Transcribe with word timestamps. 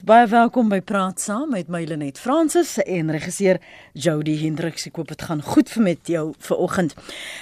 Baie 0.00 0.24
welkom 0.32 0.70
by 0.72 0.78
Praat 0.80 1.20
Saam 1.20 1.50
met 1.52 1.68
my 1.68 1.82
Lenet 1.84 2.16
Fransis 2.16 2.78
en 2.80 3.10
regisseur 3.12 3.58
Jody 3.92 4.32
Hendriks. 4.40 4.86
Ek 4.88 4.96
hoop 4.96 5.10
dit 5.12 5.24
gaan 5.28 5.42
goed 5.44 5.68
vir 5.68 5.82
met 5.84 6.08
jou 6.08 6.22
vanoggend. 6.46 6.94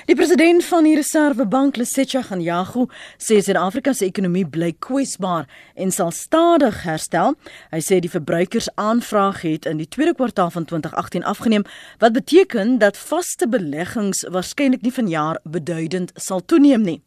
Die 0.08 0.16
president 0.18 0.64
van 0.66 0.88
die 0.88 0.96
Reservebank, 0.98 1.78
Lesetja 1.78 2.24
Ganyago, 2.26 2.88
sê 3.14 3.38
Suid-Afrika 3.38 3.94
se 3.94 4.08
ekonomie 4.08 4.42
bly 4.42 4.72
kwesbaar 4.82 5.46
en 5.78 5.94
sal 5.94 6.10
stadig 6.10 6.80
herstel. 6.82 7.38
Hy 7.70 7.78
sê 7.78 8.00
die 8.02 8.10
verbruikersaanvraag 8.10 9.44
het 9.46 9.68
in 9.70 9.78
die 9.78 9.86
tweede 9.86 10.16
kwartaal 10.18 10.50
van 10.50 10.66
2018 10.66 11.28
afgeneem, 11.30 11.66
wat 12.02 12.16
beteken 12.18 12.80
dat 12.82 12.98
vaste 12.98 13.46
beleggings 13.46 14.24
waarskynlik 14.34 14.82
nie 14.82 14.96
vanjaar 14.98 15.38
beduidend 15.46 16.10
sal 16.18 16.42
toeneem 16.42 16.82
nie. 16.90 16.98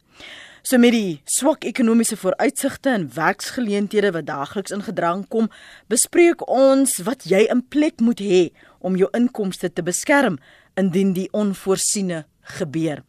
So 0.62 0.78
met 0.78 0.94
die 0.94 1.16
swak 1.26 1.64
ekonomiese 1.66 2.14
vooruitsigte 2.16 2.92
en 2.94 3.08
werksgeleenthede 3.14 4.12
wat 4.14 4.28
daagliks 4.28 4.70
in 4.70 4.84
gedrang 4.86 5.24
kom, 5.28 5.48
bespreek 5.90 6.44
ons 6.46 7.00
wat 7.02 7.26
jy 7.26 7.40
in 7.50 7.64
plek 7.66 7.98
moet 7.98 8.22
hê 8.22 8.42
om 8.78 8.94
jou 8.94 9.08
inkomste 9.18 9.72
te 9.74 9.82
beskerm 9.82 10.38
indien 10.78 11.16
die 11.16 11.26
onvoorsiene 11.34 12.22
gebeur. 12.58 13.02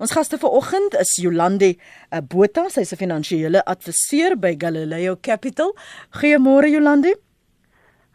Ons 0.00 0.16
gaste 0.16 0.40
vanoggend 0.40 0.96
is 0.96 1.12
Jolande 1.20 1.74
eh, 1.74 2.20
Botha, 2.24 2.70
sy's 2.72 2.92
'n 2.92 3.02
finansiële 3.04 3.60
adviseur 3.64 4.36
by 4.36 4.56
Galileo 4.56 5.16
Capital. 5.20 5.76
Goeiemôre 6.16 6.72
Jolande. 6.72 7.12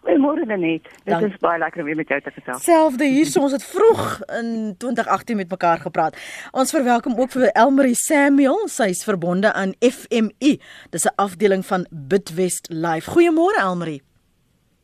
Goeiemôre 0.01 0.45
Lenet. 0.49 0.87
Dit 1.05 1.21
is 1.27 1.37
baie 1.43 1.59
lekker 1.61 1.83
om 1.83 1.85
weer 1.85 1.99
met 1.99 2.09
jou 2.09 2.17
te 2.25 2.31
gesels. 2.33 2.63
Selfde 2.65 3.05
hier, 3.05 3.27
so 3.29 3.43
ons 3.45 3.53
het 3.53 3.63
vroeg 3.63 4.21
in 4.39 4.73
2018 4.81 5.37
met 5.37 5.49
mekaar 5.53 5.83
gepraat. 5.83 6.17
Ons 6.57 6.73
verwelkom 6.73 7.19
ook 7.19 7.35
vir 7.35 7.51
Elmarie 7.51 7.95
Samuel, 7.95 8.65
sy's 8.65 9.05
verbonde 9.05 9.53
aan 9.53 9.75
FMI. 9.77 10.57
Dis 10.89 11.05
'n 11.05 11.15
afdeling 11.15 11.65
van 11.65 11.85
Bitwest 11.91 12.67
Life. 12.69 13.11
Goeiemôre 13.13 13.61
Elmarie. 13.61 14.01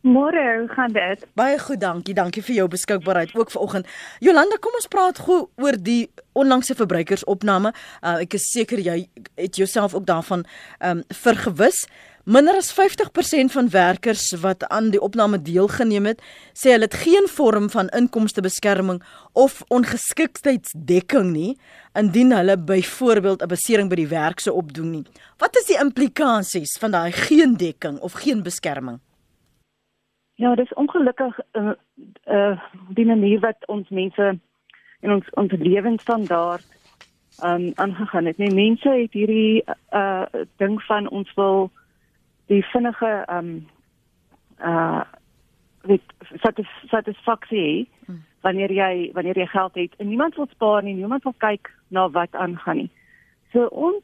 Môre, 0.02 0.58
hoe 0.60 0.68
gaan 0.68 0.92
dit? 0.92 1.26
Baie 1.34 1.60
goed, 1.60 1.80
dankie. 1.80 2.14
Dankie 2.14 2.44
vir 2.44 2.56
jou 2.56 2.68
beskikbaarheid 2.68 3.36
ook 3.36 3.52
vanoggend. 3.52 3.88
Jolanda, 4.20 4.56
kom 4.56 4.74
ons 4.74 4.88
praat 4.88 5.20
gou 5.20 5.50
oor 5.56 5.78
die 5.84 6.12
onlangse 6.34 6.76
verbruikersopname. 6.76 7.74
Uh, 8.02 8.22
ek 8.22 8.38
is 8.38 8.46
seker 8.52 8.80
jy 8.80 9.10
het 9.36 9.56
jouself 9.56 9.96
ook 9.98 10.06
daarvan 10.06 10.46
ehm 10.80 10.98
um, 10.98 11.04
vergewis. 11.10 11.88
Minder 12.28 12.58
as 12.60 12.74
50% 12.74 13.54
van 13.54 13.70
werkers 13.70 14.34
wat 14.42 14.68
aan 14.68 14.90
die 14.92 15.00
opname 15.00 15.38
deelgeneem 15.42 16.10
het, 16.10 16.20
sê 16.52 16.74
hulle 16.74 16.90
het 16.90 16.98
geen 17.00 17.24
vorm 17.32 17.70
van 17.72 17.88
inkomstebeskerming 17.96 19.00
of 19.32 19.62
ongeskiktheidsdekking 19.72 21.30
nie 21.32 21.54
indien 21.96 22.36
hulle 22.36 22.58
byvoorbeeld 22.60 23.44
'n 23.44 23.48
besering 23.48 23.88
by 23.90 23.96
die 23.96 24.12
werk 24.12 24.40
sou 24.40 24.56
opdoen 24.56 24.92
nie. 24.92 25.06
Wat 25.38 25.56
is 25.56 25.72
die 25.72 25.80
implikasies 25.80 26.76
van 26.80 26.92
daai 26.92 27.12
geen 27.12 27.56
dekking 27.56 28.00
of 28.00 28.14
geen 28.14 28.44
beskerming? 28.44 29.00
Ja, 30.36 30.56
dis 30.56 30.74
ongelukkig 30.74 31.40
uh, 31.54 31.72
uh 32.26 32.60
die 32.90 33.06
manier 33.06 33.40
wat 33.40 33.68
ons 33.68 33.90
mense 33.90 34.40
in 35.00 35.12
ons 35.12 35.26
ons 35.34 35.52
lewensstandaard 35.52 36.68
um 37.44 37.72
aangegaan 37.76 38.26
het. 38.26 38.38
Nee, 38.38 38.52
mense 38.52 38.90
het 38.90 39.14
hierdie 39.14 39.64
uh 39.92 40.26
ding 40.58 40.82
van 40.84 41.10
ons 41.10 41.34
wil 41.34 41.72
die 42.48 42.64
vinnige 42.72 43.24
ehm 43.28 43.38
um, 43.38 43.68
uh 44.60 45.04
weet 45.88 46.04
satis, 46.42 46.68
satisfaksie 46.92 47.90
hmm. 48.06 48.24
wanneer 48.42 48.72
jy 48.72 49.12
wanneer 49.14 49.38
jy 49.38 49.46
geld 49.48 49.76
het 49.76 49.94
en 49.98 50.08
niemand 50.08 50.36
wil 50.36 50.48
spaar 50.52 50.84
nie, 50.84 50.96
niemand 50.96 51.24
wil 51.24 51.36
kyk 51.38 51.72
na 51.88 52.10
wat 52.10 52.36
aangaan 52.36 52.78
nie. 52.84 52.90
So 53.52 53.68
ons 53.72 54.04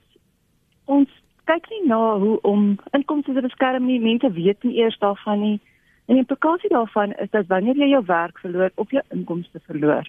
ons 0.86 1.10
kyk 1.50 1.68
nie 1.70 1.88
na 1.88 2.18
hoe 2.20 2.38
om 2.48 2.78
inkomste 2.92 3.34
te 3.34 3.44
beskerm 3.44 3.86
nie. 3.86 4.00
Mense 4.00 4.32
weet 4.32 4.64
nie 4.64 4.78
eers 4.80 4.98
daarvan 5.00 5.40
nie. 5.42 5.60
En 6.08 6.16
die 6.16 6.24
implikasie 6.24 6.70
daarvan 6.72 7.14
is 7.24 7.32
dat 7.32 7.48
wanneer 7.48 7.80
jy 7.80 7.90
jou 7.94 8.04
werk 8.06 8.40
verloor 8.40 8.72
of 8.76 8.92
jou 8.92 9.04
inkomste 9.16 9.60
verloor, 9.68 10.08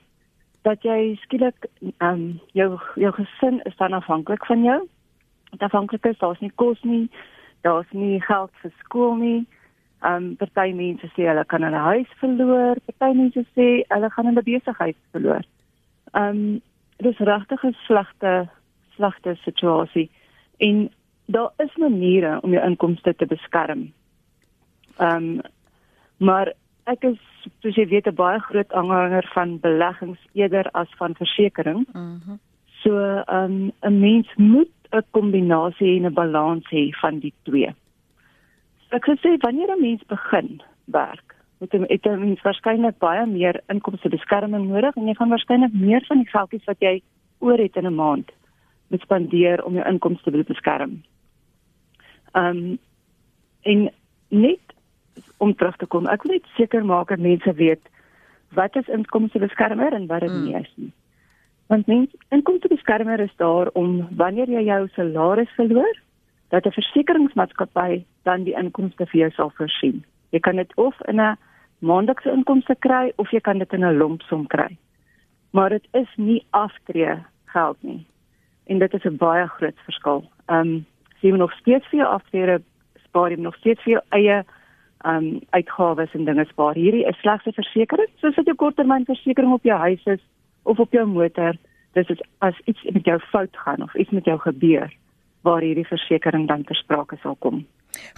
dat 0.62 0.82
jy 0.82 1.14
skielik 1.22 1.68
ehm 1.80 2.10
um, 2.10 2.24
jou 2.52 2.78
jou 2.94 3.12
gesin 3.18 3.62
is 3.64 3.76
dan 3.76 3.92
afhanklik 3.92 4.46
van 4.46 4.62
jou. 4.62 4.80
Afhanklik 5.58 6.06
is 6.06 6.18
daar's 6.18 6.40
nie 6.40 6.52
kos 6.54 6.82
nie 6.82 7.08
daar's 7.64 7.90
nie 7.92 8.20
geld 8.20 8.52
vir 8.62 8.72
skool 8.84 9.16
nie. 9.20 9.40
Um 10.04 10.34
party 10.36 10.74
mense 10.76 11.08
sê 11.14 11.28
hulle 11.30 11.44
kan 11.48 11.64
hulle 11.64 11.80
huis 11.88 12.10
verloor, 12.20 12.80
party 12.90 13.16
mense 13.16 13.44
sê 13.56 13.68
hulle 13.88 14.10
gaan 14.12 14.28
hulle 14.30 14.44
besigheid 14.44 14.98
verloor. 15.16 15.46
Um 16.12 16.60
dis 17.02 17.18
regtig 17.30 17.64
'n 17.64 17.76
slegte 17.86 18.34
slegte 18.96 19.34
situasie 19.44 20.10
en 20.58 20.90
daar 21.26 21.50
is 21.58 21.76
maniere 21.76 22.38
om 22.42 22.52
jou 22.52 22.62
inkomste 22.64 23.14
te 23.14 23.26
beskerm. 23.26 23.92
Um 24.98 25.40
maar 26.18 26.52
ek 26.86 27.04
is 27.04 27.18
soos 27.62 27.76
jy 27.76 27.88
weet 27.88 28.06
'n 28.06 28.14
baie 28.14 28.40
groot 28.40 28.72
aanhanger 28.72 29.26
van 29.34 29.58
beleggings 29.60 30.20
eerder 30.32 30.70
as 30.72 30.88
van 30.98 31.14
versekerings. 31.14 31.88
Mhm. 31.92 32.20
Mm 32.26 32.40
so 32.84 33.24
um 33.32 33.72
'n 33.80 34.00
mens 34.00 34.28
moet 34.36 34.68
'n 34.96 35.10
kombinasie 35.10 35.96
en 35.96 36.06
'n 36.06 36.14
balans 36.14 36.66
hê 36.70 36.90
van 37.00 37.18
die 37.18 37.34
twee. 37.42 37.74
Ek 38.90 39.04
sê 39.04 39.36
wanneer 39.40 39.70
'n 39.70 39.80
mens 39.80 40.02
begin 40.06 40.62
werk, 40.84 41.34
moet 41.58 41.72
jy 41.72 41.84
het 41.88 42.06
'n 42.06 42.20
mens 42.20 42.42
waarskynlik 42.42 42.98
baie 42.98 43.26
meer 43.26 43.60
inkomste 43.68 44.08
beskerming 44.08 44.68
nodig 44.68 44.96
en 44.96 45.06
jy 45.06 45.14
gaan 45.14 45.28
waarskynlik 45.28 45.72
meer 45.72 46.04
van 46.06 46.18
die 46.18 46.30
geldjies 46.30 46.64
wat 46.64 46.80
jy 46.80 47.02
oor 47.38 47.58
het 47.58 47.76
in 47.76 47.86
'n 47.86 47.94
maand 47.94 48.30
moet 48.88 49.00
spandeer 49.00 49.64
om 49.64 49.74
jou 49.74 49.86
inkomste 49.88 50.30
te 50.30 50.44
beskerm. 50.46 51.02
Um 52.32 52.78
en 53.62 53.90
net 54.28 54.74
om 55.38 55.54
terug 55.54 55.76
te 55.76 55.86
kom, 55.86 56.06
ek 56.06 56.22
wil 56.22 56.32
net 56.32 56.46
seker 56.56 56.84
maak 56.84 57.08
dat 57.08 57.18
mense 57.18 57.52
weet 57.52 57.80
wat 58.54 58.76
is 58.76 58.88
inkomste 58.88 59.38
beskermer 59.38 59.92
en 59.92 60.06
wat 60.06 60.20
dit 60.20 60.30
mm. 60.30 60.44
nie 60.44 60.54
is 60.54 60.72
nie. 60.76 60.92
Want 61.66 61.86
mens 61.86 62.10
inkomstebeskermer 62.28 63.20
is 63.20 63.36
daar 63.36 63.70
om 63.72 64.08
wanneer 64.16 64.48
jy 64.48 64.64
jou 64.64 64.88
salaris 64.88 65.50
verloor, 65.56 65.94
dat 66.48 66.66
'n 66.66 66.70
versekeringsmaatskappy 66.70 68.04
dan 68.22 68.44
die 68.44 68.54
inkomste 68.54 69.06
vir 69.06 69.20
jou 69.20 69.30
sal 69.30 69.50
voorsien. 69.56 70.04
Jy 70.30 70.40
kan 70.40 70.56
dit 70.56 70.74
of 70.76 70.94
in 71.00 71.20
'n 71.20 71.36
maandelikse 71.78 72.30
inkomste 72.30 72.76
kry 72.78 73.12
of 73.16 73.30
jy 73.30 73.40
kan 73.40 73.58
dit 73.58 73.72
in 73.72 73.84
'n 73.84 73.98
lompsom 73.98 74.46
kry. 74.46 74.76
Maar 75.50 75.68
dit 75.68 75.86
is 75.92 76.08
nie 76.16 76.46
aftree 76.50 77.16
geld 77.44 77.76
nie. 77.82 78.06
En 78.66 78.78
dit 78.78 78.94
is 78.94 79.04
'n 79.04 79.16
baie 79.16 79.46
groot 79.46 79.78
verskil. 79.84 80.24
Ehm 80.46 80.60
um, 80.60 80.86
jy 81.20 81.30
moet 81.30 81.38
nog 81.38 81.52
steeds 81.52 81.86
vir 81.86 81.98
jou 81.98 82.08
aftrede 82.08 82.62
spaar, 83.04 83.30
jy 83.30 83.36
moet 83.36 83.44
nog 83.44 83.56
steeds 83.56 83.82
vir 83.82 83.92
jou 83.92 84.02
eie 84.08 84.44
ehm 85.04 85.16
um, 85.16 85.40
uitgawes 85.50 86.14
en 86.14 86.24
dinge 86.24 86.44
spaar. 86.44 86.74
Hierdie 86.74 87.06
is 87.06 87.20
slegs 87.20 87.46
'n 87.46 87.52
versekering, 87.52 88.08
soos 88.16 88.34
wat 88.34 88.44
jou 88.46 88.56
korttermynversekering 88.56 89.52
op 89.52 89.62
jou 89.62 89.78
huis 89.78 90.04
is 90.04 90.20
of 90.64 90.80
op 90.82 90.92
jou 90.92 91.06
motor, 91.06 91.56
dis 91.94 92.10
is 92.10 92.20
as 92.44 92.58
iets 92.70 92.82
met 92.92 93.06
jou 93.06 93.18
fout 93.30 93.56
gaan 93.64 93.82
of 93.82 93.94
iets 93.94 94.10
met 94.10 94.26
jou 94.28 94.38
gebeur 94.42 94.90
waar 95.44 95.62
hierdie 95.62 95.86
versekerings 95.86 96.48
dan 96.48 96.64
ter 96.64 96.76
sprake 96.76 97.18
sal 97.22 97.36
kom. 97.44 97.62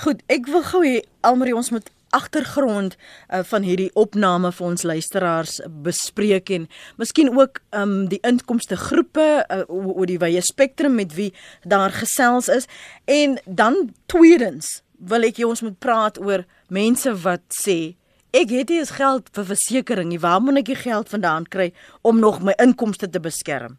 Goed, 0.01 0.23
ek 0.33 0.49
wil 0.49 0.65
gou 0.65 0.83
hê 0.87 1.01
Almarie 1.27 1.57
ons 1.57 1.73
moet 1.75 1.91
agtergrond 2.15 2.95
uh, 2.97 3.43
van 3.45 3.67
hierdie 3.67 3.91
opname 3.99 4.53
vir 4.55 4.67
ons 4.67 4.87
luisteraars 4.87 5.59
bespreek 5.85 6.53
en 6.55 6.69
miskien 7.01 7.33
ook 7.35 7.61
um 7.77 8.07
die 8.13 8.21
inkomste 8.27 8.79
groepe 8.79 9.27
uh, 9.43 9.65
oor 9.69 10.07
die 10.09 10.21
wye 10.23 10.41
spektrum 10.45 10.97
met 11.01 11.17
wie 11.19 11.33
daar 11.67 11.93
gesels 11.93 12.49
is 12.53 12.71
en 13.11 13.37
dan 13.45 13.91
tweedens 14.07 14.81
wil 14.97 15.27
ek 15.27 15.43
jy 15.43 15.51
ons 15.51 15.65
moet 15.67 15.79
praat 15.83 16.21
oor 16.23 16.47
mense 16.73 17.11
wat 17.27 17.45
sê 17.53 17.97
Ek 18.37 18.51
het 18.53 18.69
nie 18.69 18.83
eens 18.83 18.91
geld 18.93 19.29
vir 19.33 19.45
versekerings 19.49 20.11
nie. 20.13 20.19
Waar 20.21 20.43
moet 20.45 20.59
ek 20.61 20.69
die 20.69 20.77
geld 20.77 21.09
vandaan 21.09 21.47
kry 21.49 21.71
om 22.05 22.19
nog 22.21 22.43
my 22.45 22.53
inkomste 22.61 23.09
te 23.09 23.21
beskerm? 23.23 23.79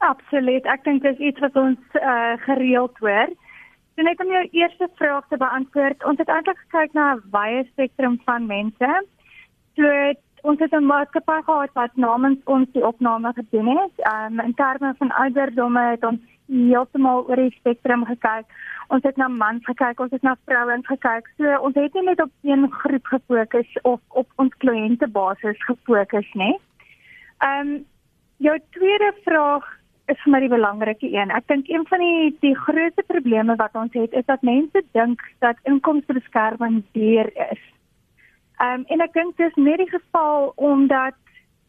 Absoluut. 0.00 0.64
Ek 0.64 0.84
dink 0.86 1.02
dit 1.04 1.18
is 1.18 1.26
iets 1.28 1.42
wat 1.44 1.58
ons 1.60 1.98
uh, 2.00 2.38
gereeld 2.46 2.96
hoor. 3.04 3.34
So 3.92 4.06
net 4.06 4.22
om 4.24 4.32
jou 4.32 4.42
eerste 4.56 4.88
vraag 4.96 5.28
te 5.28 5.36
beantwoord. 5.36 6.06
Ons 6.08 6.22
het 6.22 6.32
eintlik 6.32 6.56
gekyk 6.62 6.96
na 6.96 7.12
'n 7.18 7.22
wye 7.36 7.66
spektrum 7.72 8.16
van 8.24 8.46
mense. 8.48 8.90
So 9.76 9.84
ons 10.48 10.60
het 10.64 10.72
'n 10.72 10.88
maatskappy 10.88 11.42
gehad 11.44 11.70
wat 11.74 11.96
namens 11.96 12.40
ons 12.44 12.68
die 12.72 12.86
opname 12.86 13.32
gedoen 13.36 13.76
het. 13.76 13.94
Um, 14.08 14.40
in 14.40 14.54
terme 14.54 14.94
van 14.98 15.12
ouderdomme 15.12 15.84
het 15.90 16.04
ons 16.04 16.20
heeltemal 16.50 17.24
oor 17.28 17.40
die 17.40 17.54
spektrum 17.58 18.04
gekyk. 18.08 18.46
Ons 18.90 19.04
het 19.06 19.16
na 19.16 19.28
mans 19.30 19.64
gekyk, 19.64 20.00
ons 20.02 20.12
het 20.14 20.22
na 20.26 20.34
vrouens 20.48 20.86
gekyk. 20.86 21.28
So 21.38 21.58
ons 21.66 21.78
het 21.78 21.94
nie 21.94 22.06
net 22.08 22.22
op 22.22 22.32
een 22.42 22.66
groep 22.82 23.12
gefokus 23.14 23.76
of 23.82 24.00
op 24.08 24.28
ons 24.42 24.56
kliëntebasis 24.64 25.62
gefokus 25.68 26.32
nie. 26.34 26.56
Ehm 27.38 27.74
um, 27.74 27.78
jou 28.40 28.56
tweede 28.72 29.12
vraag 29.24 29.66
is 30.08 30.20
vir 30.24 30.32
my 30.32 30.40
die 30.40 30.52
belangrike 30.52 31.08
een. 31.12 31.30
Ek 31.30 31.46
dink 31.52 31.68
een 31.68 31.84
van 31.88 32.02
die 32.02 32.30
die 32.40 32.54
grootste 32.56 33.04
probleme 33.06 33.56
wat 33.60 33.76
ons 33.78 33.92
het 33.94 34.14
is 34.16 34.26
dat 34.26 34.42
mense 34.42 34.82
dink 34.96 35.22
dat 35.44 35.60
inkomstebeskerming 35.70 36.82
duur 36.96 37.30
is. 37.50 37.62
Ehm 38.58 38.80
um, 38.80 38.86
en 38.88 39.06
ek 39.06 39.14
dink 39.14 39.36
dis 39.36 39.54
nie 39.56 39.76
die 39.76 39.90
geval 39.90 40.52
omdat 40.56 41.16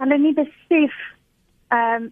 hulle 0.01 0.17
nie 0.17 0.33
besef 0.33 0.97
ehm 1.69 2.07
um, 2.07 2.09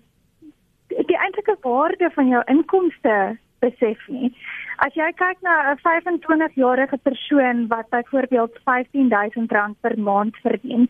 die 0.90 1.18
eintlike 1.18 1.58
waarde 1.62 2.10
van 2.16 2.28
jou 2.28 2.44
inkomste 2.48 3.38
besef 3.60 4.08
nie. 4.08 4.32
As 4.78 4.94
jy 4.96 5.12
kyk 5.14 5.42
na 5.42 5.74
'n 5.74 5.78
25-jarige 5.84 6.98
persoon 7.04 7.68
wat 7.68 7.90
byvoorbeeld 7.90 8.60
R15000 8.64 9.80
per 9.82 10.00
maand 10.00 10.36
verdien 10.42 10.90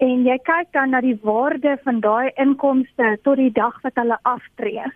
en 0.00 0.24
jy 0.24 0.36
kyk 0.48 0.72
dan 0.72 0.94
na 0.94 1.00
die 1.04 1.18
waarde 1.22 1.76
van 1.84 2.00
daai 2.00 2.32
inkomste 2.40 3.16
tot 3.26 3.36
die 3.36 3.52
dag 3.52 3.76
wat 3.84 3.98
hulle 4.00 4.16
aftree. 4.28 4.86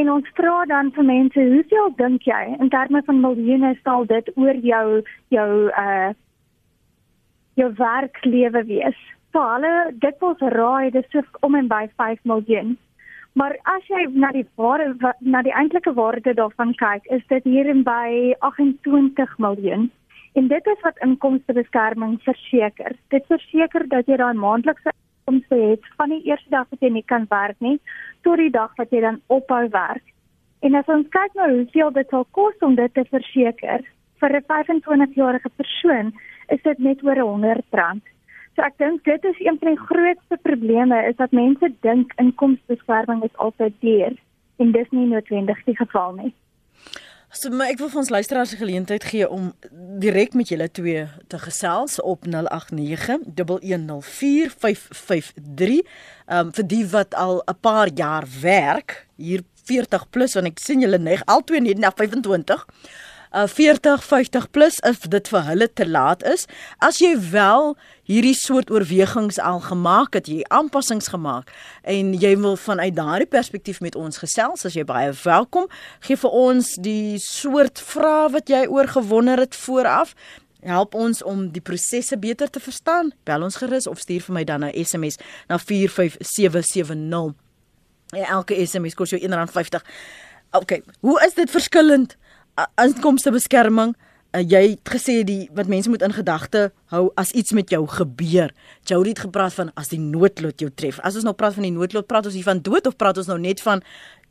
En 0.00 0.10
ons 0.10 0.30
vra 0.38 0.64
dan 0.66 0.90
vir 0.96 1.06
mense, 1.06 1.40
hoeveel 1.52 1.92
dink 1.98 2.24
jy 2.26 2.42
in 2.58 2.70
terme 2.72 3.02
van 3.06 3.20
miljoene 3.22 3.74
sal 3.82 4.08
dit 4.10 4.30
oor 4.34 4.56
jou 4.70 4.86
jou 5.34 5.50
uh 5.70 6.12
jou 7.54 7.68
werklewe 7.78 8.64
wees? 8.66 8.96
So 9.32 9.44
hulle 9.52 9.92
dit 10.02 10.24
wil 10.24 10.34
raai 10.56 10.90
dis 10.90 11.06
so 11.12 11.22
om 11.46 11.54
en 11.54 11.68
by 11.68 11.84
5 12.00 12.24
miljoen. 12.24 12.74
Maar 13.34 13.56
as 13.66 13.86
jy 13.90 14.04
na 14.14 14.30
die 14.30 14.46
waarde 14.54 15.12
na 15.20 15.42
die 15.42 15.52
eintlike 15.52 15.92
waarde 15.94 16.34
daarvan 16.38 16.74
kyk, 16.78 17.06
is 17.16 17.22
dit 17.32 17.44
hier 17.44 17.66
in 17.66 17.82
by 17.82 18.34
28 18.46 19.38
miljoen. 19.42 19.90
En 20.38 20.48
dit 20.48 20.66
is 20.66 20.84
wat 20.86 21.00
inkomstebeskerming 21.02 22.20
verseker. 22.22 22.94
Dit 23.10 23.26
verseker 23.30 23.88
dat 23.90 24.06
jy 24.06 24.18
daai 24.22 24.38
maandelikse 24.38 24.94
inkomste 24.94 25.58
het 25.58 25.90
van 25.98 26.14
die 26.14 26.22
eerste 26.30 26.50
dag 26.54 26.70
wat 26.70 26.86
jy 26.86 26.92
nie 26.94 27.04
kan 27.10 27.26
werk 27.30 27.58
nie 27.58 27.80
tot 28.22 28.38
die 28.38 28.52
dag 28.54 28.70
wat 28.78 28.94
jy 28.94 29.02
dan 29.02 29.20
ophou 29.26 29.66
werk. 29.74 30.06
En 30.62 30.78
as 30.78 30.88
ons 30.88 31.10
kyk 31.10 31.34
na 31.34 31.50
hoeveel 31.50 31.90
dit 31.98 32.14
sal 32.14 32.26
kos 32.38 32.62
om 32.62 32.78
dit 32.78 32.94
te 32.94 33.04
verseker 33.10 33.82
vir 34.22 34.36
'n 34.38 34.46
25-jarige 34.46 35.50
persoon, 35.56 36.12
is 36.48 36.62
dit 36.62 36.78
net 36.78 37.02
oor 37.02 37.18
100 37.18 37.66
rand. 37.70 38.13
So 38.54 38.62
ek 38.62 38.78
dink 38.78 39.02
dit 39.04 39.24
is 39.24 39.38
een 39.42 39.58
van 39.58 39.68
die 39.74 39.84
grootste 39.86 40.36
probleme 40.46 41.06
is 41.08 41.16
dat 41.18 41.30
mense 41.34 41.72
dink 41.82 42.12
inkomstebeskerming 42.22 43.24
is 43.26 43.36
altyd 43.42 43.74
duur 43.82 44.12
en 44.62 44.72
dis 44.72 44.90
nie 44.94 45.06
noodwendig 45.10 45.64
die 45.66 45.76
geval 45.76 46.14
nie. 46.20 46.32
So 47.34 47.50
maar 47.50 47.72
ek 47.72 47.80
wil 47.82 47.90
vir 47.90 47.98
ons 48.04 48.14
luisteraars 48.14 48.52
die 48.54 48.60
geleentheid 48.60 49.04
gee 49.10 49.26
om 49.26 49.52
direk 49.98 50.38
met 50.38 50.48
julle 50.52 50.70
twee 50.70 51.02
te 51.26 51.38
gesels 51.42 51.98
op 51.98 52.20
0891104553. 52.30 52.30
Ehm 56.30 56.38
um, 56.38 56.54
vir 56.54 56.66
die 56.70 56.86
wat 56.94 57.14
al 57.18 57.42
'n 57.42 57.58
paar 57.60 57.90
jaar 57.90 58.24
werk, 58.42 59.06
hier 59.16 59.42
40 59.66 60.10
plus 60.10 60.34
want 60.38 60.46
ek 60.46 60.58
sien 60.62 60.80
julle 60.80 60.98
neg 60.98 61.22
al 61.26 61.42
twee 61.42 61.60
net 61.60 61.78
na 61.78 61.90
25 61.90 62.66
uh, 63.34 63.46
40 63.46 64.04
50 64.04 64.50
plus 64.50 64.78
if 64.86 65.08
dit 65.10 65.28
vir 65.28 65.44
hulle 65.48 65.68
te 65.72 65.86
laat 65.88 66.22
is. 66.28 66.46
As 66.78 67.00
jy 67.02 67.14
wel 67.32 67.74
hierdie 68.08 68.34
soort 68.36 68.70
oorwegings 68.70 69.40
al 69.40 69.60
gemaak 69.64 70.14
het, 70.18 70.28
jy 70.28 70.44
aanpassings 70.54 71.10
gemaak 71.12 71.50
en 71.82 72.12
jy 72.20 72.34
wil 72.40 72.56
vanuit 72.60 72.94
daardie 72.94 73.28
perspektief 73.30 73.80
met 73.84 73.96
ons 73.96 74.20
gesels, 74.22 74.64
as 74.64 74.76
jy 74.76 74.84
baie 74.86 75.12
welkom. 75.24 75.68
Gee 76.06 76.20
vir 76.20 76.30
ons 76.30 76.74
die 76.84 77.18
soort 77.22 77.82
vrae 77.82 78.30
wat 78.34 78.52
jy 78.52 78.64
oor 78.70 78.88
gewonder 78.88 79.42
het 79.42 79.56
vooraf. 79.64 80.14
Help 80.64 80.94
ons 80.96 81.20
om 81.22 81.48
die 81.52 81.60
prosesse 81.60 82.16
beter 82.16 82.48
te 82.48 82.60
verstaan. 82.60 83.12
Bel 83.28 83.42
ons 83.44 83.58
gerus 83.60 83.88
of 83.90 84.00
stuur 84.00 84.22
vir 84.28 84.34
my 84.34 84.44
dan 84.44 84.64
'n 84.64 84.72
SMS 84.84 85.18
na 85.48 85.58
45770. 85.58 87.34
Ja, 88.14 88.28
elke 88.28 88.54
SMS 88.66 88.94
kos 88.94 89.10
jou 89.10 89.20
R1.50. 89.20 89.82
OK, 90.54 90.80
hoe 91.00 91.20
is 91.26 91.34
dit 91.34 91.50
verskillend 91.50 92.16
inkomstebeskerming. 92.80 93.94
Uh, 94.34 94.40
jy 94.42 94.62
het 94.72 94.90
gesê 94.90 95.20
die 95.22 95.44
wat 95.54 95.68
mense 95.70 95.90
moet 95.90 96.02
in 96.02 96.14
gedagte 96.14 96.72
hou 96.90 97.04
as 97.20 97.30
iets 97.38 97.54
met 97.54 97.70
jou 97.70 97.84
gebeur. 97.86 98.50
Jody 98.82 99.12
het 99.14 99.22
gepraat 99.28 99.54
van 99.54 99.70
as 99.78 99.92
die 99.92 100.00
noodlot 100.02 100.58
jou 100.58 100.70
tref. 100.74 100.98
As 101.06 101.14
ons 101.14 101.26
nou 101.26 101.36
praat 101.38 101.54
van 101.54 101.68
die 101.68 101.74
noodlot, 101.74 102.08
praat 102.10 102.26
ons 102.26 102.34
hier 102.34 102.46
van 102.46 102.62
dood 102.62 102.88
of 102.90 102.96
praat 102.98 103.20
ons 103.22 103.30
nou 103.30 103.38
net 103.38 103.62
van 103.62 103.84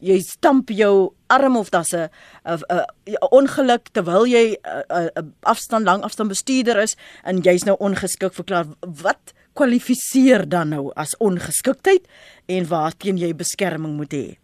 jy 0.04 0.18
stamp 0.28 0.74
jou 0.76 1.14
arm 1.32 1.56
of 1.56 1.72
daar's 1.72 1.94
'n 1.94 2.10
'n 2.44 3.16
ongeluk 3.32 3.88
terwyl 3.94 4.28
jy 4.28 4.58
'n 4.60 5.34
afstand 5.44 5.86
lang 5.86 6.04
afstand 6.04 6.30
bestuurder 6.30 6.78
is 6.84 6.98
en 7.24 7.40
jy's 7.40 7.64
nou 7.64 7.78
ongeskik 7.80 8.34
verklaar. 8.34 8.68
Wat 8.82 9.34
kwalifiseer 9.54 10.50
dan 10.50 10.70
nou 10.70 10.92
as 10.96 11.18
ongeskiktheid 11.18 12.08
en 12.46 12.68
waarteen 12.68 13.18
jy 13.18 13.34
beskerming 13.36 13.96
moet 13.96 14.14
hê? 14.14 14.43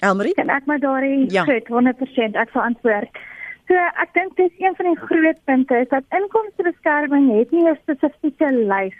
Elmarie? 0.00 0.34
Kan 0.34 0.48
ek 0.48 0.66
maar 0.66 0.80
daarin 0.80 1.26
ja. 1.28 1.44
goed 1.44 1.68
100% 1.68 2.38
ek 2.40 2.50
sal 2.52 2.62
antwoord. 2.62 3.20
So 3.68 3.76
ek 4.02 4.14
dink 4.16 4.36
dis 4.36 4.52
een 4.58 4.74
van 4.78 4.88
die 4.88 5.00
groot 5.06 5.40
punte 5.44 5.76
is 5.84 5.90
dat 5.92 6.16
inkomstebeskerming 6.16 7.30
het 7.36 7.52
nie 7.54 7.68
'n 7.68 7.78
spesifieke 7.82 8.50
lys 8.52 8.98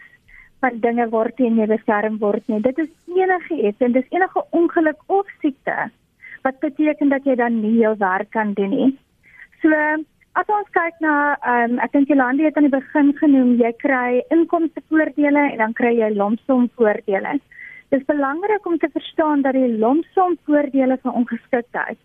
van 0.61 0.81
dinge 0.85 1.09
waarteen 1.09 1.57
jy 1.57 1.67
beskerm 1.67 2.19
word 2.19 2.47
nie. 2.49 2.61
Dit 2.61 2.79
is 2.79 2.91
enige 3.09 3.57
iets 3.69 3.81
en 3.81 3.93
dis 3.93 4.11
enige 4.11 4.45
ongeluk 4.51 5.01
of 5.07 5.27
siekte 5.41 5.91
wat 6.43 6.61
beteken 6.61 7.09
dat 7.09 7.25
jy 7.25 7.35
dan 7.35 7.61
nie 7.61 7.79
jou 7.81 7.95
werk 7.99 8.31
kan 8.31 8.53
doen 8.53 8.71
nie. 8.71 8.91
So 9.63 9.69
as 10.39 10.47
ons 10.47 10.69
kyk 10.77 11.01
na 11.01 11.37
ehm 11.43 11.73
um, 11.73 11.79
ek 11.85 11.93
dink 11.93 12.09
Jolande 12.09 12.45
het 12.47 12.57
aan 12.57 12.69
die 12.69 12.77
begin 12.79 13.13
genoem 13.19 13.57
jy 13.61 13.73
kry 13.83 14.23
inkomstevoordele 14.31 15.47
en 15.53 15.59
dan 15.65 15.73
kry 15.73 15.97
jy 15.99 16.11
lomsom 16.15 16.69
voordele. 16.77 17.41
Dit 17.91 18.01
is 18.01 18.07
belangrik 18.07 18.67
om 18.67 18.79
te 18.79 18.89
verstaan 18.93 19.43
dat 19.43 19.53
die 19.53 19.79
lomsom 19.79 20.39
voordele 20.45 20.99
van 21.03 21.15
ongeskiktheid 21.15 21.99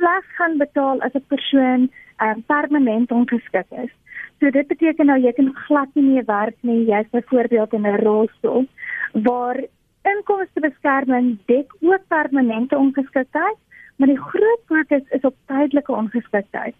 slegs 0.00 0.26
gaan 0.36 0.56
betaal 0.58 1.00
as 1.06 1.14
'n 1.14 1.24
persoon 1.32 1.90
um, 2.24 2.42
permanent 2.46 3.12
ongeskik 3.12 3.70
is. 3.84 3.92
So 4.38 4.50
dit 4.50 4.66
beteken 4.66 5.06
nou 5.06 5.18
jy 5.20 5.32
kan 5.32 5.54
glad 5.66 5.88
nie 5.94 6.04
meer 6.04 6.24
werk 6.24 6.56
nie, 6.60 6.84
jy's 6.84 7.10
byvoorbeeld 7.10 7.72
in 7.72 7.86
'n 7.86 8.02
rolstoel 8.04 8.66
waar 9.12 9.58
inkomstebeskerming 10.12 11.38
dek 11.46 11.74
ook 11.80 12.02
permanente 12.08 12.76
ongeskiktheid, 12.76 13.58
maar 13.96 14.08
die 14.08 14.24
groot 14.32 14.62
fokus 14.66 15.04
is 15.10 15.24
op 15.30 15.34
tydelike 15.46 15.92
ongeskiktheid. 15.92 16.74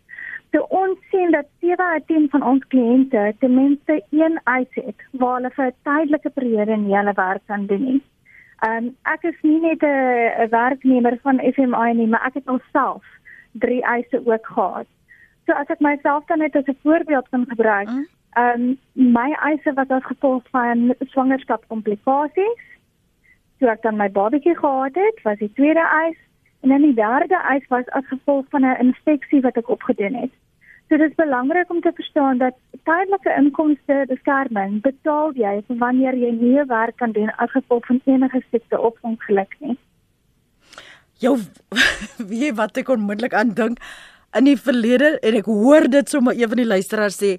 So 0.52 0.67
ons 0.69 0.99
sien 1.11 1.31
dat 1.31 1.47
7 1.61 1.85
uit 1.85 2.06
10 2.06 2.29
van 2.31 2.43
ons 2.43 2.64
kliënte 2.67 3.35
ten 3.38 3.55
minste 3.55 4.02
een 4.11 4.41
eis 4.44 4.73
het 4.75 4.99
waar 5.11 5.37
hulle 5.37 5.50
vir 5.50 5.67
'n 5.67 5.76
tydelike 5.82 6.31
periode 6.31 6.76
nie 6.76 6.97
hulle 6.97 7.12
werk 7.12 7.43
kan 7.47 7.67
doen 7.67 7.85
nie. 7.85 8.02
Um, 8.61 8.91
ek 9.09 9.23
is 9.25 9.37
nie 9.43 9.61
net 9.61 9.83
'n 9.83 10.49
werknemer 10.51 11.19
van 11.23 11.41
FMI 11.41 11.93
nie, 11.95 12.07
maar 12.07 12.27
ek 12.27 12.35
het 12.35 12.47
alself 12.47 13.05
drie 13.53 13.83
eise 13.83 14.21
ook 14.25 14.47
gehad. 14.47 14.87
So 15.47 15.53
as 15.53 15.69
ek 15.69 15.81
myself 15.81 16.27
dan 16.27 16.39
net 16.39 16.57
as 16.57 16.69
'n 16.69 16.79
voorbeeld 16.83 17.29
kan 17.29 17.45
gebruik, 17.49 17.89
mm. 17.89 18.07
ehm 18.31 18.61
um, 18.61 18.79
my 19.12 19.31
eise 19.33 19.73
was 19.75 19.89
as 19.89 20.05
gevolg 20.05 20.43
van 20.51 20.95
swangerskapskomplikasies. 21.01 22.61
So 23.59 23.67
ek 23.67 23.83
dan 23.83 23.97
my 23.97 24.11
babatjie 24.11 24.57
gehad 24.59 24.95
het, 24.95 25.23
was 25.23 25.39
die 25.39 25.53
tweede 25.53 25.87
eis 26.05 26.17
en 26.61 26.69
dan 26.69 26.83
die 26.83 26.95
derde 26.95 27.37
eis 27.37 27.67
was 27.69 27.89
as 27.89 28.07
gevolg 28.07 28.47
van 28.49 28.65
'n 28.65 28.81
infeksie 28.81 29.41
wat 29.41 29.57
ek 29.57 29.69
opgedoen 29.69 30.15
het. 30.15 30.33
So 30.91 30.99
dit 30.99 31.11
is 31.11 31.15
belangrik 31.15 31.71
om 31.71 31.81
te 31.81 31.93
verstaan 31.95 32.39
dat 32.39 32.57
tydelike 32.83 33.35
inkomste 33.39 33.97
beskerming 34.11 34.81
betaal 34.83 35.31
jy 35.38 35.53
vir 35.69 35.76
wanneer 35.79 36.17
jy 36.19 36.33
nie 36.35 36.64
werk 36.67 36.97
kan 36.99 37.14
doen 37.14 37.31
as 37.38 37.53
gevolg 37.55 37.87
van 37.87 38.00
enige 38.11 38.41
siekte 38.50 38.81
of 38.88 38.97
ongeluk 39.07 39.55
nie. 39.61 39.76
Jou 41.23 41.37
wie 42.33 42.50
wat 42.59 42.81
ek 42.83 42.91
onmiddellik 42.91 43.37
aan 43.38 43.55
dink 43.55 43.79
in 44.35 44.50
die 44.50 44.57
verlede 44.59 45.12
en 45.23 45.38
ek 45.38 45.47
hoor 45.47 45.87
dit 45.95 46.11
sommer 46.11 46.35
een 46.35 46.50
van 46.50 46.64
die 46.64 46.71
luisteraars 46.73 47.23
sê 47.23 47.33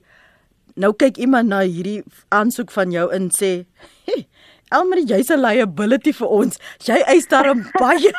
nou 0.80 0.94
kyk 0.96 1.20
iemand 1.20 1.52
na 1.52 1.60
hierdie 1.66 2.06
aansoek 2.32 2.72
van 2.72 2.96
jou 2.96 3.10
en 3.12 3.28
sê 3.36 3.52
hey, 4.08 4.24
Elmarie, 4.72 5.04
jy's 5.04 5.30
'n 5.30 5.42
liability 5.44 6.13
vir 6.16 6.30
ons. 6.32 6.60
Jy 6.88 7.00
eis 7.13 7.28
daarom 7.28 7.63
baie, 7.84 8.12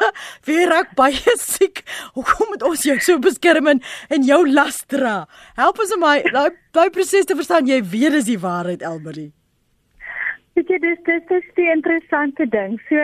wie 0.44 0.64
raak 0.68 0.94
baie 0.94 1.36
siek. 1.40 1.80
Hoekom 2.14 2.50
moet 2.52 2.62
ons 2.62 2.82
jou 2.84 2.98
so 3.00 3.18
beskerm 3.18 3.70
en, 3.72 3.80
en 4.12 4.22
jou 4.22 4.42
las 4.48 4.82
dra? 4.86 5.26
Help 5.56 5.80
ons 5.80 5.94
om 5.96 6.04
daai 6.04 6.50
daai 6.76 6.90
proses 6.90 7.24
te 7.24 7.36
verstaan. 7.38 7.70
Jy 7.70 7.80
weet 7.94 8.18
dis 8.18 8.28
die 8.28 8.40
waarheid, 8.42 8.84
Elmarie. 8.84 9.30
Dit 10.54 10.68
is 10.70 10.80
dis 10.84 11.00
dis 11.08 11.30
is 11.38 11.48
die 11.56 11.70
interessante 11.72 12.46
ding. 12.52 12.76
So 12.88 13.00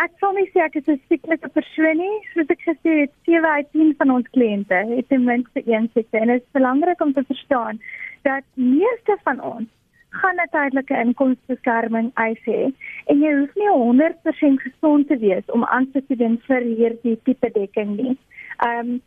ek 0.00 0.14
sal 0.22 0.32
nie 0.38 0.48
sê 0.54 0.64
ek 0.64 0.78
is 0.80 0.88
'n 0.88 1.00
sieklike 1.08 1.50
persoon 1.52 2.00
nie. 2.00 2.16
Soos 2.32 2.48
ek 2.48 2.64
gesê 2.64 2.94
het, 3.04 3.12
7 3.28 3.44
uit 3.44 3.68
10 3.72 3.92
van 3.98 4.10
ons 4.10 4.28
kliënte 4.32 4.78
het 4.94 5.08
ten 5.08 5.24
minste 5.24 5.60
een 5.66 5.90
siekte 5.92 6.16
en 6.16 6.32
dit 6.32 6.40
is 6.40 6.56
belangrik 6.56 7.00
om 7.00 7.12
te 7.12 7.24
verstaan 7.28 7.80
dat 8.24 8.44
meeste 8.54 9.16
van 9.24 9.40
ons 9.40 9.68
gaan 10.10 10.40
'n 10.42 10.50
tydelike 10.50 10.94
inkomstebeskerming 11.04 12.10
eis 12.14 12.42
hê 12.44 12.72
en 13.06 13.20
jy 13.22 13.32
hoef 13.38 13.54
nie 13.54 13.70
100% 13.70 14.60
gesond 14.66 15.08
te 15.08 15.16
wees 15.18 15.44
om 15.46 15.64
aan 15.64 15.90
te 15.92 16.02
doen 16.08 16.40
vir 16.48 16.60
hierdie 16.60 17.18
tipe 17.24 17.50
dekking 17.54 17.96
nie. 17.96 18.16
Ehm 18.66 18.78
um, 18.78 19.00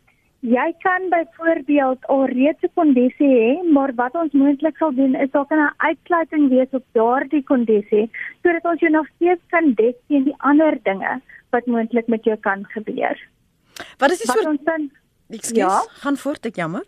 jy 0.44 0.74
kan 0.84 1.08
byvoorbeeld 1.08 2.06
al 2.06 2.24
reeds 2.26 2.62
'n 2.62 2.72
kondisie 2.74 3.32
hê, 3.40 3.72
maar 3.72 3.92
wat 3.94 4.14
ons 4.14 4.32
moontlik 4.32 4.76
sal 4.76 4.92
doen 4.92 5.14
is 5.14 5.30
dalk 5.30 5.50
'n 5.52 5.72
uitsluiting 5.76 6.48
wees 6.48 6.70
op 6.72 6.84
daardie 6.92 7.42
kondisie 7.42 8.10
sodat 8.42 8.64
ons 8.64 8.80
jou 8.80 8.90
nog 8.90 9.06
steeds 9.16 9.42
kan 9.48 9.74
dek 9.74 9.96
teen 10.08 10.24
die 10.24 10.38
ander 10.38 10.78
dinge 10.82 11.20
wat 11.50 11.66
moontlik 11.66 12.06
met 12.06 12.24
jou 12.24 12.36
kan 12.36 12.64
gebeur. 12.64 13.16
Wat 13.98 14.10
is 14.10 14.18
die 14.18 14.30
soort 14.32 14.90
Ekskuus, 15.28 15.56
ja? 15.56 15.82
gaan 15.88 16.16
voort, 16.16 16.46
ek 16.46 16.56
jammer 16.56 16.84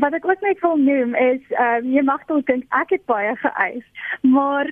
wat 0.00 0.12
ek 0.12 0.26
ook 0.28 0.40
net 0.44 0.60
wil 0.60 0.76
noem 0.76 1.14
is 1.14 1.40
ehm 1.56 1.84
um, 1.84 1.92
jy 1.92 2.02
mag 2.04 2.24
dalk 2.28 2.46
dink 2.50 2.64
ek 2.80 2.92
het 2.96 3.04
baie 3.10 3.32
geëis, 3.42 3.86
maar 4.36 4.68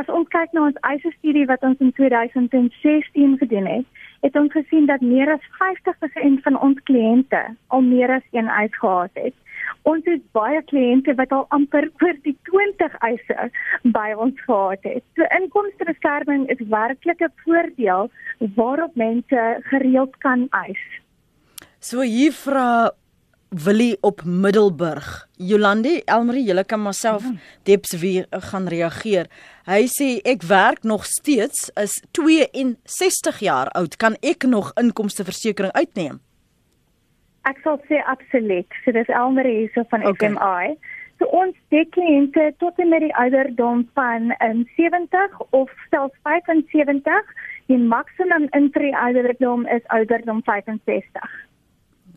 as 0.00 0.10
ons 0.18 0.28
kyk 0.34 0.54
na 0.54 0.68
ons 0.68 0.78
eise 0.90 1.10
studie 1.18 1.46
wat 1.50 1.64
ons 1.66 1.80
in 1.82 1.92
2016 1.96 3.38
gedoen 3.42 3.66
het, 3.66 3.86
het 4.26 4.38
ons 4.38 4.52
gesien 4.52 4.86
dat 4.86 5.02
meer 5.02 5.32
as 5.32 5.50
50% 5.58 6.42
van 6.46 6.58
ons 6.68 6.78
kliënte 6.90 7.42
al 7.74 7.82
meer 7.86 8.14
as 8.18 8.26
een 8.36 8.50
eis 8.60 8.74
gehad 8.78 9.10
het. 9.14 9.34
Ons 9.82 10.06
het 10.06 10.22
baie 10.36 10.62
kliënte 10.70 11.14
wat 11.18 11.32
al 11.34 11.46
amper 11.54 11.90
oor 12.02 12.14
die 12.22 12.36
20 12.50 12.94
eise 13.10 13.50
by 13.98 14.12
ons 14.16 14.38
gehad 14.46 14.86
het. 14.86 15.04
So 15.18 15.26
inkomstebeskerming 15.40 16.46
is 16.54 16.62
werklik 16.70 17.20
'n 17.22 17.34
voordeel 17.44 18.10
waarop 18.54 18.94
mense 18.94 19.42
gereeld 19.70 20.18
kan 20.18 20.46
eis. 20.50 20.84
So 21.80 22.00
hier 22.00 22.32
vra 22.32 22.90
Willie 23.48 23.96
op 24.00 24.20
Middelburg. 24.24 25.28
Jolandi, 25.36 26.02
Elmarie, 26.04 26.44
julle 26.44 26.64
kan 26.64 26.82
myself 26.82 27.22
ja. 27.22 27.32
deps 27.62 27.94
weer 28.00 28.26
gaan 28.30 28.68
reageer. 28.68 29.30
Hy 29.64 29.86
sê 29.88 30.08
ek 30.28 30.44
werk 30.48 30.84
nog 30.84 31.06
steeds 31.08 31.70
is 31.80 31.96
62 32.12 33.40
jaar 33.40 33.72
oud. 33.72 33.96
Kan 33.96 34.18
ek 34.20 34.44
nog 34.44 34.74
inkomsteversekering 34.76 35.72
uitneem? 35.72 36.20
Ek 37.48 37.60
sal 37.64 37.80
sê 37.88 38.02
absoluut. 38.04 38.68
So 38.84 38.92
dis 38.92 39.08
Elmarie 39.08 39.64
hierso 39.64 39.86
van 39.88 40.04
okay. 40.04 40.28
FMI. 40.28 40.76
So 41.18 41.26
ons 41.34 41.56
kliënte 41.72 42.52
tot 42.60 42.76
en 42.78 42.92
met 42.92 43.02
die 43.02 43.14
ouderdom 43.16 43.86
van 43.96 44.34
um, 44.44 44.64
70 44.76 45.40
of 45.56 45.72
selfs 45.88 46.20
75, 46.28 47.32
die 47.72 47.80
maksimum 47.80 48.46
intree 48.52 48.92
ouderdom 48.96 49.64
is 49.72 49.84
ouderdom 49.96 50.44
65. 50.44 51.47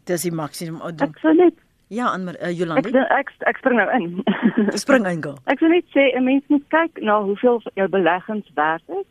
Dis 0.05 0.22
die 0.22 0.31
maksimum 0.31 0.81
ouderdom. 0.81 1.13
Absoluut. 1.15 1.60
Ja, 1.91 2.12
aan 2.12 2.29
uh, 2.29 2.51
Jolande. 2.58 2.89
Ek, 2.89 3.05
ek 3.20 3.31
ek 3.51 3.58
spring 3.60 3.75
nou 3.75 3.89
in. 3.91 4.24
spring 4.84 5.08
in 5.10 5.20
go. 5.24 5.34
Ek 5.51 5.60
wil 5.60 5.74
net 5.75 5.89
sê 5.91 6.05
'n 6.15 6.24
mens 6.24 6.46
moet 6.48 6.63
kyk 6.72 7.01
na 7.03 7.20
hoeveel 7.22 7.60
jou 7.75 7.88
beleggings 7.91 8.48
werd 8.55 8.84
is 8.88 9.08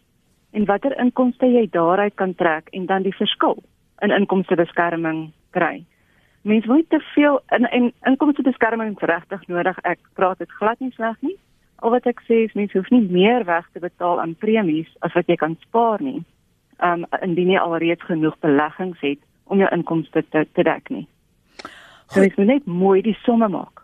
en 0.57 0.65
watter 0.65 0.97
inkomste 0.97 1.47
jy 1.47 1.67
daaruit 1.71 2.15
kan 2.17 2.35
trek 2.35 2.73
en 2.73 2.87
dan 2.87 3.05
die 3.05 3.15
verskil 3.15 3.61
in 4.01 4.11
inkomstebeskerming 4.11 5.31
kry. 5.51 5.85
Mens 6.43 6.65
moet 6.67 6.89
te 6.91 7.01
veel 7.15 7.41
in 7.53 7.69
en 7.69 7.93
inkomstebeskerming 8.09 8.97
regtig 8.99 9.47
nodig. 9.47 9.79
Ek 9.85 10.01
praat 10.17 10.39
dit 10.39 10.51
glad 10.51 10.81
nie 10.81 10.93
sleg 10.97 11.21
nie. 11.21 11.37
Al 11.85 11.91
wat 11.91 12.07
ek 12.07 12.25
sê 12.25 12.45
is 12.49 12.57
mens 12.57 12.73
hoef 12.73 12.89
nie 12.89 13.05
meer 13.05 13.45
weg 13.45 13.69
te 13.73 13.81
betaal 13.81 14.21
aan 14.21 14.35
premies 14.35 14.89
as 15.01 15.13
wat 15.13 15.29
jy 15.29 15.37
kan 15.37 15.57
spaar 15.69 16.01
nie. 16.01 16.25
Um 16.81 17.05
indien 17.21 17.53
jy 17.53 17.61
alreeds 17.61 18.09
genoeg 18.09 18.41
beleggings 18.41 19.01
het 19.05 19.21
om 19.51 19.61
jou 19.63 19.69
inkomste 19.75 20.23
te 20.31 20.47
te 20.55 20.67
dek 20.67 20.91
nie. 20.91 21.07
So 22.11 22.25
jy 22.25 22.33
moet 22.37 22.51
net 22.55 22.67
mooi 22.67 23.03
die 23.07 23.17
somme 23.25 23.49
maak. 23.49 23.81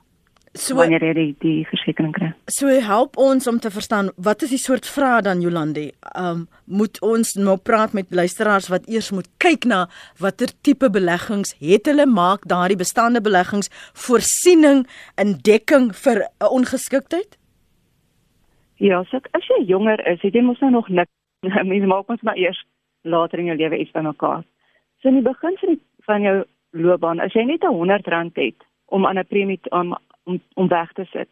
So 0.56 0.76
wanneer 0.78 1.02
jy 1.04 1.12
die, 1.16 1.32
die 1.42 1.56
versekerings 1.68 2.16
kry. 2.16 2.30
So 2.48 2.72
help 2.82 3.18
ons 3.20 3.46
om 3.50 3.58
te 3.60 3.70
verstaan 3.72 4.08
wat 4.16 4.42
is 4.46 4.54
die 4.54 4.60
soort 4.60 4.88
vrae 4.88 5.20
dan 5.26 5.42
Jolande? 5.44 5.90
Um 6.16 6.46
moet 6.64 6.96
ons 7.04 7.34
nou 7.36 7.56
praat 7.60 7.92
met 7.96 8.08
luisteraars 8.10 8.70
wat 8.72 8.88
eers 8.90 9.12
moet 9.14 9.28
kyk 9.42 9.68
na 9.68 9.84
watter 10.22 10.50
tipe 10.66 10.88
beleggings 10.92 11.54
het 11.60 11.90
hulle 11.90 12.06
maak 12.08 12.48
daardie 12.48 12.78
bestaande 12.80 13.20
beleggings 13.22 13.70
voorsiening 14.06 14.86
in 15.20 15.36
dekking 15.44 15.92
vir 16.04 16.24
'n 16.24 16.50
ongeskiktheid? 16.58 17.36
Ja, 18.76 19.04
so 19.04 19.20
as 19.32 19.46
jy 19.48 19.64
jonger 19.64 20.00
is, 20.06 20.20
het 20.20 20.34
jy 20.34 20.42
mos 20.42 20.60
nou 20.60 20.70
nog 20.70 20.88
nik. 20.88 21.08
Mense 21.70 21.86
maak 21.86 22.08
ons 22.08 22.22
maar 22.22 22.36
eers 22.36 22.64
later 23.04 23.38
in 23.38 23.46
jou 23.46 23.56
lewe 23.56 23.78
iets 23.78 23.92
bymekaar. 23.92 24.44
So 25.06 25.10
in 25.10 25.22
die 25.22 25.32
begin 25.32 25.56
van 25.58 25.68
die, 25.68 25.82
van 26.02 26.22
jou 26.22 26.38
loopbaan, 26.74 27.20
as 27.22 27.32
jy 27.32 27.44
net 27.46 27.62
'n 27.62 27.74
R100 27.78 28.34
het 28.34 28.64
om 28.86 29.06
aan 29.06 29.18
'n 29.18 29.26
premie 29.26 29.60
om 29.70 29.94
om 30.24 30.40
om 30.54 30.68
weg 30.68 30.92
te 30.92 31.04
sit, 31.04 31.28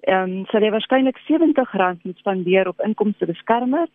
ehm 0.00 0.30
um, 0.30 0.46
sal 0.46 0.60
jy 0.60 0.70
waarskynlik 0.70 1.18
R70 1.18 2.02
moet 2.02 2.18
spandeer 2.18 2.68
op 2.68 2.80
inkomstebeskermer 2.80 3.88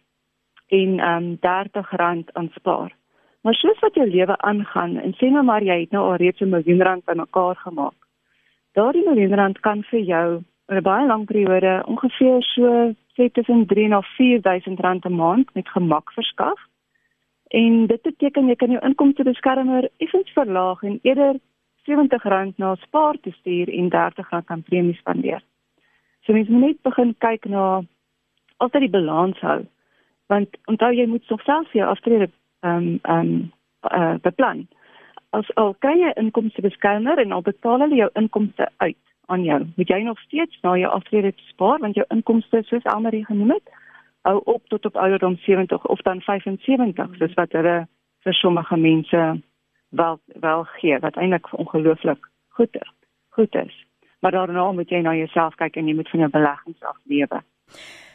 en 0.67 0.99
ehm 0.99 1.23
um, 1.23 1.37
R30 1.37 2.33
aan 2.33 2.49
spaar. 2.53 2.91
Maar 3.41 3.53
soos 3.53 3.79
wat 3.79 3.93
jou 3.93 4.09
lewe 4.09 4.37
aangaan 4.37 4.97
en 4.97 5.13
sê 5.13 5.29
nou 5.29 5.43
maar 5.43 5.63
jy 5.63 5.79
het 5.79 5.91
nou 5.91 6.03
al 6.03 6.15
reeds 6.15 6.41
'n 6.41 6.49
miljoen 6.49 6.81
rand 6.81 7.05
bymekaar 7.05 7.55
gemaak. 7.55 7.99
Daardie 8.71 9.05
miljoen 9.05 9.35
rand 9.35 9.59
kan 9.59 9.83
vir 9.83 9.99
jou 9.99 10.41
oor 10.67 10.77
'n 10.77 10.83
baie 10.83 11.07
lang 11.07 11.25
periode 11.25 11.83
ongeveer 11.85 12.41
so 12.41 12.93
sê 13.15 13.31
tussen 13.31 13.65
3 13.65 13.91
en 13.91 14.03
4000 14.03 14.79
rand 14.79 15.05
'n 15.05 15.15
maand 15.15 15.53
met 15.53 15.69
gemak 15.69 16.11
verskaf. 16.11 16.72
En 17.53 17.85
dit 17.85 18.01
beteken 18.01 18.47
jy 18.49 18.55
kan 18.57 18.71
jou 18.73 18.79
inkomstebeskermer 18.81 19.89
effens 20.01 20.29
verlaag 20.33 20.83
en 20.83 20.99
eerder 21.05 21.37
R70 21.85 22.55
na 22.57 22.75
spaar 22.81 23.17
te 23.21 23.31
stuur 23.31 23.69
en 23.69 23.91
R30 23.93 24.45
aan 24.45 24.63
premies 24.63 24.97
spandeer. 24.97 25.43
So 26.25 26.33
mens 26.33 26.47
moet 26.47 26.61
net 26.61 26.81
begin 26.81 27.15
kyk 27.17 27.45
na 27.45 27.83
altyd 28.57 28.87
die 28.87 28.89
balans 28.95 29.39
hou. 29.39 29.59
Want 30.31 30.57
onthou 30.71 30.89
jy 30.95 31.05
moet 31.05 31.25
selfs 31.27 31.75
jou 31.77 31.85
aftrede 31.87 32.29
ehm 32.63 32.87
um, 32.87 32.99
ehm 33.03 33.19
um, 33.19 33.51
uh, 33.91 34.15
beplan. 34.21 34.67
As 35.29 35.55
al 35.55 35.75
kan 35.79 35.99
jy 35.99 36.09
inkomstebeskermer 36.15 37.19
en 37.19 37.31
al 37.31 37.41
betaal 37.41 37.85
hulle 37.85 37.95
jou 37.95 38.09
inkomste 38.13 38.69
uit 38.77 38.97
aan 39.25 39.43
jou, 39.43 39.59
moet 39.75 39.89
jy 39.89 40.01
nog 40.03 40.19
steeds 40.19 40.57
na 40.61 40.77
jou 40.77 40.91
aftrede 40.91 41.33
spaar 41.35 41.79
want 41.79 41.95
jou 41.95 42.05
inkomste 42.09 42.63
soos 42.65 42.83
Elmarie 42.83 43.25
genoem 43.25 43.49
het, 43.49 43.69
hou 44.27 44.41
op 44.43 44.67
tot 44.71 44.85
op 44.85 44.95
ouderdom 44.95 45.37
70 45.45 45.85
of 45.85 46.01
dan 46.01 46.21
75 46.21 47.15
soos 47.19 47.33
wat 47.39 47.51
hulle 47.51 47.87
vir 48.23 48.33
sommige 48.33 48.77
mense 48.77 49.23
wel 49.89 50.19
wel 50.45 50.63
gee 50.63 50.99
wat 50.99 51.15
eintlik 51.15 51.51
ongelooflik 51.53 52.29
goed 52.47 52.75
is. 52.75 52.91
Goed 53.29 53.55
is. 53.55 53.85
Maar 54.19 54.31
daarna 54.31 54.71
moet 54.71 54.89
jy 54.89 55.01
na 55.01 55.15
jouself 55.15 55.55
kyk 55.59 55.75
en 55.75 55.87
jy 55.87 55.95
moet 55.95 56.09
van 56.09 56.19
jou 56.19 56.31
beleggings 56.31 56.87
aflewe. 56.93 57.43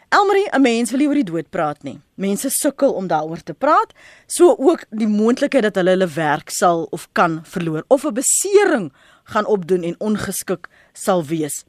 Elmarie, 0.08 0.48
'n 0.56 0.62
mens 0.62 0.90
wil 0.90 1.00
nie 1.00 1.08
oor 1.08 1.20
die 1.20 1.30
dood 1.32 1.50
praat 1.50 1.82
nie. 1.82 1.98
Mense 2.14 2.48
sukkel 2.50 2.92
om 2.92 3.06
daaroor 3.06 3.42
te 3.42 3.54
praat, 3.54 3.92
so 4.26 4.56
ook 4.58 4.84
die 4.90 5.06
moontlikheid 5.06 5.62
dat 5.62 5.74
hulle 5.74 5.90
hulle 5.90 6.08
werk 6.14 6.48
sal 6.50 6.86
of 6.90 7.08
kan 7.12 7.40
verloor 7.44 7.84
of 7.88 8.04
'n 8.04 8.14
besering 8.14 8.92
gaan 9.24 9.46
opdoen 9.46 9.82
en 9.82 10.00
ongeskik 10.00 10.68
sal 10.92 11.24
wees. 11.24 11.64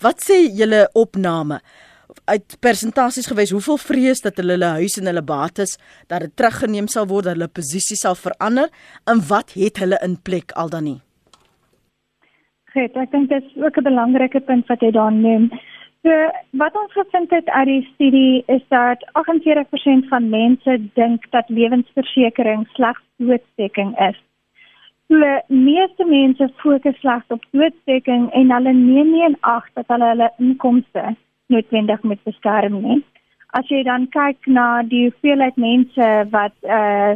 Wat 0.00 0.24
sê 0.24 0.48
julle 0.56 0.90
opname? 0.92 1.60
Uit 2.24 2.56
persentasies 2.60 3.28
gewys 3.30 3.52
hoeveel 3.54 3.78
vrees 3.80 4.22
dat 4.24 4.36
hulle 4.40 4.56
hulle 4.56 4.74
huis 4.78 4.98
en 5.00 5.08
hulle 5.10 5.22
bates 5.22 5.78
dat 6.08 6.20
dit 6.20 6.36
teruggeneem 6.36 6.88
sal 6.88 7.06
word, 7.06 7.24
dat 7.24 7.36
hulle 7.36 7.48
posisie 7.48 7.96
sal 7.96 8.14
verander 8.18 8.68
en 9.10 9.22
wat 9.28 9.54
het 9.58 9.82
hulle 9.82 9.98
in 10.04 10.16
plek 10.22 10.52
al 10.52 10.72
dan 10.72 10.84
nie? 10.84 11.00
Goed, 12.72 12.96
ek 12.96 13.10
dink 13.12 13.28
dit 13.28 13.44
is 13.44 13.62
ook 13.62 13.76
'n 13.76 13.84
belangrike 13.84 14.40
punt 14.40 14.66
wat 14.66 14.80
jy 14.80 14.90
daar 14.90 15.12
noem. 15.12 15.50
So 16.02 16.10
wat 16.50 16.74
ons 16.74 16.92
gevind 16.92 17.30
het 17.30 17.48
uit 17.48 17.66
die 17.66 17.88
studie 17.94 18.44
is 18.46 18.62
dat 18.68 19.04
48% 19.12 20.08
van 20.08 20.28
mense 20.28 20.78
dink 20.94 21.30
dat 21.30 21.48
lewensversekering 21.48 22.66
slegs 22.74 23.02
doodsdekking 23.16 23.98
is. 24.08 24.18
So 25.08 25.16
meeste 25.46 26.04
mense 26.04 26.50
fokus 26.56 26.98
slegs 27.00 27.28
op 27.28 27.44
doodsdekking 27.50 28.32
en 28.32 28.50
hulle 28.50 28.72
neem 28.72 29.10
nie 29.10 29.24
in 29.24 29.36
ag 29.40 29.68
dat 29.74 29.86
hulle 29.86 30.08
hulle 30.14 30.30
inkomste 30.38 31.14
noodwendig 31.52 32.02
moet 32.02 32.22
beskerm 32.28 32.80
nie. 32.82 33.00
As 33.52 33.68
jy 33.68 33.82
dan 33.84 34.08
kyk 34.14 34.48
na 34.48 34.82
die 34.88 35.04
hoeveelheid 35.08 35.60
mense 35.60 36.08
wat 36.32 36.56
uh 36.64 37.14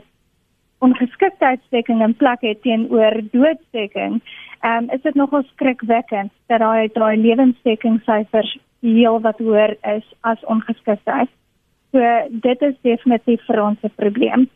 ongeskiktheidsdekking 0.84 2.02
in 2.04 2.12
plek 2.20 2.42
het 2.44 2.58
teenoor 2.62 3.14
doodsdekking, 3.32 4.18
um, 4.60 4.90
is 4.92 5.00
dit 5.02 5.14
nogal 5.16 5.44
skrikwekkend 5.54 6.32
dat 6.52 6.60
daai 6.60 6.88
daai 6.92 7.16
lewensdekkingssyfers 7.16 8.58
heel 8.84 9.20
wat 9.24 9.40
hoër 9.40 9.76
is 9.96 10.04
as 10.20 10.44
ongeskiktheid. 10.52 11.32
So 11.94 12.02
dit 12.30 12.62
is 12.68 12.76
definitief 12.84 13.40
vir 13.48 13.62
ons 13.62 13.78
'n 13.82 13.92
probleem. 13.96 14.48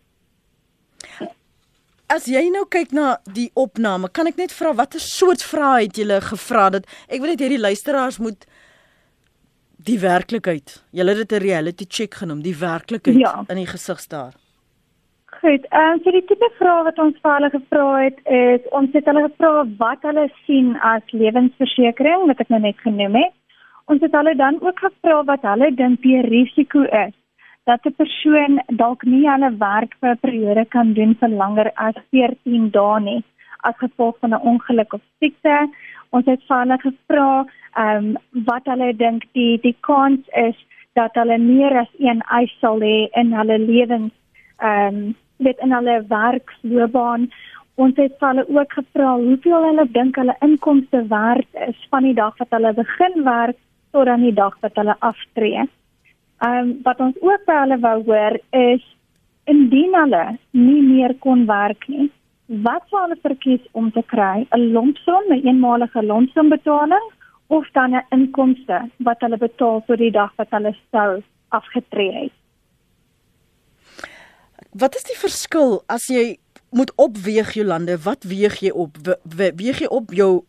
As 2.11 2.27
jy 2.27 2.49
nou 2.51 2.65
kyk 2.67 2.93
na 2.93 3.19
die 3.33 3.51
opname, 3.55 4.11
kan 4.11 4.27
ek 4.27 4.37
net 4.37 4.53
vra 4.53 4.75
watter 4.75 5.01
soort 5.01 5.43
vrae 5.43 5.85
het 5.87 5.97
julle 5.97 6.21
gevra 6.21 6.71
dat 6.71 6.87
ek 7.09 7.21
wil 7.21 7.31
net 7.31 7.41
hierdie 7.41 7.61
luisteraars 7.61 8.19
moet 8.19 8.47
die 9.85 9.99
werklikheid. 10.01 10.85
Jy 10.93 11.07
het 11.07 11.17
dit 11.17 11.33
'n 11.33 11.43
reality 11.43 11.85
check 11.89 12.15
genoem, 12.15 12.43
die 12.43 12.57
werklikheid 12.57 13.17
ja. 13.17 13.45
in 13.49 13.57
die 13.57 13.67
gesig 13.67 13.99
staar. 13.99 14.33
Goed. 15.41 15.65
Ehm 15.71 15.93
um, 15.93 16.01
so 16.05 16.11
die 16.11 16.25
tipe 16.25 16.51
vrae 16.59 16.85
wat 16.85 16.99
ons 16.99 17.17
vir 17.23 17.33
hulle 17.35 17.51
gevra 17.51 17.87
het 18.05 18.19
is 18.25 18.61
ons 18.71 18.93
het 18.93 19.05
hulle 19.05 19.23
gevra 19.29 19.65
wat 19.79 20.03
hulle 20.03 20.29
sien 20.47 20.77
as 20.81 21.03
lewensversekering 21.13 22.27
wat 22.27 22.41
ek 22.41 22.49
nou 22.49 22.61
net 22.61 22.79
genoem 22.85 23.15
het. 23.15 23.33
Ons 23.87 24.03
het 24.05 24.13
hulle 24.13 24.35
dan 24.37 24.61
ook 24.61 24.79
gevra 24.79 25.25
wat 25.25 25.43
hulle 25.43 25.71
dink 25.75 26.03
die 26.03 26.21
risiko 26.21 26.83
is 26.83 27.15
dat 27.65 27.87
'n 27.87 27.95
persoon 28.03 28.61
dalk 28.83 29.05
nie 29.05 29.25
hulle 29.31 29.51
werk 29.59 29.97
vir 30.01 30.11
'n 30.11 30.23
periode 30.27 30.65
kan 30.65 30.93
doen 30.93 31.15
vir 31.21 31.29
langer 31.29 31.73
as 31.75 31.97
14 32.11 32.71
dae 32.71 33.01
nie 33.01 33.23
as 33.69 33.77
gevolg 33.77 34.17
van 34.21 34.35
'n 34.35 34.47
ongeluk 34.53 34.93
of 34.93 35.01
siekte. 35.19 35.69
Ons 36.11 36.27
het 36.27 36.43
vir 36.49 36.63
hulle 36.63 36.79
gevra 36.83 37.31
ehm 37.79 38.07
um, 38.11 38.45
wat 38.47 38.67
hulle 38.67 38.93
dink 38.99 39.27
die 39.39 39.59
die 39.63 39.77
kans 39.87 40.27
is 40.43 40.59
dat 40.99 41.15
hulle 41.15 41.39
meer 41.39 41.77
as 41.85 41.93
een 41.99 42.23
eis 42.39 42.53
sal 42.61 42.83
hê 42.83 43.09
in 43.23 43.33
hulle 43.39 43.59
lewens 43.63 44.13
ehm 44.59 45.01
um, 45.01 45.17
met 45.41 45.63
in 45.65 45.73
hulle 45.73 45.97
werksloopbaan 46.09 47.31
ons 47.81 47.97
het 47.97 48.25
hulle 48.27 48.45
ook 48.49 48.73
gevra 48.79 49.15
hoeveel 49.17 49.67
hulle 49.69 49.87
dink 49.95 50.19
hulle 50.21 50.37
inkomste 50.47 51.01
werd 51.09 51.61
is 51.69 51.79
van 51.95 52.09
die 52.09 52.17
dag 52.19 52.37
wat 52.43 52.57
hulle 52.57 52.73
begin 52.83 53.23
werk 53.25 53.59
tot 53.95 54.09
aan 54.09 54.27
die 54.27 54.35
dag 54.35 54.57
wat 54.61 54.77
hulle 54.83 54.97
aftree. 55.13 55.67
Ehm 56.47 56.59
um, 56.59 56.75
wat 56.85 57.01
ons 57.07 57.17
ook 57.21 57.47
by 57.47 57.57
hulle 57.63 57.79
wou 57.87 57.99
hoor 58.11 58.39
is 58.61 58.85
indien 59.45 59.95
hulle 60.03 60.25
nie 60.51 60.83
meer 60.83 61.15
kon 61.25 61.47
werk 61.47 61.89
nie, 61.89 62.11
wat 62.51 62.83
sou 62.91 62.99
hulle 63.05 63.19
verkies 63.23 63.63
om 63.79 63.91
te 63.95 64.03
kry? 64.03 64.47
'n 64.51 64.73
Lompsom, 64.75 65.25
'n 65.31 65.47
eenmalige 65.47 66.03
lompsombetaling 66.03 67.07
of 67.47 67.67
dan 67.73 67.95
'n 67.95 68.07
inkomste 68.11 68.91
wat 68.99 69.21
hulle 69.21 69.37
betaal 69.37 69.83
vir 69.87 69.97
die 69.97 70.11
dag 70.11 70.33
wat 70.37 70.51
hulle 70.51 70.75
sou 70.91 71.23
afgetree 71.49 72.13
het? 72.13 72.33
Wat 74.73 74.95
is 74.95 75.03
die 75.03 75.19
verskil 75.19 75.83
as 75.87 76.07
jy 76.07 76.39
moet 76.71 76.93
opweeg 76.95 77.53
Jolande, 77.53 77.99
wat 77.99 78.23
weeg 78.23 78.61
jy 78.61 78.71
op? 78.71 78.97
Weeg 79.57 79.79
jy 79.79 79.87
op 79.87 80.11
jou 80.11 80.45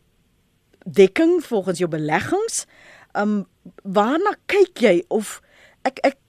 dekking 0.86 1.44
volgens 1.44 1.78
jou 1.78 1.90
beleggings? 1.90 2.66
Um 3.14 3.46
waarna 3.84 4.34
kyk 4.46 4.78
jy 4.78 5.04
of 5.08 5.42
ek 5.82 6.00
ek 6.04 6.21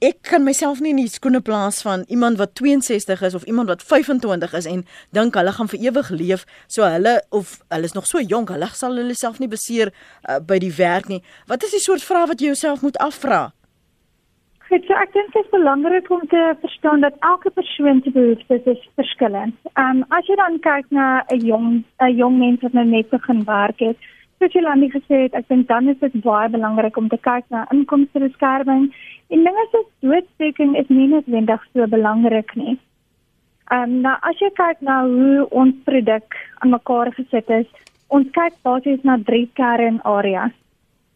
ek 0.00 0.22
kan 0.30 0.44
myself 0.44 0.80
nie 0.80 0.92
in 0.94 1.00
die 1.02 1.10
skoene 1.10 1.40
plaas 1.44 1.82
van 1.82 2.04
iemand 2.08 2.38
wat 2.38 2.54
62 2.54 3.22
is 3.22 3.34
of 3.34 3.44
iemand 3.50 3.68
wat 3.68 3.82
25 3.82 4.52
is 4.60 4.68
en 4.70 4.84
dink 5.10 5.34
hulle 5.34 5.52
gaan 5.52 5.70
vir 5.72 5.80
ewig 5.88 6.10
leef. 6.10 6.46
So 6.66 6.86
hulle 6.86 7.16
of 7.30 7.58
hulle 7.68 7.90
is 7.90 7.96
nog 7.96 8.06
so 8.06 8.20
jonk 8.20 8.52
hulle 8.54 8.68
sal 8.72 8.96
hulle 8.96 9.14
self 9.14 9.40
nie 9.42 9.50
beseer 9.50 9.92
uh, 10.28 10.38
by 10.38 10.58
die 10.58 10.72
werk 10.76 11.08
nie. 11.08 11.22
Wat 11.46 11.62
is 11.62 11.76
die 11.76 11.82
soort 11.84 12.04
vrae 12.04 12.26
wat 12.30 12.40
jy 12.40 12.52
jouself 12.52 12.82
moet 12.82 12.98
afvra? 13.02 13.50
Goed, 14.68 14.86
so 14.88 14.96
ek 14.96 15.12
dink 15.12 15.34
dit 15.34 15.44
is 15.44 15.52
belangrik 15.52 16.08
om 16.10 16.22
te 16.32 16.42
verstaan 16.60 17.04
dat 17.04 17.18
elke 17.20 17.50
persoon 17.50 18.00
se 18.04 18.10
behoeftes 18.10 18.64
is 18.72 18.88
verskillend. 18.96 19.54
Um, 19.78 20.02
as 20.08 20.26
jy 20.26 20.38
dan 20.40 20.58
kyk 20.64 20.88
na 20.90 21.22
'n 21.30 21.44
jong 21.46 21.84
'n 22.00 22.16
jong 22.16 22.38
mens 22.38 22.62
wat 22.62 22.72
nou 22.72 22.84
net 22.84 23.10
begin 23.10 23.44
werk 23.44 23.80
het, 23.80 23.96
soos 24.38 24.52
jy 24.52 24.64
al 24.64 24.88
gesê 24.92 25.16
het, 25.24 25.34
ek 25.34 25.48
dink 25.48 25.68
dan 25.68 25.88
is 25.88 25.98
dit 26.00 26.16
baie 26.22 26.48
belangrik 26.48 26.96
om 26.96 27.08
te 27.08 27.16
kyk 27.16 27.44
na 27.50 27.66
inkomste 27.72 28.20
beskerming 28.20 28.92
en 29.30 29.44
dinge 29.46 29.64
soos 29.72 29.86
doodstekking 30.04 30.74
is 30.80 30.90
nie 30.92 31.08
noodwendig 31.12 31.62
so 31.72 31.86
belangrik 31.86 32.54
nie. 32.60 32.76
Ehm 33.72 33.82
um, 33.82 33.96
nou 34.04 34.14
as 34.28 34.40
jy 34.42 34.50
kyk 34.58 34.82
na 34.84 35.00
hoe 35.08 35.46
ons 35.50 35.76
produk 35.88 36.36
aan 36.60 36.74
mekaar 36.74 37.10
gesit 37.16 37.50
is, 37.50 37.66
ons 38.08 38.28
kyk 38.36 38.56
basies 38.62 39.02
na 39.08 39.16
drie 39.30 39.46
kernareas. 39.60 40.52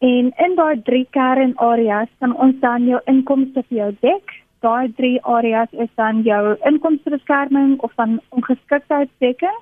En 0.01 0.31
in 0.45 0.55
daai 0.55 0.81
drie 0.87 1.05
kernareas 1.17 2.09
kan 2.19 2.35
ons 2.35 2.55
dan 2.63 2.87
jou 2.87 2.99
inkomste 3.11 3.63
vir 3.69 3.77
jou 3.77 3.89
dek. 4.01 4.35
Daai 4.65 4.91
drie 4.97 5.19
areas 5.23 5.71
is 5.71 5.91
dan 5.95 6.23
jou 6.23 6.55
inkomstebeskerming 6.71 7.77
of 7.79 7.93
van 7.95 8.19
ongeskiktheidsdekking. 8.35 9.59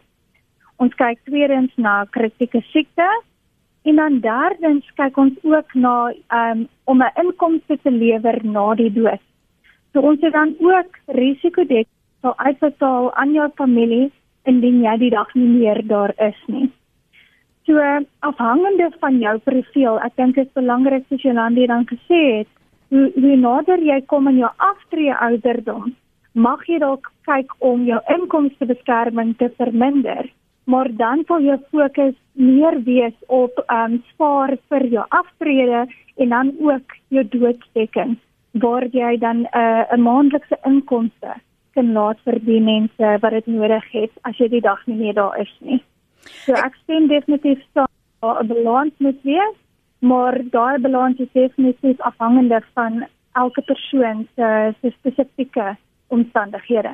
Ons 0.77 0.93
kyk 0.97 1.19
tweedens 1.25 1.73
na 1.75 2.05
kritieke 2.13 2.61
siekte 2.71 3.07
en 3.87 3.95
dan 3.95 4.19
derdens 4.19 4.87
kyk 4.99 5.17
ons 5.17 5.35
ook 5.47 5.73
na 5.73 6.11
um, 6.39 6.67
om 6.83 7.03
'n 7.03 7.15
inkomste 7.23 7.77
te 7.83 7.91
lewer 7.91 8.39
na 8.43 8.73
die 8.75 8.91
dood. 8.93 9.23
So 9.93 10.01
ons 10.01 10.21
het 10.21 10.33
dan 10.33 10.55
ook 10.59 10.99
risikodek 11.05 11.87
sal 12.21 12.33
uitbetaal 12.37 13.13
aan 13.13 13.31
jou 13.33 13.49
familie 13.55 14.11
indien 14.43 14.81
jy 14.83 14.97
die 14.97 15.09
dag 15.09 15.33
nie 15.33 15.47
meer 15.47 15.87
daar 15.87 16.13
is 16.17 16.41
nie. 16.47 16.71
So 17.65 17.79
afhangende 18.19 18.91
van 18.99 19.19
jou 19.19 19.37
profiel, 19.37 19.99
ek 19.99 20.15
dink 20.15 20.35
dit 20.35 20.47
is 20.47 20.53
belangrik 20.53 21.03
soos 21.09 21.21
Jolandi 21.21 21.67
dan 21.67 21.85
gesê 21.85 22.21
het, 22.37 22.47
hoe, 22.89 23.11
hoe 23.15 23.35
nader 23.35 23.79
jy 23.83 24.01
kom 24.05 24.27
aan 24.27 24.37
jou 24.37 24.51
aftree 24.57 25.15
ouderdom, 25.15 25.95
mag 26.33 26.63
jy 26.67 26.79
dalk 26.79 27.11
kyk 27.27 27.51
om 27.59 27.83
jou 27.85 27.99
inkomstebeskerming 28.15 29.35
te 29.37 29.49
verminder, 29.57 30.29
maar 30.67 30.89
dan 30.99 31.23
sal 31.27 31.41
jou 31.41 31.57
fokus 31.71 32.15
meer 32.33 32.83
wees 32.83 33.15
op 33.27 33.59
um 33.71 33.97
spaar 34.11 34.57
vir 34.69 34.85
jou 34.93 35.05
aftrede 35.09 35.85
en 36.17 36.29
dan 36.35 36.53
ook 36.59 36.95
jou 37.15 37.23
doodsdekking 37.35 38.17
waar 38.63 38.85
jy 38.91 39.17
dan 39.17 39.37
'n 39.37 39.47
uh, 39.53 39.83
'n 39.95 40.01
maandelikse 40.01 40.57
inkomste 40.65 41.33
kan 41.73 41.91
laat 41.93 42.19
vir 42.25 42.39
die 42.45 42.61
mense 42.61 43.17
wat 43.21 43.31
dit 43.31 43.47
nodig 43.47 43.85
het 43.91 44.11
as 44.21 44.37
jy 44.37 44.47
die 44.47 44.61
dag 44.61 44.85
nie 44.87 44.97
meer 44.97 45.13
daar 45.13 45.39
is 45.39 45.53
nie. 45.59 45.83
So 46.45 46.53
ek 46.53 46.75
stem 46.83 47.07
definitief 47.07 47.61
saam 47.73 47.93
dat 48.21 48.41
'n 48.41 48.47
balans 48.47 48.93
moet 48.97 49.21
wees, 49.23 49.57
maar 49.99 50.41
daai 50.51 50.77
balans 50.79 51.19
is 51.19 51.31
definitief 51.33 51.99
afhangende 51.99 52.61
van 52.73 53.05
elke 53.33 53.61
persoon 53.61 54.27
se 54.35 54.73
se 54.81 54.89
spesifieke 54.99 55.77
omstandighede. 56.07 56.93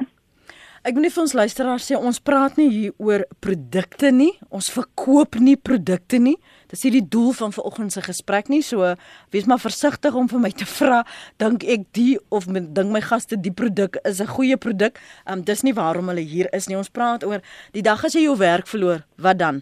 Ek 0.83 0.97
moet 0.99 1.13
vir 1.15 1.21
ons 1.23 1.31
luisteraars 1.31 1.85
sê 1.87 1.95
ons 1.95 2.17
praat 2.19 2.57
nie 2.59 2.65
hier 2.67 2.95
oor 2.99 3.21
produkte 3.39 4.09
nie. 4.11 4.33
Ons 4.51 4.67
verkoop 4.75 5.37
nie 5.39 5.55
produkte 5.55 6.19
nie. 6.19 6.33
Dis 6.67 6.83
nie 6.83 6.91
die 6.97 7.05
doel 7.13 7.31
van 7.37 7.55
vanoggend 7.55 7.95
se 7.95 8.03
gesprek 8.03 8.51
nie. 8.51 8.59
So 8.67 8.89
wees 9.31 9.47
maar 9.47 9.61
versigtig 9.63 10.17
om 10.19 10.27
vir 10.27 10.43
my 10.43 10.51
te 10.51 10.67
vra 10.67 11.05
dink 11.39 11.63
ek 11.63 11.87
die 11.95 12.17
of 12.35 12.49
dink 12.51 12.91
my 12.91 12.99
gaste 12.99 13.39
die 13.39 13.55
produk 13.55 13.95
is 14.03 14.19
'n 14.19 14.27
goeie 14.27 14.57
produk. 14.57 14.99
Um 15.25 15.45
dis 15.47 15.63
nie 15.63 15.73
waarom 15.73 16.11
hulle 16.11 16.19
hier 16.27 16.51
is 16.51 16.67
nie. 16.67 16.75
Ons 16.75 16.91
praat 16.91 17.23
oor 17.23 17.39
die 17.71 17.81
dag 17.81 18.03
as 18.03 18.13
jy 18.13 18.27
jou 18.27 18.35
werk 18.35 18.67
verloor, 18.67 19.05
wat 19.17 19.37
dan? 19.37 19.61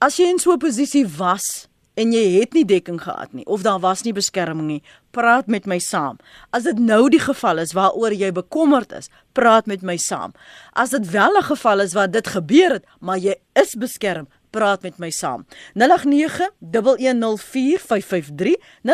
As 0.00 0.16
jy 0.16 0.30
in 0.30 0.38
so 0.38 0.52
'n 0.52 0.60
posisie 0.60 1.06
was 1.18 1.66
en 1.94 2.12
jy 2.12 2.40
het 2.40 2.54
nie 2.56 2.64
dekking 2.64 3.00
gehad 3.02 3.32
nie 3.32 3.46
of 3.46 3.62
daar 3.62 3.80
was 3.80 4.02
nie 4.06 4.14
beskerming 4.16 4.66
nie, 4.68 4.82
praat 5.12 5.46
met 5.46 5.66
my 5.68 5.78
saam. 5.78 6.18
As 6.50 6.64
dit 6.64 6.78
nou 6.78 7.08
die 7.12 7.20
geval 7.20 7.60
is 7.62 7.74
waaroor 7.76 8.14
jy 8.16 8.32
bekommerd 8.32 8.92
is, 8.96 9.10
praat 9.36 9.66
met 9.66 9.82
my 9.82 9.96
saam. 10.00 10.32
As 10.72 10.90
dit 10.90 11.10
wel 11.10 11.36
'n 11.38 11.42
geval 11.42 11.80
is 11.80 11.92
waar 11.92 12.10
dit 12.10 12.26
gebeur 12.26 12.72
het, 12.72 12.84
maar 13.00 13.18
jy 13.18 13.36
is 13.54 13.74
beskerm, 13.76 14.28
praat 14.52 14.84
met 14.84 15.00
my 15.02 15.10
saam. 15.10 15.42
0891104553 15.74 18.54
0891104553 18.84 18.90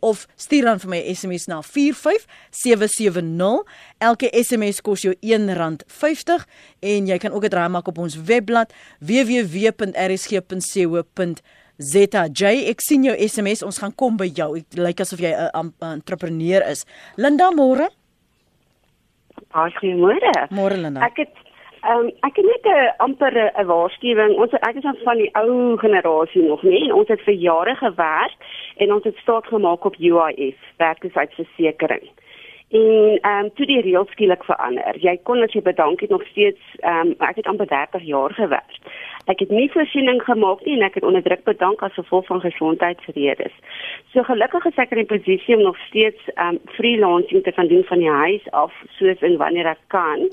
of 0.00 0.26
stuur 0.34 0.64
dan 0.68 0.80
vir 0.82 0.90
my 0.90 1.14
SMS 1.14 1.46
na 1.46 1.62
45770. 1.62 3.64
Elke 3.98 4.28
SMS 4.34 4.80
kos 4.82 5.02
jou 5.06 5.14
R1.50 5.14 6.44
en 6.80 7.06
jy 7.06 7.18
kan 7.18 7.32
ook 7.32 7.44
'n 7.44 7.48
draai 7.48 7.68
maak 7.68 7.88
op 7.88 7.98
ons 7.98 8.16
webblad 8.18 8.72
www.rsg.co.za. 9.00 11.34
Zeta 11.78 12.24
J, 12.26 12.66
ek 12.72 12.82
sien 12.82 13.04
jou 13.06 13.14
SMS. 13.14 13.62
Ons 13.62 13.78
gaan 13.78 13.94
kom 13.94 14.16
by 14.18 14.26
jou. 14.34 14.50
Dit 14.58 14.80
lyk 14.82 14.98
asof 15.00 15.22
jy 15.22 15.30
'n 15.30 15.72
entrepreneur 15.78 16.62
is. 16.66 16.84
Linda 17.16 17.50
Moore. 17.54 17.88
Goeiemôre. 19.54 20.50
Môre 20.50 20.76
Linda. 20.76 21.06
Ek 21.06 21.16
het 21.16 21.34
Ehm 21.88 21.98
um, 21.98 22.08
ek 22.20 22.36
het 22.36 22.44
net 22.44 22.64
'n 22.68 22.92
amper 22.96 23.34
'n 23.60 23.66
waarskuwing. 23.66 24.36
Ons 24.36 24.52
ek 24.52 24.74
is 24.76 25.02
van 25.04 25.16
die 25.16 25.34
ou 25.34 25.76
generasie 25.78 26.42
nog 26.42 26.62
nie 26.62 26.84
en 26.84 26.92
ons 26.92 27.08
het 27.08 27.20
vir 27.20 27.34
jare 27.34 27.74
gewerk 27.74 28.36
en 28.76 28.92
ons 28.92 29.04
het 29.04 29.16
staat 29.16 29.46
gemaak 29.46 29.84
op 29.84 29.96
UIF, 29.96 30.58
werkloosheidversekering. 30.76 32.04
En 32.70 33.18
ehm 33.20 33.44
um, 33.44 33.50
toe 33.54 33.66
die 33.66 33.80
reëls 33.80 34.10
skielik 34.12 34.42
verander. 34.44 34.96
Jy 35.00 35.14
kon 35.24 35.40
as 35.42 35.54
jy 35.56 35.62
bedank 35.64 36.00
het 36.04 36.10
nog 36.12 36.24
steeds 36.28 36.60
ehm 36.80 37.14
um, 37.14 37.14
ek 37.24 37.40
het 37.40 37.46
amper 37.46 37.66
30 37.66 38.02
jaar 38.04 38.34
gewerk. 38.36 38.76
Ek 39.28 39.40
het 39.40 39.50
nie 39.52 39.70
voorsiening 39.72 40.20
gemaak 40.24 40.64
nie 40.64 40.74
en 40.76 40.84
ek 40.84 40.94
het 41.00 41.04
onder 41.04 41.22
druk 41.24 41.44
bedank 41.44 41.82
as 41.82 41.96
gevolg 41.96 42.26
van 42.26 42.40
gesondheidsredes. 42.40 43.54
So 44.12 44.22
gelukkig 44.22 44.64
is 44.68 44.76
ek 44.84 44.90
in 44.90 44.98
'n 44.98 45.06
posisie 45.06 45.56
om 45.56 45.62
nog 45.62 45.78
steeds 45.88 46.28
um 46.36 46.58
freelancing 46.76 47.42
te 47.42 47.52
kan 47.52 47.68
doen 47.68 47.84
van 47.84 47.98
die 47.98 48.10
huis 48.10 48.50
af 48.50 48.72
soos 48.98 49.20
en 49.20 49.36
wanneer 49.36 49.66
ek 49.66 49.82
kan. 49.86 50.28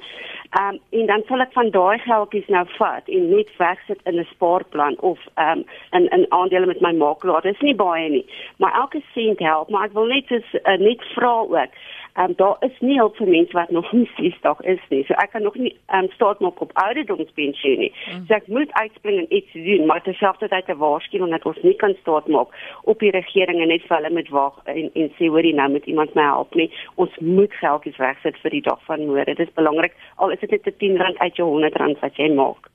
Um 0.59 0.79
en 0.91 1.05
dan 1.05 1.23
sal 1.27 1.39
ek 1.39 1.53
van 1.53 1.69
daai 1.69 1.99
geldjies 1.99 2.47
nou 2.47 2.65
vat 2.77 3.07
en 3.07 3.29
net 3.29 3.49
wegsit 3.57 3.99
in 4.03 4.19
'n 4.19 4.27
spaarplan 4.31 4.99
of 4.99 5.19
um 5.35 5.63
in 5.91 6.07
in 6.09 6.25
aandele 6.31 6.65
met 6.65 6.81
my 6.81 6.91
makelaar. 6.91 7.41
Dis 7.41 7.59
nie 7.59 7.75
baie 7.75 8.09
nie, 8.09 8.25
maar 8.57 8.73
elke 8.73 9.01
sent 9.13 9.39
help, 9.39 9.69
maar 9.69 9.85
ek 9.85 9.93
wil 9.93 10.05
net 10.05 10.27
so 10.27 10.35
uh, 10.35 10.77
net 10.77 11.03
vra 11.15 11.39
ook 11.39 11.53
Ehm 11.55 12.04
um, 12.17 12.33
daar 12.35 12.57
is 12.59 12.79
nie 12.79 12.97
hulp 12.99 13.15
vir 13.19 13.27
mense 13.27 13.57
wat 13.57 13.71
nog 13.71 13.91
nie 13.91 14.09
60 14.15 14.61
is 14.61 14.83
nie. 14.89 15.03
So 15.07 15.13
ek 15.23 15.31
kan 15.31 15.43
nog 15.43 15.55
nie 15.55 15.73
ehm 15.87 16.05
um, 16.05 16.11
start 16.15 16.39
maak 16.39 16.61
op 16.61 16.71
ouderdomspensioen 16.73 17.79
nie. 17.79 17.91
Mm. 18.11 18.25
So 18.27 18.33
ek 18.33 18.47
moet 18.47 18.71
uitspring 18.73 19.19
en 19.19 19.33
iets 19.39 19.51
doen, 19.53 19.85
maar 19.85 20.03
terselfdertyd 20.03 20.69
'n 20.69 20.77
waarskuwing 20.77 21.31
dat 21.31 21.45
ons 21.45 21.61
nie 21.61 21.75
kan 21.75 21.95
start 22.01 22.27
maak 22.27 22.53
op 22.83 22.99
die 22.99 23.11
regering 23.11 23.61
en 23.61 23.67
net 23.67 23.87
vir 23.87 23.97
hulle 23.97 24.13
met 24.13 24.29
wag 24.29 24.61
en 24.65 24.89
en 24.93 25.11
sê 25.17 25.27
hoorie 25.27 25.55
nou 25.55 25.69
moet 25.71 25.85
iemand 25.85 26.13
my 26.15 26.23
help 26.23 26.55
nie. 26.55 26.71
Ons 26.95 27.17
moet 27.19 27.53
geldjies 27.53 27.97
wegsit 27.97 28.37
vir 28.37 28.51
die 28.51 28.61
dag 28.61 28.79
van 28.85 29.05
môre. 29.05 29.25
Dit 29.25 29.39
is 29.39 29.53
belangrik 29.53 29.93
al 30.15 30.31
is 30.31 30.39
dit 30.39 30.51
net 30.51 30.67
'n 30.67 30.77
10 30.77 30.97
rand 30.97 31.17
uit 31.17 31.35
jou 31.35 31.49
100 31.49 31.75
rand 31.75 31.99
wat 31.99 32.15
jy 32.15 32.29
maak. 32.33 32.69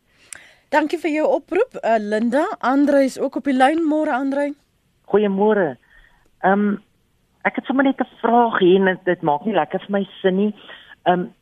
Dankie 0.71 0.99
vir 0.99 1.11
jou 1.11 1.27
oproep, 1.27 1.73
uh, 1.83 1.97
Linda. 1.99 2.45
Andre 2.61 3.03
is 3.05 3.19
ook 3.19 3.37
op 3.37 3.45
die 3.45 3.57
lyn. 3.57 3.83
Môre 3.83 4.13
Andre. 4.13 4.53
Goeiemôre. 5.11 5.77
Ehm 6.43 6.53
um, 6.53 6.83
ek 7.45 7.57
het 7.57 7.65
sommer 7.65 7.85
net 7.85 8.01
'n 8.01 8.17
vraag 8.21 8.59
hier 8.59 8.89
en 8.89 8.99
dit 9.05 9.23
maak 9.23 9.45
nie 9.45 9.55
lekker 9.55 9.81
vir 9.81 9.91
my 9.91 10.09
sin 10.21 10.37
nie. 10.37 10.55
Um, 11.07 11.33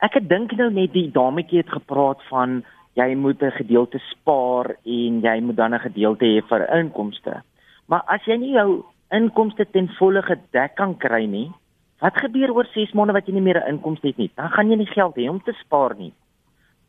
ek 0.00 0.14
het 0.14 0.28
dink 0.28 0.52
nou 0.52 0.70
net 0.70 0.92
die 0.92 1.10
dametjie 1.10 1.58
het 1.58 1.70
gepraat 1.70 2.22
van 2.28 2.64
jy 2.94 3.14
moet 3.14 3.42
'n 3.42 3.50
gedeelte 3.50 3.98
spaar 4.10 4.76
en 4.84 5.20
jy 5.20 5.40
moet 5.40 5.56
dan 5.56 5.74
'n 5.74 5.86
gedeelte 5.88 6.24
hê 6.24 6.42
vir 6.48 6.68
inkomste. 6.78 7.42
Maar 7.86 8.02
as 8.06 8.24
jy 8.24 8.36
nie 8.36 8.52
jou 8.52 8.84
inkomste 9.10 9.66
ten 9.70 9.88
volle 9.98 10.22
gedek 10.22 10.74
kan 10.74 10.96
kry 10.96 11.24
nie, 11.26 11.52
wat 12.00 12.16
gebeur 12.16 12.52
oor 12.52 12.66
6 12.74 12.92
maande 12.92 13.12
wat 13.12 13.26
jy 13.26 13.32
nie 13.32 13.42
meer 13.42 13.62
'n 13.62 13.68
inkomste 13.68 14.06
het 14.06 14.16
nie? 14.16 14.30
Dan 14.36 14.50
gaan 14.50 14.70
jy 14.70 14.76
nie 14.76 14.86
geld 14.86 15.16
hê 15.16 15.28
om 15.28 15.40
te 15.42 15.52
spaar 15.52 15.94
nie. 15.96 16.12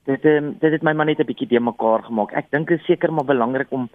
Dit 0.06 0.26
um, 0.26 0.56
dit 0.60 0.72
het 0.72 0.84
my 0.84 0.94
maar 0.94 1.06
net 1.06 1.20
'n 1.20 1.26
bietjie 1.26 1.48
de 1.48 1.60
mekaar 1.60 2.04
gemaak. 2.04 2.32
Ek 2.32 2.52
dink 2.52 2.68
dit 2.68 2.80
is 2.80 2.86
seker 2.86 3.14
maar 3.14 3.26
belangrik 3.26 3.68
om 3.72 3.90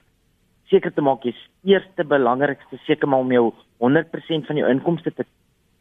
seker 0.73 0.93
te 0.97 1.05
maak 1.05 1.25
jy's 1.29 1.39
eerste 1.69 2.05
belangrikste 2.09 2.81
seker 2.89 3.11
maar 3.11 3.25
om 3.27 3.33
jou 3.33 3.47
100% 3.85 4.49
van 4.49 4.61
jou 4.61 4.69
inkomste 4.73 5.13
te 5.13 5.27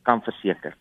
kan 0.04 0.22
verseker. 0.26 0.76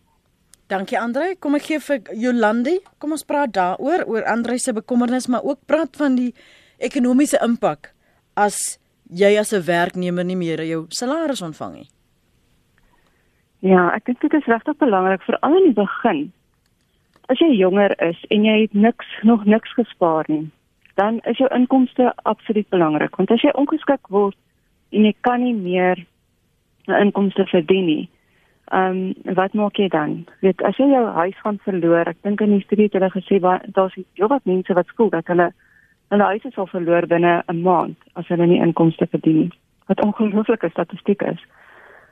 Dankie 0.71 0.99
Andre. 0.99 1.33
Kom 1.39 1.55
ek 1.57 1.65
gee 1.67 1.79
vir 1.83 2.13
Jolandi. 2.15 2.77
Kom 2.99 3.15
ons 3.15 3.25
praat 3.27 3.51
daaroor 3.55 4.05
oor 4.07 4.27
Andre 4.31 4.55
se 4.59 4.73
bekommernis, 4.75 5.27
maar 5.27 5.43
ook 5.43 5.65
praat 5.67 5.97
van 5.99 6.15
die 6.15 6.31
ekonomiese 6.79 7.41
impak 7.43 7.91
as 8.39 8.79
jy 9.11 9.35
as 9.39 9.51
'n 9.53 9.65
werknemer 9.67 10.23
nie 10.25 10.39
meer 10.39 10.63
jou 10.63 10.85
salaris 10.89 11.41
ontvang 11.41 11.73
nie. 11.73 11.89
Ja, 13.59 13.91
ek 13.93 14.05
dink 14.05 14.21
dit 14.21 14.33
is 14.33 14.47
regtig 14.49 14.77
belangrik 14.77 15.21
veral 15.21 15.57
in 15.57 15.73
die 15.73 15.83
begin. 15.83 16.31
As 17.29 17.39
jy 17.39 17.51
jonger 17.57 17.93
is 18.01 18.17
en 18.29 18.45
jy 18.45 18.61
het 18.61 18.73
niks 18.73 19.05
nog 19.23 19.45
niks 19.45 19.73
gespaar 19.73 20.25
nie, 20.27 20.49
dan 20.95 21.19
is 21.23 21.37
jou 21.37 21.49
inkomste 21.55 22.13
absoluut 22.23 22.69
belangrik 22.69 23.15
want 23.15 23.31
as 23.31 23.41
jy 23.41 23.51
ongeskik 23.53 24.07
word 24.09 24.37
en 24.91 25.05
jy 25.05 25.15
kan 25.21 25.43
nie 25.43 25.53
meer 25.53 26.05
'n 26.87 27.01
inkomste 27.05 27.45
verdien 27.45 27.85
nie. 27.85 28.09
Ehm 28.71 29.13
um, 29.27 29.35
wat 29.35 29.53
maak 29.53 29.75
jy 29.75 29.87
dan? 29.87 30.25
Weet 30.39 30.61
as 30.63 30.77
jy 30.77 30.87
jou 30.87 31.05
huis 31.05 31.37
gaan 31.43 31.59
verloor, 31.63 32.07
ek 32.07 32.21
dink 32.21 32.41
in 32.41 32.55
die 32.55 32.63
studie 32.63 32.87
het 32.87 32.93
hulle 32.93 33.09
gesê 33.11 33.39
daar's 33.39 33.95
jy 33.95 34.27
wat 34.27 34.45
mense 34.45 34.73
wat 34.73 34.87
skuld 34.87 35.11
dat 35.11 35.27
hulle 35.27 35.51
hulle 36.09 36.23
huise 36.23 36.51
sal 36.51 36.67
verloor 36.67 37.07
binne 37.07 37.43
'n 37.47 37.61
maand 37.61 37.97
as 38.15 38.27
hulle 38.27 38.47
nie 38.47 38.61
inkomste 38.61 39.07
verdien 39.07 39.39
nie. 39.39 39.51
Wat 39.87 40.03
ongelooflike 40.03 40.69
statistiek 40.69 41.21
is. 41.21 41.39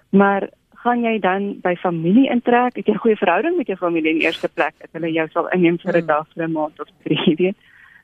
Maar 0.10 0.50
gaan 0.84 1.04
jy 1.04 1.20
dan 1.20 1.60
by 1.62 1.76
familie 1.76 2.30
intrek? 2.30 2.76
Het 2.76 2.86
jy 2.86 2.94
'n 2.94 3.04
goeie 3.04 3.18
verhouding 3.18 3.58
met 3.58 3.68
jou 3.68 3.78
familie 3.78 4.14
in 4.16 4.22
eerste 4.22 4.50
plek 4.50 4.74
dat 4.80 4.90
hulle 4.92 5.12
jou 5.12 5.28
sal 5.28 5.50
inneem 5.50 5.78
vir 5.78 5.94
'n 5.94 5.98
hmm. 5.98 6.08
dag, 6.08 6.28
vir 6.34 6.48
'n 6.48 6.52
maand 6.52 6.80
of 6.80 6.88
drie, 7.04 7.36
weet? 7.36 7.58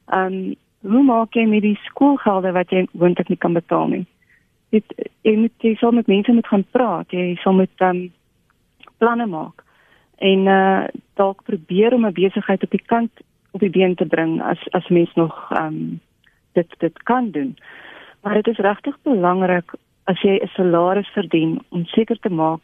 Ehm 0.07 0.33
um, 0.33 0.55
hoe 0.87 1.03
maak 1.03 1.33
jy 1.33 1.45
met 1.49 1.61
die 1.61 1.77
skoolgelde 1.85 2.51
wat 2.51 2.69
jy 2.69 2.85
moontlik 2.91 3.29
nie 3.29 3.41
kan 3.41 3.53
betaal 3.53 3.87
nie? 3.87 4.05
Dit 4.75 4.93
jy 5.25 5.35
moet 5.39 5.65
jy 5.65 5.75
sal 5.79 5.91
met 5.95 6.07
mense 6.11 6.33
moet 6.33 6.47
gaan 6.47 6.65
praat. 6.71 7.11
Jy 7.11 7.35
sal 7.43 7.53
met 7.53 7.71
ehm 7.81 7.95
um, 7.95 8.11
planne 8.97 9.25
maak 9.27 9.63
en 10.23 10.47
uh 10.47 10.87
dalk 11.19 11.43
probeer 11.43 11.93
om 11.93 12.05
'n 12.05 12.13
besigheid 12.13 12.63
op 12.63 12.71
die 12.71 12.85
kant 12.85 13.11
op 13.51 13.59
die 13.59 13.69
been 13.69 13.95
te 13.95 14.05
bring 14.05 14.41
as 14.41 14.59
as 14.71 14.87
mens 14.87 15.13
nog 15.15 15.51
ehm 15.51 15.65
um, 15.65 15.99
dit 16.53 16.75
dit 16.79 17.03
kan 17.03 17.31
doen. 17.31 17.57
Maar 18.21 18.33
dit 18.33 18.47
is 18.47 18.57
regtig 18.57 18.97
belangrik 19.03 19.75
as 20.03 20.21
jy 20.21 20.39
'n 20.41 20.47
salaris 20.47 21.07
verdien 21.07 21.59
om 21.69 21.85
seker 21.85 22.19
te 22.19 22.29
maak 22.29 22.61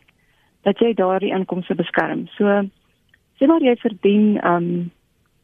dat 0.61 0.79
jy 0.79 0.93
daardie 0.93 1.33
inkomste 1.33 1.75
beskerm. 1.75 2.27
So 2.27 2.45
sê 3.37 3.47
maar 3.47 3.61
jy 3.61 3.75
verdien 3.75 4.37
ehm 4.39 4.55
um, 4.55 4.91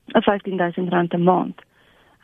15000 0.07 0.89
rand 0.89 1.13
'n 1.13 1.23
maand. 1.23 1.66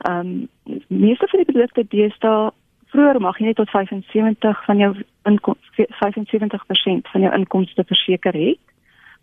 Ehm 0.03 0.47
um, 0.65 0.79
meeste 0.87 1.27
van 1.27 1.39
die 1.39 1.51
produkte 1.51 1.83
deesdae 1.87 2.51
vroeër 2.91 3.19
mag 3.23 3.37
jy 3.39 3.45
net 3.45 3.55
tot 3.55 3.69
75 3.71 4.65
van 4.65 4.77
jou 4.77 4.91
inkomste 5.29 5.85
75% 5.99 7.11
van 7.13 7.21
jou 7.25 7.31
inkomste 7.33 7.83
verseker 7.87 8.35
het. 8.37 8.59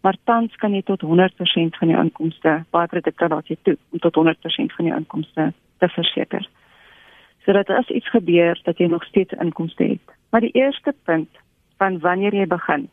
Maar 0.01 0.17
tans 0.25 0.57
kan 0.57 0.73
jy 0.73 0.81
tot 0.89 1.03
100% 1.05 1.77
van 1.81 1.93
jou 1.93 2.01
inkomste 2.01 2.55
baie 2.73 2.89
produkte 2.89 3.29
laat 3.29 3.53
jy 3.53 3.59
toe 3.63 3.77
om 3.93 3.99
tot 3.99 4.17
100% 4.17 4.77
van 4.77 4.89
jou 4.89 4.97
inkomste 4.97 5.53
te 5.79 5.89
verseker. 5.89 6.49
Sodat 7.45 7.69
as 7.71 7.93
iets 7.93 8.09
gebeur 8.11 8.61
dat 8.65 8.79
jy 8.79 8.89
nog 8.89 9.05
steeds 9.05 9.37
inkomste 9.37 9.85
het. 9.85 10.17
Maar 10.31 10.41
die 10.41 10.57
eerste 10.57 10.95
punt 11.05 11.29
van 11.77 11.99
wanneer 12.01 12.35
jy 12.35 12.47
begin 12.47 12.89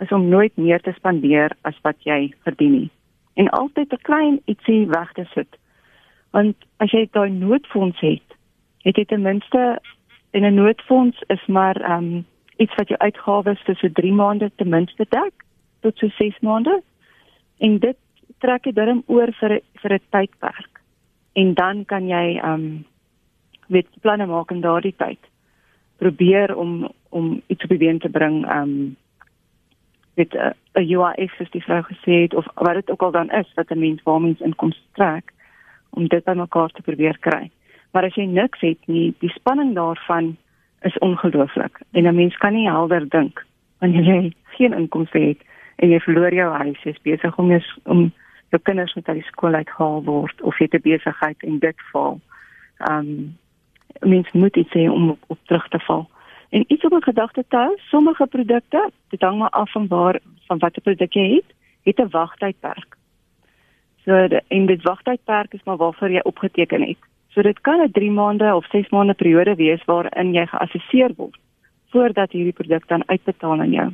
is 0.00 0.12
om 0.12 0.28
nooit 0.28 0.56
meer 0.56 0.80
te 0.80 0.92
spandeer 0.96 1.56
as 1.62 1.80
wat 1.82 1.96
jy 2.04 2.34
verdien 2.44 2.76
nie. 2.76 2.90
En 3.34 3.48
altyd 3.48 3.92
'n 3.92 4.02
klein 4.02 4.40
ietsie 4.44 4.86
weg 4.86 5.12
te 5.12 5.24
sit 5.34 5.56
want 6.30 6.56
as 6.76 6.92
jy 6.92 7.08
daai 7.12 7.30
noodfonds 7.30 8.00
het, 8.00 8.36
het 8.84 8.96
jy 8.96 9.04
ten 9.04 9.22
minste 9.22 9.80
in 10.30 10.44
'n 10.44 10.54
noodfonds 10.54 11.22
is 11.26 11.46
maar 11.46 11.76
ehm 11.76 12.04
um, 12.04 12.26
iets 12.56 12.74
wat 12.74 12.88
jou 12.88 12.98
uitgawes 12.98 13.62
vir 13.64 13.76
so 13.76 13.88
3 13.88 14.12
maande 14.12 14.50
ten 14.56 14.68
minste 14.68 15.06
dek 15.08 15.44
tot 15.80 15.98
so 15.98 16.08
6 16.08 16.40
maande. 16.40 16.82
En 17.58 17.78
dit 17.78 17.96
trek 18.38 18.64
jy 18.64 18.72
dan 18.72 19.02
oor 19.06 19.32
vir 19.40 19.60
vir 19.82 19.92
'n 19.92 20.00
tydperk. 20.10 20.80
En 21.32 21.54
dan 21.54 21.84
kan 21.84 22.08
jy 22.08 22.38
ehm 22.38 22.52
um, 22.52 22.84
weet 23.68 24.00
planne 24.00 24.26
maak 24.26 24.50
in 24.50 24.60
daardie 24.60 24.94
tyd. 24.96 25.18
Probeer 25.98 26.56
om 26.56 26.92
om 27.08 27.42
iets 27.46 27.62
op 27.62 27.68
die 27.68 27.78
been 27.78 27.98
te 27.98 28.08
bring 28.08 28.44
ehm 28.46 28.62
um, 28.62 28.96
met 30.14 30.34
'n 30.34 30.54
UIF 30.74 31.34
soos 31.36 31.50
die 31.50 31.62
vrou 31.62 31.82
gesê 31.82 32.12
het 32.22 32.34
of 32.34 32.46
wat 32.54 32.74
dit 32.74 32.90
ook 32.90 33.02
al 33.02 33.10
dan 33.10 33.30
is 33.30 33.52
wat 33.54 33.70
'n 33.70 33.78
mens 33.78 34.02
waarmee 34.02 34.36
inkomste 34.38 34.86
trek 34.92 35.32
om 35.90 36.08
dit 36.08 36.24
bymekaar 36.24 36.70
te 36.70 36.82
probeer 36.82 37.18
kry. 37.18 37.50
Maar 37.92 38.04
as 38.04 38.14
jy 38.14 38.24
niks 38.24 38.60
het 38.60 38.86
nie, 38.86 39.14
die 39.18 39.32
spanning 39.34 39.74
daarvan 39.74 40.36
is 40.82 40.98
ongelooflik. 40.98 41.80
En 41.92 42.06
'n 42.06 42.14
mens 42.14 42.36
kan 42.36 42.52
nie 42.52 42.68
helder 42.68 43.08
dink 43.08 43.46
wanneer 43.78 44.02
jy 44.02 44.32
geen 44.44 44.72
inkomste 44.72 45.18
het 45.18 45.40
en 45.76 45.88
jy 45.88 46.00
verloor 46.00 46.34
jou 46.34 46.52
huis, 46.52 46.82
jy's 46.82 47.02
besig 47.02 47.36
om 47.36 47.50
jou 47.50 47.62
om 47.84 48.12
jou 48.50 48.62
kinders 48.62 48.94
met 48.94 49.08
uit 49.08 49.16
die 49.16 49.26
skool 49.26 49.54
uitgehaal 49.54 50.02
word 50.04 50.42
of 50.42 50.58
jy 50.58 50.66
te 50.68 50.78
besigheid 50.78 51.42
en 51.42 51.58
dit 51.58 51.76
val. 51.92 52.20
Um 52.90 53.38
mens 54.00 54.32
moet 54.32 54.56
iets 54.56 54.72
hê 54.72 54.88
om 54.90 55.10
op, 55.10 55.24
op 55.26 55.38
terug 55.44 55.68
te 55.68 55.78
val. 55.78 56.08
En 56.50 56.64
iets 56.66 56.84
op 56.84 56.92
'n 56.92 57.02
gedagte 57.02 57.44
te 57.48 57.56
hou, 57.56 57.76
sommige 57.76 58.26
produkte, 58.26 58.90
dit 59.08 59.20
hang 59.20 59.38
maar 59.38 59.50
af 59.50 59.70
van 59.70 59.86
waar 59.86 60.20
van 60.46 60.58
watter 60.58 60.82
produk 60.82 61.12
jy 61.12 61.34
het, 61.34 61.54
het 61.82 61.98
'n 61.98 62.10
wagtydperk. 62.10 62.96
So 64.10 64.16
en 64.48 64.66
dit 64.66 64.82
wagtydperk 64.82 65.52
is 65.54 65.62
maar 65.64 65.76
waarvoor 65.76 66.10
jy 66.10 66.20
opgeteken 66.26 66.82
het. 66.82 66.98
So 67.30 67.42
dit 67.42 67.60
kan 67.60 67.80
'n 67.80 67.92
3 67.92 68.10
maande 68.10 68.54
of 68.54 68.66
6 68.70 68.88
maande 68.88 69.14
periode 69.14 69.54
wees 69.54 69.84
waarin 69.84 70.34
jy 70.34 70.46
geassesseer 70.46 71.12
word 71.16 71.38
voordat 71.90 72.32
hierdie 72.32 72.52
produk 72.52 72.88
dan 72.88 73.02
uitbetaal 73.06 73.60
aan 73.60 73.72
jou. 73.72 73.90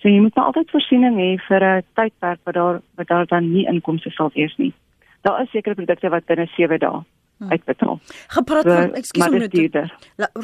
So 0.00 0.08
jy 0.08 0.20
moet 0.20 0.34
nou 0.34 0.46
altyd 0.46 0.70
voorsiening 0.70 1.16
hê 1.16 1.40
vir 1.48 1.64
'n 1.64 1.82
tydperk 1.94 2.40
wat 2.44 2.54
daar 2.54 2.80
wat 2.96 3.08
daar 3.08 3.26
dan 3.26 3.52
nie 3.52 3.66
inkomste 3.66 4.10
sal 4.10 4.30
wees 4.34 4.56
nie. 4.56 4.72
Daar 5.22 5.42
is 5.42 5.50
sekere 5.50 5.74
produkte 5.74 6.08
wat 6.08 6.26
binne 6.26 6.46
7 6.56 6.78
dae. 6.78 7.00
Uitbetaal. 7.48 8.00
Gepraat 8.28 8.64
van 8.64 8.94
ekskuus 8.94 9.26
om 9.26 9.38
net. 9.38 9.90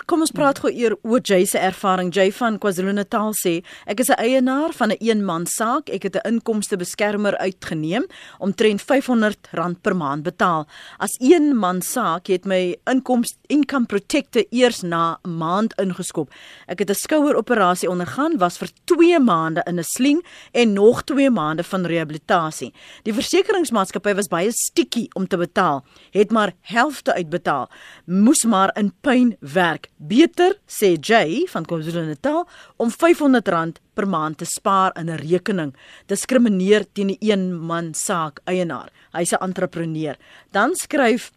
Kom 0.06 0.20
ons 0.20 0.30
praat 0.30 0.58
gou 0.58 0.72
eer 0.72 0.96
oor 1.02 1.20
Jay 1.20 1.44
se 1.44 1.58
ervaring. 1.58 2.12
Jay 2.14 2.32
van 2.32 2.58
KwaZulu-Natal 2.58 3.34
sê, 3.34 3.64
ek 3.86 4.00
is 4.00 4.08
'n 4.08 4.18
eienaar 4.18 4.72
van 4.72 4.90
'n 4.90 4.96
eenman 5.00 5.46
saak. 5.46 5.88
Ek 5.88 6.02
het 6.02 6.16
'n 6.16 6.28
inkomste 6.28 6.76
beskermer 6.76 7.36
uitgeneem 7.36 8.06
om 8.38 8.54
trend 8.54 8.78
R500 8.80 9.80
per 9.82 9.96
maand 9.96 10.22
betaal. 10.22 10.66
As 10.98 11.16
eenman 11.20 11.82
saak 11.82 12.26
het 12.26 12.46
my 12.46 12.76
inkomste 12.90 13.38
income 13.48 13.86
protector 13.86 14.44
eers 14.50 14.82
na 14.82 15.18
'n 15.24 15.36
maand 15.38 15.74
ingeskop. 15.80 16.30
Ek 16.66 16.78
het 16.78 16.90
'n 16.90 16.94
skoueroperasie 16.94 17.88
ondergaan, 17.88 18.38
was 18.38 18.58
vir 18.58 18.68
2 18.84 19.20
maande 19.20 19.62
in 19.66 19.78
'n 19.78 19.84
sling 19.84 20.24
en 20.52 20.72
nog 20.72 21.02
2 21.02 21.30
maande 21.30 21.64
van 21.64 21.86
rehabilitasie. 21.86 22.72
Die 23.02 23.12
versekeringsmaatskappy 23.12 24.14
was 24.14 24.28
baie 24.28 24.52
stikkie 24.52 25.08
om 25.14 25.26
te 25.26 25.36
betaal. 25.36 25.84
Het 26.10 26.30
maar 26.30 26.52
helfte 26.88 27.14
uitbetaal. 27.14 27.68
Moes 28.06 28.44
maar 28.48 28.72
in 28.80 28.92
pyn 29.04 29.34
werk. 29.40 29.90
Beter, 29.96 30.56
sê 30.66 30.96
Jay 30.96 31.44
van 31.52 31.66
KwaZulu-Natal, 31.68 32.46
om 32.80 32.90
R500 32.90 33.80
per 33.94 34.08
maand 34.08 34.38
te 34.38 34.46
spaar 34.48 34.92
in 34.96 35.10
'n 35.10 35.20
rekening. 35.20 35.74
Diskrimineer 36.06 36.86
teen 36.92 37.08
die 37.08 37.18
een 37.20 37.58
man 37.60 37.94
saak 37.94 38.40
eienaar. 38.44 38.90
Hy's 39.12 39.32
'n 39.32 39.42
entrepreneur. 39.42 40.16
Dan 40.50 40.74
skryf 40.74 41.30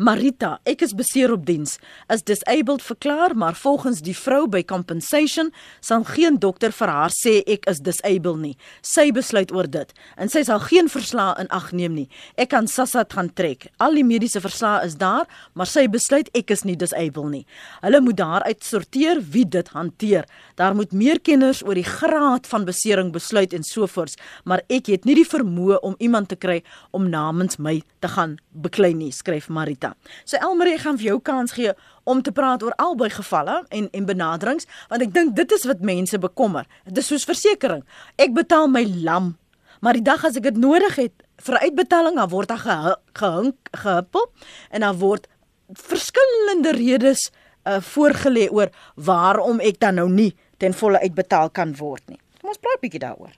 Marita, 0.00 0.54
ek 0.64 0.80
is 0.86 0.94
beseer 0.96 1.28
op 1.34 1.42
diens. 1.44 1.74
Is 2.08 2.22
disabled 2.24 2.80
verklaar, 2.80 3.34
maar 3.36 3.52
volgens 3.52 3.98
die 4.00 4.14
vrou 4.16 4.46
by 4.48 4.62
compensation 4.64 5.50
sal 5.84 6.06
geen 6.08 6.38
dokter 6.40 6.72
vir 6.72 6.88
haar 6.88 7.12
sê 7.12 7.34
ek 7.44 7.68
is 7.68 7.82
disabled 7.84 8.40
nie. 8.40 8.54
Sy 8.80 9.10
besluit 9.12 9.52
oor 9.52 9.68
dit 9.68 9.92
en 10.16 10.32
sy 10.32 10.40
sal 10.48 10.62
geen 10.64 10.88
verslae 10.88 11.34
in 11.42 11.50
ag 11.52 11.66
neem 11.76 11.98
nie. 11.98 12.06
Ek 12.40 12.48
kan 12.54 12.64
Sassat 12.64 13.12
gaan 13.12 13.28
trek. 13.36 13.66
Al 13.76 14.00
die 14.00 14.06
mediese 14.08 14.40
verslae 14.40 14.88
is 14.88 14.96
daar, 14.96 15.28
maar 15.52 15.68
sy 15.68 15.84
besluit 15.92 16.32
ek 16.32 16.54
is 16.56 16.64
nie 16.64 16.78
disabled 16.80 17.34
nie. 17.34 17.44
Hulle 17.84 18.00
moet 18.00 18.22
daaruit 18.22 18.64
sorteer 18.64 19.20
wie 19.20 19.44
dit 19.44 19.68
hanteer. 19.76 20.24
Daar 20.56 20.78
moet 20.80 20.96
meer 20.96 21.20
kenners 21.20 21.60
oor 21.60 21.76
die 21.76 21.84
graad 21.84 22.48
van 22.48 22.64
besering 22.64 23.12
besluit 23.12 23.52
en 23.52 23.68
sovoorts, 23.68 24.16
maar 24.48 24.64
ek 24.72 24.88
het 24.96 25.04
nie 25.04 25.20
die 25.20 25.28
vermoë 25.28 25.82
om 25.84 26.00
iemand 26.00 26.32
te 26.32 26.40
kry 26.40 26.62
om 26.96 27.12
namens 27.12 27.60
my 27.60 27.82
te 28.00 28.16
gaan 28.16 28.38
beklei 28.56 28.94
nie, 28.96 29.12
skryf 29.12 29.52
Marita. 29.52 29.89
So 30.24 30.38
Elmarie 30.40 30.78
gaan 30.78 30.98
vir 31.00 31.12
jou 31.12 31.18
kans 31.20 31.52
gee 31.56 31.72
om 32.04 32.22
te 32.22 32.32
praat 32.32 32.62
oor 32.62 32.76
albei 32.78 33.10
gevalle 33.10 33.62
en 33.68 33.88
en 33.92 34.06
benaderings 34.06 34.68
want 34.88 35.02
ek 35.02 35.14
dink 35.14 35.34
dit 35.36 35.52
is 35.52 35.66
wat 35.68 35.80
mense 35.80 36.18
bekommer. 36.18 36.66
Dit 36.84 37.02
is 37.02 37.10
soos 37.12 37.26
versekerings. 37.28 37.86
Ek 38.16 38.34
betaal 38.36 38.68
my 38.68 38.84
lam, 39.04 39.34
maar 39.80 39.98
die 39.98 40.06
dag 40.06 40.24
as 40.24 40.36
ek 40.36 40.48
dit 40.50 40.56
nodig 40.60 40.96
het 40.96 41.26
vir 41.40 41.60
uitbetaling, 41.64 42.16
dan 42.20 42.28
word 42.28 42.52
daar 42.52 42.96
gehink 43.16 43.70
gehuppel 43.72 44.26
en 44.70 44.84
dan 44.84 44.98
word 45.00 45.28
verskillende 45.70 46.74
redes 46.76 47.30
uh, 47.64 47.78
voorgelê 47.80 48.48
oor 48.50 48.72
waarom 48.94 49.60
ek 49.60 49.80
dan 49.80 50.00
nou 50.00 50.08
nie 50.10 50.32
ten 50.60 50.74
volle 50.76 51.00
uitbetaal 51.00 51.52
kan 51.56 51.72
word 51.78 52.02
nie. 52.10 52.20
Kom 52.40 52.52
ons 52.52 52.60
praat 52.60 52.82
bietjie 52.82 53.02
daaroor. 53.02 53.32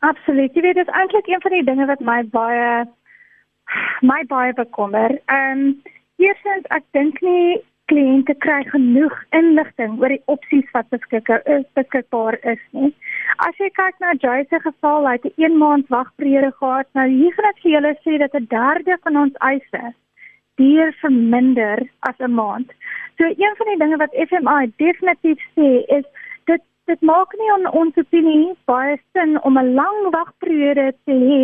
Absoluut. 0.00 0.54
Jy 0.56 0.62
weet 0.64 0.78
dit 0.78 0.88
is 0.88 0.94
eintlik 0.96 1.28
een 1.28 1.42
van 1.44 1.54
die 1.56 1.64
dinge 1.66 1.86
wat 1.90 2.00
my 2.00 2.22
baie 2.32 2.70
my 4.02 4.22
baie 4.24 4.52
bekommer. 4.52 5.18
Ehm 5.26 5.66
um, 5.66 5.82
eerstens 6.20 6.66
ek 6.76 6.84
dink 6.92 7.20
nie 7.24 7.60
kliënte 7.90 8.34
kry 8.44 8.60
genoeg 8.70 9.14
inligting 9.36 9.96
oor 9.98 10.12
die 10.14 10.22
opsies 10.34 10.68
wat 10.76 10.90
beskikbaar 10.94 11.42
is, 11.56 11.64
beskikbaar 11.78 12.36
is 12.52 12.60
nie. 12.76 12.92
As 13.46 13.56
jy 13.58 13.70
kyk 13.78 13.96
na 14.02 14.12
Joy 14.22 14.44
se 14.50 14.60
geval, 14.66 15.08
hy 15.08 15.16
het 15.16 15.26
'n 15.26 15.42
1 15.46 15.58
maand 15.62 15.88
wagperiode 15.88 16.52
gehad. 16.60 16.86
Nou 16.94 17.08
hier 17.08 17.32
gaan 17.34 17.50
ek 17.50 17.62
vir 17.62 17.72
julle 17.72 17.94
sê 18.04 18.18
dat 18.18 18.34
'n 18.34 18.46
derde 18.50 18.98
van 19.02 19.16
ons 19.16 19.34
eise 19.50 19.94
duur 20.60 20.92
verminder 21.02 21.78
as 22.08 22.18
'n 22.18 22.34
maand. 22.34 22.70
So 23.18 23.24
een 23.24 23.54
van 23.58 23.66
die 23.70 23.80
dinge 23.82 23.96
wat 23.96 24.18
FMI 24.28 24.72
definitief 24.76 25.40
sê 25.56 25.70
is 25.98 26.06
dit 26.90 27.02
maak 27.06 27.34
nie 27.38 27.50
on 27.54 27.66
ons 27.80 27.98
opinie 28.02 28.54
baie 28.70 28.96
sin 29.14 29.36
om 29.48 29.58
'n 29.58 29.74
lang 29.80 29.98
wagperiode 30.16 30.86
te 31.06 31.14
hê 31.26 31.40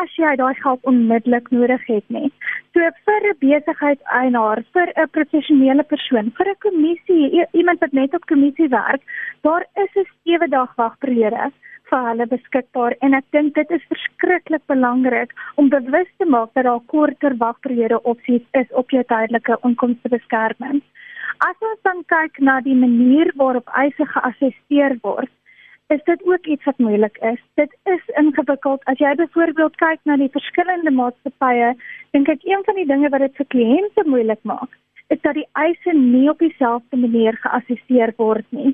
as 0.00 0.10
jy 0.22 0.32
daai 0.40 0.54
geld 0.64 0.90
onmiddellik 0.92 1.50
nodig 1.56 1.86
het 1.92 2.06
nie. 2.16 2.28
So 2.72 2.80
vir 3.06 3.20
'n 3.30 3.40
besigheidseienaar, 3.44 4.64
vir 4.74 4.88
'n 4.96 5.12
professionele 5.16 5.84
persoon, 5.92 6.32
vir 6.36 6.48
'n 6.52 6.62
kommissie, 6.66 7.46
iemand 7.52 7.80
wat 7.80 7.92
net 7.92 8.14
op 8.14 8.26
kommissie 8.32 8.68
werk, 8.68 9.02
daar 9.42 9.64
is 9.84 9.92
'n 9.96 10.08
7 10.24 10.50
dag 10.50 10.70
wagperiode 10.76 11.52
vir 11.90 12.08
hulle 12.08 12.26
beskikbaar 12.26 12.94
en 13.00 13.14
ek 13.14 13.24
dink 13.36 13.54
dit 13.54 13.70
is 13.76 13.90
verskriklik 13.92 14.62
belangrik 14.72 15.30
om 15.56 15.68
bewus 15.68 16.10
te 16.18 16.24
maak 16.24 16.50
dat 16.54 16.64
daar 16.64 16.86
korter 16.86 17.34
wagperiode 17.44 18.02
opsies 18.02 18.44
is 18.52 18.68
op 18.72 18.90
jou 18.90 19.04
tydelike 19.04 19.56
inkomstebeskerming. 19.68 20.82
As 21.38 21.56
ons 21.60 21.80
dan 21.82 22.04
kyk 22.06 22.38
na 22.40 22.60
die 22.60 22.74
manier 22.74 23.32
waarop 23.36 23.68
eise 23.74 24.06
geassesseer 24.06 24.98
word, 25.02 25.30
is 25.94 26.02
dit 26.04 26.22
ook 26.26 26.46
iets 26.46 26.64
wat 26.64 26.78
moeilik 26.78 27.16
is. 27.18 27.40
Dit 27.54 27.72
is 27.84 28.04
ingewikkeld. 28.16 28.84
As 28.84 28.98
jy 28.98 29.14
byvoorbeeld 29.14 29.76
kyk 29.76 30.00
na 30.04 30.16
die 30.16 30.30
verskillende 30.32 30.90
maatskappye, 30.90 31.74
dink 32.16 32.28
ek 32.28 32.46
een 32.48 32.62
van 32.64 32.78
die 32.80 32.86
dinge 32.88 33.10
wat 33.12 33.24
dit 33.24 33.36
vir 33.40 33.48
kliënte 33.54 34.06
moeilik 34.08 34.40
maak, 34.48 34.70
is 35.12 35.20
dat 35.26 35.36
die 35.36 35.48
eise 35.60 35.96
nie 35.98 36.28
op 36.30 36.40
dieselfde 36.40 36.96
manier 36.96 37.36
geassesseer 37.44 38.14
word 38.16 38.46
nie. 38.50 38.72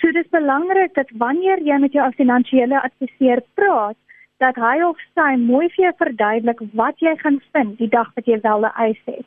So 0.00 0.10
dis 0.12 0.28
belangrik 0.34 0.94
dat 0.94 1.12
wanneer 1.22 1.62
jy 1.62 1.78
met 1.80 1.94
jou 1.94 2.08
finansiële 2.18 2.80
adviseur 2.82 3.42
praat, 3.54 3.98
dat 4.42 4.58
hy 4.60 4.80
of 4.84 4.98
sy 5.16 5.34
mooi 5.40 5.68
vir 5.76 5.86
jou 5.86 5.92
verduidelik 6.02 6.60
wat 6.80 6.98
jy 7.00 7.14
gaan 7.22 7.38
vind 7.56 7.78
die 7.80 7.88
dag 7.92 8.10
wat 8.18 8.26
jy 8.26 8.40
wel 8.42 8.66
'n 8.66 8.76
eis 8.86 9.02
het. 9.06 9.26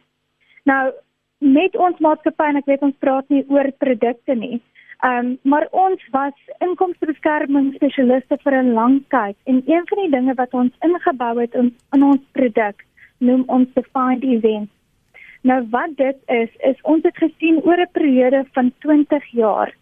Nou, 0.66 0.92
met 1.40 1.76
ons 1.76 2.00
maatskappy 2.00 2.50
en 2.50 2.60
ek 2.60 2.68
weet 2.68 2.82
ons 2.84 3.00
praat 3.00 3.30
nie 3.30 3.46
oor 3.48 3.72
produkte 3.84 4.36
nie. 4.36 4.60
Ehm 5.00 5.26
um, 5.26 5.38
maar 5.44 5.68
ons 5.72 6.02
was 6.12 6.36
inkomstebeskerming 6.60 7.74
spesialiste 7.76 8.38
vir 8.44 8.56
'n 8.62 8.74
lang 8.74 9.00
tyd 9.10 9.38
en 9.46 9.64
een 9.66 9.86
van 9.90 10.00
die 10.04 10.12
dinge 10.18 10.34
wat 10.34 10.54
ons 10.54 10.74
ingebou 10.84 11.40
het 11.40 11.54
in, 11.54 11.76
in 11.96 12.04
ons 12.04 12.22
produk 12.32 12.84
noem 13.18 13.44
ons 13.48 13.68
defined 13.74 14.24
events. 14.24 14.72
Nou 15.42 15.68
wat 15.72 15.96
dit 15.96 16.18
is 16.28 16.50
is 16.72 16.82
ons 16.82 17.04
het 17.04 17.16
gesien 17.16 17.62
oor 17.64 17.80
'n 17.80 17.92
periode 17.92 18.46
van 18.54 18.74
20 18.80 19.26
jaar 19.32 19.74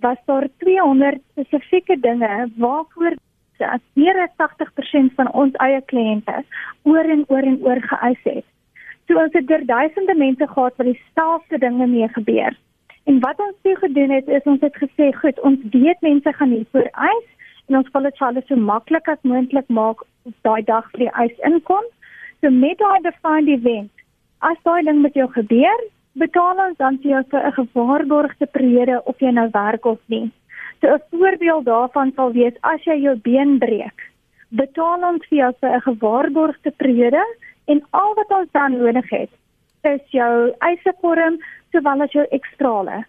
was 0.00 0.18
daar 0.26 0.48
200 0.58 1.18
spesifieke 1.30 2.00
dinge 2.00 2.50
waarvoor 2.56 3.14
as 3.58 3.80
meer 3.92 4.16
as 4.22 4.30
80% 4.36 5.14
van 5.14 5.32
ons 5.32 5.54
eie 5.54 5.82
kliënte 5.92 6.44
oor 6.82 7.04
en 7.04 7.24
oor 7.28 7.42
en 7.42 7.58
oor 7.62 7.80
geëis 7.80 8.22
het. 8.22 8.44
So 9.06 9.18
ons 9.18 9.32
het 9.32 9.46
deur 9.46 9.66
duisende 9.66 10.14
mense 10.14 10.46
gehad 10.46 10.76
wat 10.76 10.86
dieselfde 10.86 11.58
dinge 11.58 11.86
mee 11.86 12.08
gebeur. 12.08 12.56
En 13.04 13.20
wat 13.20 13.38
ons 13.38 13.56
toe 13.62 13.76
gedoen 13.76 14.10
het 14.10 14.28
is 14.28 14.42
ons 14.44 14.60
het 14.60 14.76
gesê, 14.76 15.12
goed, 15.16 15.40
ons 15.40 15.60
weet 15.72 16.00
mense 16.00 16.32
gaan 16.32 16.50
hier 16.50 16.66
voor 16.70 16.88
eis 16.92 17.28
en 17.68 17.76
ons 17.76 17.90
wil 17.92 18.02
dit 18.02 18.18
vir 18.18 18.26
hulle 18.26 18.42
so 18.46 18.56
maklik 18.56 19.08
as 19.08 19.22
moontlik 19.22 19.68
maak 19.68 20.02
op 20.28 20.34
daai 20.46 20.62
dag 20.66 20.90
vir 20.92 21.06
die 21.06 21.14
eis 21.22 21.40
inkom. 21.48 21.86
So 22.40 22.50
met 22.50 22.78
daai 22.78 23.00
defined 23.06 23.48
event, 23.48 24.04
as 24.40 24.60
daai 24.64 24.82
ding 24.84 25.00
met 25.02 25.16
jou 25.18 25.28
gebeur, 25.32 25.82
betaal 26.18 26.60
ons 26.66 26.78
dan 26.78 26.98
vir 27.02 27.10
jou 27.14 27.22
vir 27.32 27.46
'n 27.46 27.56
gewaarborgde 27.58 28.46
periode 28.46 29.02
of 29.04 29.18
jy 29.20 29.30
nou 29.30 29.48
werk 29.52 29.84
of 29.84 30.00
nie. 30.08 30.30
So 30.80 30.94
'n 30.94 31.02
voorbeeld 31.10 31.64
daarvan 31.64 32.12
sal 32.16 32.32
wees 32.32 32.56
as 32.62 32.84
jy 32.84 32.96
jou 33.02 33.16
been 33.16 33.58
breek, 33.58 33.98
betaal 34.50 35.04
ons 35.12 35.26
vir 35.28 35.38
jou 35.38 35.52
vir 35.60 35.70
'n 35.76 35.80
gewaarborgde 35.88 36.70
periode 36.76 37.22
en 37.72 37.82
al 38.02 38.14
wat 38.18 38.34
ons 38.38 38.50
dan 38.56 38.76
nodig 38.78 39.10
het 39.10 39.32
is 39.88 40.12
jou 40.12 40.34
eisevorm 40.66 41.38
sowel 41.72 42.04
as 42.04 42.12
jou 42.12 42.26
ekstrale. 42.36 43.04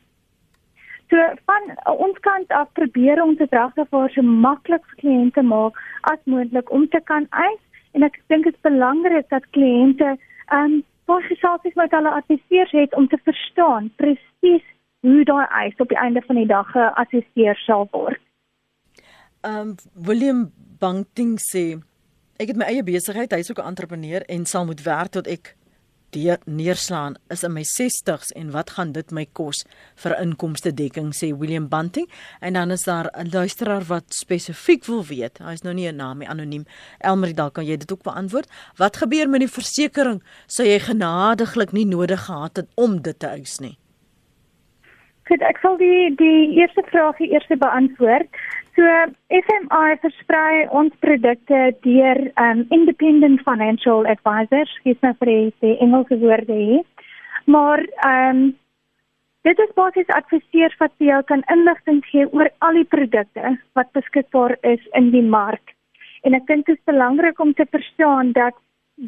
So 1.11 1.19
van 1.49 1.73
ons 1.91 2.19
kant 2.23 2.53
af 2.55 2.69
probeer 2.79 3.19
ons 3.23 3.39
dit 3.41 3.57
regtig 3.57 3.89
vir 3.91 4.13
so 4.13 4.23
maklik 4.45 4.85
vir 4.91 4.99
kliënte 5.01 5.43
maak 5.43 5.79
as 6.13 6.21
moontlik 6.33 6.71
om 6.71 6.87
te 6.93 7.01
kan 7.11 7.27
eis 7.45 7.59
en 7.97 8.07
ek 8.07 8.21
dink 8.31 8.47
dit 8.47 8.55
is 8.55 8.67
belangrik 8.67 9.27
dat 9.33 9.49
kliënte 9.57 10.15
ehm 10.15 10.79
um, 10.79 10.79
gesels 11.27 11.75
met 11.75 11.91
hulle 11.91 12.11
adviseurs 12.15 12.71
het 12.71 12.93
om 12.95 13.07
te 13.11 13.17
verstaan 13.27 13.89
presies 13.99 14.63
hoe 15.03 15.25
daai 15.27 15.47
eis 15.59 15.83
op 15.83 15.89
die 15.91 15.99
einde 15.99 16.21
van 16.27 16.37
die 16.39 16.47
dag 16.47 16.69
geassesseer 16.71 17.59
sal 17.65 17.87
word. 17.91 18.21
Ehm 19.43 19.73
um, 19.73 19.75
William 20.07 20.45
Banting 20.79 21.35
sê 21.51 21.65
Ek 22.41 22.49
het 22.49 22.57
my 22.57 22.65
eie 22.71 22.81
besigheid, 22.81 23.29
hy's 23.35 23.51
ook 23.51 23.59
'n 23.61 23.69
entrepreneur 23.69 24.23
en 24.25 24.45
sal 24.45 24.65
moet 24.65 24.81
werk 24.81 25.11
tot 25.13 25.27
ek 25.27 25.55
die 26.09 26.33
neerslaan. 26.45 27.15
Is 27.29 27.43
in 27.43 27.53
my 27.53 27.63
60s 27.63 28.31
en 28.35 28.51
wat 28.51 28.69
gaan 28.69 28.91
dit 28.91 29.11
my 29.11 29.25
kos 29.33 29.63
vir 29.95 30.15
inkomste 30.17 30.73
dekking 30.73 31.13
sê 31.13 31.37
William 31.37 31.67
Bunting. 31.69 32.07
En 32.41 32.53
dan 32.53 32.71
is 32.71 32.83
daar 32.83 33.11
'n 33.13 33.29
luisteraar 33.31 33.83
wat 33.87 34.13
spesifiek 34.13 34.85
wil 34.85 35.05
weet 35.05 35.37
hy's 35.37 35.61
nou 35.61 35.73
nie 35.73 35.87
'n 35.87 35.95
naam 35.95 36.17
nie 36.17 36.27
anoniem. 36.27 36.65
Elmarie 36.99 37.35
dalk 37.35 37.53
kan 37.53 37.65
jy 37.65 37.77
dit 37.77 37.91
ook 37.91 38.03
beantwoord. 38.03 38.49
Wat 38.77 38.97
gebeur 38.97 39.29
met 39.29 39.39
die 39.39 39.49
versekerings 39.59 40.23
sou 40.47 40.67
jy 40.67 40.79
genadiglik 40.79 41.71
nie 41.71 41.85
nodig 41.85 42.25
gehad 42.25 42.55
het 42.55 42.67
om 42.75 43.01
dit 43.01 43.19
te 43.19 43.27
eis 43.27 43.59
nie? 43.59 43.77
Goed 45.27 45.41
ek 45.41 45.57
sal 45.57 45.77
die 45.77 46.15
die 46.15 46.57
eerste 46.57 46.83
vraag 46.89 47.19
eers 47.19 47.47
beantwoord 47.47 48.29
So 48.75 48.87
FMI 49.27 49.97
versprei 49.99 50.67
ons 50.71 50.93
produkte 51.03 51.59
deur 51.83 52.19
um 52.39 52.63
independent 52.71 53.41
financial 53.43 54.07
advisors, 54.07 54.71
dis 54.85 54.99
nou 55.03 55.11
vir 55.19 55.31
die, 55.31 55.51
die 55.65 55.75
Engelse 55.83 56.17
woorde 56.21 56.55
hier. 56.55 56.85
Maar 57.51 57.83
um 58.07 58.41
dit 59.43 59.59
is 59.59 59.75
basies 59.75 60.11
adviseurs 60.15 60.77
wat 60.79 60.93
vir 61.01 61.07
jou 61.09 61.21
kan 61.33 61.43
inligting 61.51 61.99
gee 62.11 62.27
oor 62.31 62.51
al 62.61 62.79
die 62.79 62.87
produkte 62.95 63.55
wat 63.75 63.91
beskikbaar 63.97 64.55
is 64.73 64.83
in 64.95 65.11
die 65.11 65.25
mark. 65.25 65.75
En 66.23 66.37
ek 66.37 66.45
dink 66.47 66.67
dit 66.69 66.77
is 66.77 66.87
belangrik 66.87 67.39
om 67.41 67.53
te 67.57 67.65
verstaan 67.75 68.31
dat 68.37 68.55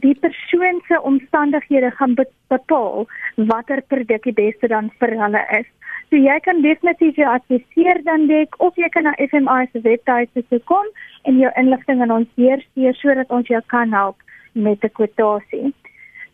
die 0.04 0.16
persoon 0.20 0.82
se 0.88 1.00
omstandighede 1.02 1.92
gaan 1.92 2.16
bepaal 2.50 3.06
watter 3.36 3.82
produk 3.88 4.24
die 4.24 4.34
beste 4.34 4.68
dan 4.68 4.90
vir 5.00 5.14
hulle 5.22 5.44
is. 5.60 5.70
So 6.14 6.20
jy 6.22 6.36
kan 6.46 6.60
definitief 6.62 7.16
jou 7.18 7.26
adviseer 7.26 7.98
dan 8.06 8.28
dek 8.30 8.54
of 8.62 8.76
jy 8.78 8.86
kan 8.94 9.08
na 9.08 9.16
FMI 9.18 9.64
se 9.72 9.80
webtuiste 9.82 10.44
toe 10.52 10.60
kom 10.70 10.90
en 11.26 11.40
jou 11.42 11.50
inligting 11.58 12.04
aan 12.06 12.14
ons 12.14 12.36
deurstuur 12.38 12.94
sodat 13.00 13.34
ons 13.34 13.50
jou 13.50 13.62
kan 13.74 13.90
help 13.98 14.22
met 14.54 14.86
'n 14.86 14.94
kwotasie. 14.94 15.72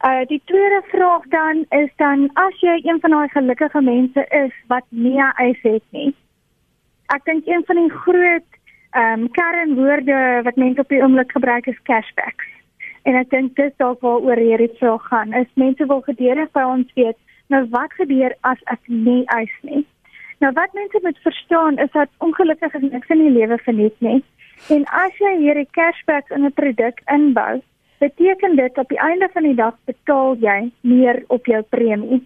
Uh 0.10 0.26
die 0.32 0.42
tweede 0.52 0.82
vraag 0.92 1.24
dan 1.36 1.64
is 1.80 1.88
dan 1.96 2.28
as 2.34 2.60
jy 2.60 2.76
een 2.84 3.00
van 3.00 3.16
daai 3.16 3.30
gelukkige 3.30 3.82
mense 3.82 4.26
is 4.42 4.52
wat 4.68 4.84
nie 4.90 5.16
eis 5.46 5.62
het 5.64 5.86
nie. 5.96 6.14
Ek 7.16 7.24
dink 7.24 7.48
een 7.48 7.64
van 7.64 7.76
die 7.76 7.96
groot 8.04 8.50
ehm 8.92 9.20
um, 9.20 9.32
kernwoorde 9.32 10.42
wat 10.44 10.56
mense 10.56 10.82
op 10.82 10.90
die 10.90 11.02
oomblik 11.02 11.32
gebruik 11.32 11.68
is 11.68 11.82
cashbacks. 11.84 12.52
En 13.04 13.16
ek 13.16 13.30
dink 13.30 13.56
dis 13.56 13.74
dalk 13.78 14.02
waaroor 14.02 14.44
hierdie 14.44 14.76
vraag 14.76 15.08
gaan. 15.08 15.34
Is 15.34 15.48
mense 15.54 15.86
wil 15.86 16.02
gedurig 16.02 16.52
by 16.52 16.68
ons 16.68 16.94
weet 16.94 17.18
Nou 17.50 17.64
wat 17.70 17.94
gebeur 17.98 18.36
as 18.46 18.60
ek 18.70 18.82
nie 18.88 19.24
eis 19.34 19.54
nie? 19.66 19.86
Nou 20.40 20.52
wat 20.54 20.74
mense 20.78 21.00
moet 21.02 21.18
verstaan 21.26 21.80
is 21.82 21.92
dat 21.92 22.12
ongelukkig 22.18 22.76
is 22.78 22.92
niks 22.92 23.10
in 23.10 23.24
die 23.24 23.34
lewe 23.38 23.58
verniet 23.66 23.98
nie. 24.06 24.20
En 24.76 24.86
as 25.02 25.18
jy 25.18 25.32
hierdie 25.40 25.68
cashback 25.78 26.30
in 26.30 26.46
'n 26.46 26.54
produk 26.54 27.02
inbou, 27.16 27.62
beteken 28.00 28.56
dit 28.56 28.78
op 28.78 28.90
die 28.90 29.00
einde 29.00 29.30
van 29.34 29.44
die 29.44 29.56
dag 29.56 29.76
betaal 29.86 30.36
jy 30.36 30.72
meer 30.82 31.24
op 31.28 31.46
jou 31.46 31.62
premie. 31.62 32.22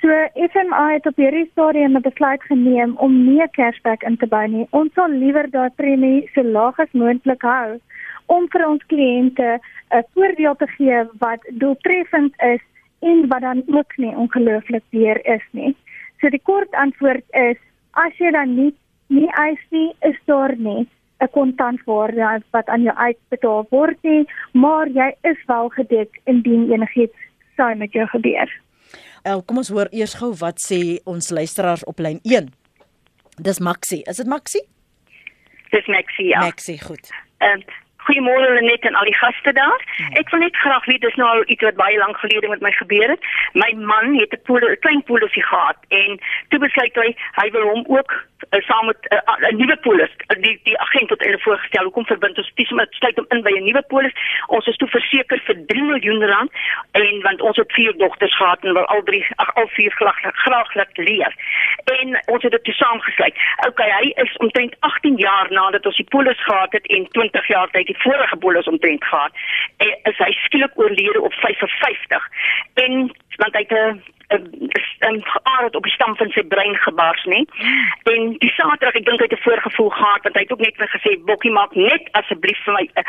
So 0.00 0.08
FMI 0.34 0.92
het 0.92 1.06
op 1.06 1.16
hierdie 1.16 1.48
stadium 1.52 1.96
'n 1.96 2.02
besluit 2.02 2.42
geneem 2.42 2.96
om 2.96 3.24
nie 3.24 3.48
cashback 3.50 4.02
in 4.02 4.16
te 4.16 4.26
bou 4.26 4.46
nie. 4.48 4.66
Ons 4.70 4.92
sal 4.94 5.08
liewer 5.08 5.50
daai 5.50 5.70
premie 5.76 6.28
so 6.34 6.42
laag 6.42 6.78
as 6.78 6.92
moontlik 6.92 7.42
hou 7.42 7.80
om 8.26 8.48
vir 8.48 8.68
ons 8.68 8.86
kliënte 8.86 9.58
'n 9.90 10.04
voordeel 10.14 10.56
te 10.56 10.66
gee 10.66 11.04
wat 11.18 11.40
doeltreffend 11.50 12.34
is 12.42 12.60
en 13.00 13.28
wat 13.28 13.40
dan 13.40 13.62
ook 13.66 13.96
nie 13.96 14.16
ongelooflik 14.16 14.82
duur 14.90 15.20
is 15.26 15.44
nie. 15.50 15.76
So 16.20 16.28
die 16.28 16.42
kort 16.42 16.72
antwoord 16.74 17.24
is 17.30 17.58
as 17.92 18.12
jy 18.18 18.30
dan 18.30 18.54
nie 18.56 18.74
nie 19.08 19.28
eis 19.38 19.60
nie, 19.70 19.92
is 20.00 20.16
daar 20.26 20.56
nie 20.56 20.88
'n 21.20 21.30
kontantwaarde 21.30 22.42
wat 22.50 22.66
aan 22.66 22.82
jou 22.82 22.96
uitbetaal 22.96 23.66
word 23.70 24.02
nie, 24.02 24.26
maar 24.52 24.88
jy 24.88 25.14
is 25.22 25.40
wel 25.46 25.68
gedek 25.68 26.20
indien 26.24 26.72
enigiets 26.72 27.16
sou 27.56 27.74
met 27.74 27.92
jou 27.92 28.06
gebeur. 28.06 28.50
El, 29.22 29.42
kom 29.42 29.56
ons 29.56 29.68
hoor 29.68 29.88
eers 29.90 30.14
gou 30.14 30.34
wat 30.38 30.60
sê 30.60 31.00
ons 31.04 31.30
luisteraars 31.30 31.84
op 31.84 31.98
lyn 31.98 32.20
1. 32.22 32.52
Dis 33.42 33.58
Maxie. 33.58 34.02
Is 34.04 34.16
dit 34.16 34.26
Maxie? 34.26 34.62
Dis 35.70 35.86
Maxie, 35.86 36.26
ja. 36.26 36.40
Maxie, 36.40 36.80
goed. 36.82 37.10
Ehm 37.38 37.58
uh, 37.58 37.84
Goeiemôre 38.06 38.52
Lenet 38.54 38.86
en 38.86 38.94
al 38.94 39.08
die 39.10 39.18
gaste 39.18 39.52
daar. 39.52 39.80
Ek 40.20 40.30
wil 40.30 40.44
net 40.44 40.56
graag 40.56 40.84
weet 40.86 41.02
dis 41.02 41.18
nou 41.20 41.28
al 41.28 41.42
iets 41.46 41.66
wat 41.66 41.78
baie 41.80 41.98
lank 41.98 42.18
gelede 42.22 42.48
met 42.48 42.62
my 42.62 42.70
gebeur 42.78 43.08
het. 43.14 43.26
My 43.52 43.72
man 43.74 44.14
het 44.18 44.32
'n 44.32 44.42
polo, 44.46 44.70
'n 44.70 44.78
klein 44.84 45.02
polisie 45.02 45.42
gehad 45.42 45.78
en 45.88 46.20
toe 46.48 46.58
besluit 46.58 46.94
hy 46.94 47.10
hy 47.40 47.50
wil 47.50 47.66
hom 47.72 47.84
ook 47.88 48.10
uh, 48.50 48.60
saam 48.60 48.86
met 48.86 48.96
'n 49.00 49.14
uh, 49.14 49.48
uh, 49.50 49.56
nuwe 49.58 49.76
polis. 49.76 50.12
Uh, 50.26 50.42
die 50.42 50.60
die 50.62 50.78
agent 50.78 51.10
het 51.10 51.22
hulle 51.22 51.38
voorgestel 51.38 51.82
hoekom 51.82 52.06
verbind 52.06 52.38
ons 52.38 52.52
dis 52.54 52.70
met 52.70 52.94
sluit 52.94 53.16
hom 53.16 53.26
in 53.28 53.42
by 53.42 53.50
'n 53.50 53.64
nuwe 53.64 53.82
polis. 53.82 54.12
Ons 54.46 54.66
is 54.66 54.76
toe 54.76 54.88
verseker 54.88 55.40
vir 55.46 55.56
3 55.66 55.82
miljoen 55.82 56.24
rand 56.24 56.50
en 56.92 57.22
want 57.22 57.40
ons 57.40 57.56
het 57.56 57.72
vier 57.72 57.96
dogters 57.96 58.36
gehad 58.36 58.64
en 58.64 58.72
wil 58.72 58.86
al 58.86 59.02
drie 59.02 59.26
ag 59.36 59.54
al 59.54 59.68
vier 59.68 59.90
graag 59.90 60.18
graag 60.20 60.74
laat 60.74 60.96
leer. 60.96 61.34
En 61.84 62.22
ons 62.26 62.42
het 62.42 62.52
dit 62.52 62.74
saamgesluit. 62.74 63.34
Okay, 63.68 63.90
hy 63.90 64.12
is 64.22 64.36
omtrent 64.36 64.76
18 64.80 65.16
jaar 65.16 65.46
nadat 65.50 65.86
ons 65.86 65.96
die 65.96 66.08
polis 66.08 66.44
gehad 66.44 66.72
het 66.72 66.86
en 66.86 67.08
20 67.10 67.46
jaar 67.46 67.70
tyd 67.70 67.95
die 67.96 68.10
vorige 68.10 68.36
polis 68.36 68.66
omtrent 68.66 69.04
gehad. 69.04 69.32
En 69.76 69.94
is 70.02 70.18
hy 70.18 70.32
skielik 70.44 70.72
oorlede 70.74 71.20
op 71.20 71.32
55 71.32 72.28
en 72.74 72.92
want 73.36 73.54
hy 73.54 73.64
het 73.68 73.72
'n 73.72 74.02
'n 75.00 75.24
aard 75.42 75.74
op 75.76 75.82
die 75.82 75.92
stam 75.92 76.16
van 76.16 76.30
sy 76.30 76.42
brein 76.42 76.76
gebars 76.76 77.24
nê. 77.24 77.40
En 78.12 78.38
die 78.38 78.50
Saterdag, 78.50 78.94
ek 78.94 79.04
dink 79.04 79.20
hy 79.20 79.28
het 79.28 79.38
'n 79.38 79.42
voorgevoel 79.48 79.90
gehad 79.90 80.22
want 80.22 80.34
hy 80.34 80.42
het 80.42 80.52
ook 80.52 80.64
net 80.66 80.74
gesê 80.76 81.24
Bokkie 81.24 81.50
maak 81.50 81.74
net 81.74 82.08
asseblief 82.12 82.58
vir 82.64 82.72
my 82.72 82.82
'n 82.82 82.90
uh, 82.98 83.04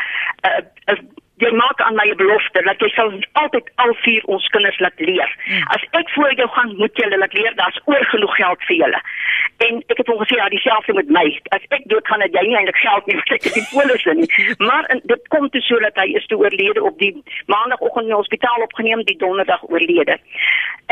uh, 0.50 0.94
uh, 0.94 0.98
jy 1.38 1.50
maak 1.54 1.80
aan 1.80 1.94
my 1.94 2.06
'n 2.10 2.16
belofte 2.16 2.62
dat 2.62 2.80
jy 2.80 2.88
sal 2.88 3.12
altyd 3.32 3.70
al 3.74 3.94
vier 4.04 4.22
ons 4.24 4.46
kinders 4.48 4.78
laat 4.78 4.98
leer. 5.00 5.30
As 5.74 5.82
ek 5.90 6.10
voor 6.10 6.34
jou 6.34 6.48
gaan, 6.48 6.76
moet 6.76 6.96
jy 6.96 7.04
hulle 7.04 7.18
laat 7.18 7.32
leer 7.32 7.54
daar's 7.54 7.80
oor 7.84 8.04
genoeg 8.04 8.34
geld 8.36 8.62
vir 8.68 8.76
julle. 8.76 9.00
En 9.58 9.82
ek 9.86 9.96
het 9.96 10.06
gesê 10.06 10.36
ja, 10.36 10.48
dieselfde 10.48 10.92
met 10.92 11.08
my. 11.08 11.40
As 11.56 11.64
ek 11.68 11.82
dood 11.90 12.06
gaan, 12.06 12.20
het 12.20 12.34
jy 12.34 12.44
nie 12.46 12.56
eintlik 12.56 12.76
geld 12.76 13.06
nie 13.06 13.16
vir 13.26 13.38
die 13.42 13.66
polisse 13.72 14.14
nie. 14.14 14.28
Maar 14.68 14.84
en, 14.94 15.00
dit 15.04 15.28
kom 15.34 15.48
te 15.50 15.60
so 15.60 15.78
dat 15.82 15.96
hy 15.98 16.06
is 16.18 16.26
toe 16.26 16.38
oorlede 16.38 16.82
op 16.82 16.98
die 16.98 17.14
maandagooggend 17.46 18.06
in 18.06 18.12
die 18.12 18.20
hospitaal 18.20 18.62
opgeneem, 18.62 19.02
die 19.08 19.18
donderdag 19.18 19.64
oorlede. 19.68 20.18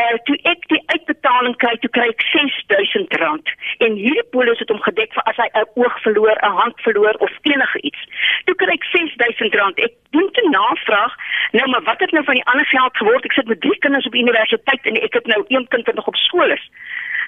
Uh 0.02 0.16
toe 0.28 0.36
ek 0.50 0.66
die 0.72 0.82
uitbetaling 0.92 1.56
kry, 1.62 1.76
toe 1.80 1.90
kry 1.90 2.08
ek 2.12 2.24
R6000 2.32 3.54
en 3.86 3.94
hierdie 3.96 4.26
polis 4.34 4.58
het 4.60 4.72
hom 4.72 4.82
gedek 4.84 5.14
vir 5.14 5.24
as 5.30 5.38
hy 5.40 5.48
'n 5.52 5.70
oog 5.82 6.00
verloor, 6.04 6.36
'n 6.42 6.58
hand 6.60 6.80
verloor 6.88 7.16
of 7.26 7.32
enige 7.42 7.80
iets. 7.80 8.02
Toe 8.44 8.54
kry 8.54 8.74
ek 8.74 8.84
R6000. 8.92 9.84
Ek 9.86 9.94
doen 10.10 10.28
te 10.36 10.44
navraag. 10.48 11.16
Nou 11.56 11.68
maar 11.70 11.82
wat 11.88 12.00
het 12.04 12.12
nou 12.12 12.24
van 12.24 12.38
die 12.38 12.48
ander 12.52 12.66
geld 12.66 12.96
geword? 12.96 13.24
Ek 13.24 13.36
sit 13.38 13.50
met 13.52 13.60
drie 13.60 13.78
kinders 13.78 14.06
op 14.06 14.14
universiteit 14.14 14.88
en 14.92 15.00
ek 15.08 15.18
het 15.20 15.26
nou 15.32 15.44
een 15.48 15.68
kind 15.68 15.86
wat 15.86 15.98
nog 16.00 16.06
op 16.12 16.16
skool 16.16 16.56
is. 16.58 16.70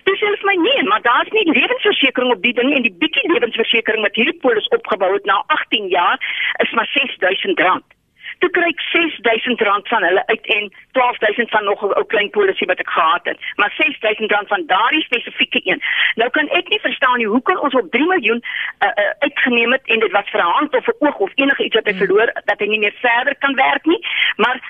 Dis 0.08 0.18
selfs 0.18 0.46
my 0.48 0.54
nee, 0.62 0.82
maar 0.88 1.02
daar's 1.02 1.30
nie 1.36 1.52
lewensversekering 1.52 2.32
op 2.32 2.42
die 2.42 2.54
ding 2.54 2.72
en 2.74 2.86
die 2.86 2.94
bietjie 3.02 3.32
lewensversekering 3.32 4.06
wat 4.06 4.16
hierdie 4.16 4.38
polis 4.40 4.68
opgebou 4.78 5.12
het 5.12 5.24
na 5.24 5.42
18 5.46 5.88
jaar 5.88 6.18
is 6.64 6.72
maar 6.72 6.88
R6000 6.96 7.97
toe 8.38 8.50
kry 8.50 8.68
ek 8.68 8.82
R6000 8.92 9.88
van 9.92 10.02
hulle 10.02 10.22
uit 10.26 10.46
en 10.56 10.72
12000 10.92 11.50
van 11.50 11.64
nog 11.64 11.82
'n 11.82 11.96
ou 11.98 12.04
klein 12.06 12.30
polisie 12.30 12.66
wat 12.66 12.78
ek 12.78 12.90
gehad 12.90 13.24
het. 13.24 13.38
Maar 13.56 13.72
R6000 13.72 14.48
van 14.48 14.62
daardie 14.66 15.02
spesifieke 15.02 15.60
een. 15.64 15.82
Nou 16.14 16.30
kan 16.30 16.48
ek 16.48 16.68
nie 16.68 16.80
verstaan 16.80 17.18
nie 17.18 17.26
hoe 17.26 17.42
kan 17.42 17.60
ons 17.60 17.74
op 17.74 17.90
3 17.90 18.06
miljoen 18.06 18.42
uh, 18.44 18.88
uh, 18.88 19.10
uitgeneem 19.18 19.72
het 19.72 19.84
en 19.84 19.98
dit 19.98 20.10
was 20.10 20.30
vir 20.30 20.40
'n 20.40 20.52
hand 20.56 20.74
of 20.74 20.86
'n 20.86 20.96
oog 20.98 21.18
of 21.18 21.32
enige 21.34 21.64
iets 21.64 21.74
wat 21.74 21.84
hy 21.84 21.90
hmm. 21.90 22.06
verloor 22.06 22.30
dat 22.44 22.58
hy 22.58 22.66
nie 22.66 22.78
meer 22.78 22.94
verder 23.00 23.36
kan 23.38 23.54
werk 23.54 23.84
nie. 23.84 24.06
Maar 24.36 24.60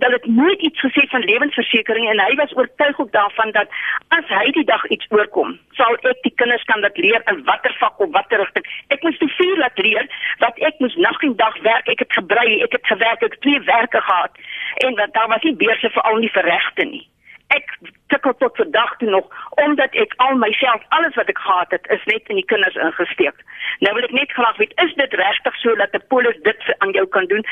dat 0.00 0.10
dit 0.10 0.26
nooit 0.26 0.60
iets 0.60 0.80
gesê 0.80 1.02
van 1.12 1.24
lewensversekering 1.30 2.08
en 2.08 2.20
hy 2.24 2.34
was 2.40 2.56
oortuig 2.56 2.98
ook 3.00 3.12
daarvan 3.12 3.50
dat 3.56 3.68
as 4.16 4.24
hy 4.32 4.50
die 4.56 4.64
dag 4.64 4.84
iets 4.94 5.06
oorkom, 5.08 5.58
sal 5.76 5.98
ek 6.12 6.22
die 6.24 6.32
kinders 6.40 6.64
kan 6.70 6.80
dat 6.80 6.96
leer 7.04 7.20
in 7.32 7.44
watter 7.44 7.74
vak 7.82 8.00
of 8.00 8.12
watter 8.16 8.40
rigting. 8.40 8.66
Ek 8.96 9.04
moes 9.04 9.20
te 9.20 9.28
veel 9.36 9.56
laat 9.60 9.78
leer 9.84 10.08
dat 10.44 10.58
ek 10.70 10.80
moes 10.80 10.96
nag 10.96 11.20
en 11.28 11.36
dag 11.36 11.60
werk. 11.68 11.92
Ek 11.92 12.04
het 12.06 12.16
gebrei, 12.16 12.48
ek 12.64 12.78
het 12.78 12.92
gewerk, 12.92 13.22
ek 13.28 13.36
het 13.36 13.44
twee 13.44 13.60
werke 13.68 14.00
gehad 14.08 14.40
en 14.86 14.96
dat 15.02 15.12
daar 15.12 15.28
was 15.28 15.44
nie 15.44 15.56
beurse 15.64 15.92
vir 15.92 16.08
al 16.08 16.28
vir 16.36 16.48
regte 16.48 16.88
nie. 16.94 17.04
Ek 17.50 17.76
tikkel 18.08 18.34
tot 18.38 18.56
vandag 18.56 18.96
toe 18.98 19.10
nog 19.10 19.28
omdat 19.60 19.94
ek 20.00 20.16
al 20.16 20.36
myself 20.40 20.82
alles 20.96 21.14
wat 21.20 21.28
ek 21.28 21.44
gehad 21.44 21.76
het 21.76 21.86
is 21.96 22.04
net 22.08 22.28
in 22.32 22.40
die 22.40 22.48
kinders 22.52 22.76
ingesteek. 22.88 23.46
Nou 23.84 23.94
wil 23.94 24.08
ek 24.08 24.16
net 24.16 24.32
graag 24.32 24.56
weet 24.62 24.76
is 24.84 24.94
dit 24.94 25.22
regtig 25.24 25.56
so 25.60 25.74
dat 25.76 25.92
'n 25.92 26.06
polis 26.08 26.38
dit 26.48 26.76
aan 26.78 26.92
jou 26.96 27.06
kan 27.06 27.26
doen 27.26 27.44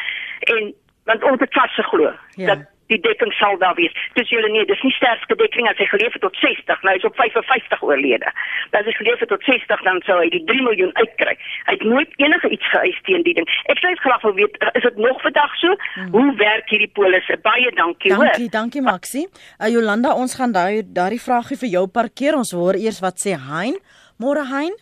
en 0.57 0.73
want 1.09 1.25
ons 1.25 1.41
het 1.41 1.55
vas 1.57 1.79
geglo 1.81 2.13
ja. 2.37 2.55
dat 2.55 2.67
die 2.93 2.99
dekking 3.05 3.33
sal 3.37 3.59
daar 3.61 3.77
wees. 3.77 3.93
Dis 4.17 4.31
julle 4.33 4.49
nee, 4.53 4.65
dis 4.69 4.83
nie 4.85 4.93
sterkste 4.97 5.37
dekking 5.41 5.69
as 5.71 5.81
hy 5.81 5.87
geleef 5.91 6.15
het 6.17 6.25
tot 6.25 6.37
60, 6.41 6.83
nou 6.87 6.95
is 6.97 7.07
op 7.09 7.17
55 7.21 7.83
oorlede. 7.85 8.33
Dat 8.75 8.89
hy 8.89 8.95
geleef 8.97 9.23
het 9.25 9.33
tot 9.33 9.45
60 9.45 9.85
dan 9.87 10.01
sou 10.09 10.19
hy 10.23 10.31
die 10.33 10.43
3 10.49 10.65
miljoen 10.65 10.93
uitkry. 10.97 11.35
Hy 11.69 11.77
het 11.77 11.85
nooit 11.85 12.17
enige 12.25 12.51
iets 12.57 12.71
geëis 12.73 13.01
teen 13.09 13.25
die 13.27 13.37
ding. 13.37 13.49
Ek 13.73 13.81
sê 13.85 13.93
graag 14.03 14.25
wil 14.25 14.37
weet, 14.41 14.57
is 14.81 14.87
dit 14.89 15.01
nog 15.05 15.21
vandag 15.25 15.57
so? 15.61 15.77
Hmm. 15.95 16.11
Hoe 16.17 16.27
werk 16.41 16.73
hierdie 16.73 16.91
polisse? 16.97 17.39
Baie 17.45 17.73
dankie 17.77 18.15
hoor. 18.15 18.33
Dankie, 18.33 18.51
dankie 18.57 18.85
Maxie. 18.85 19.27
Uh, 19.61 19.69
Jolanda, 19.73 20.15
ons 20.17 20.37
gaan 20.39 20.57
daai 20.57 20.83
daai 20.85 21.21
vraagie 21.21 21.61
vir 21.65 21.75
jou 21.77 21.87
parkeer. 21.93 22.41
Ons 22.41 22.55
hoor 22.57 22.79
eers 22.81 23.03
wat 23.05 23.21
sê 23.21 23.37
Hein. 23.49 23.77
Môre 24.19 24.49
Hein. 24.49 24.73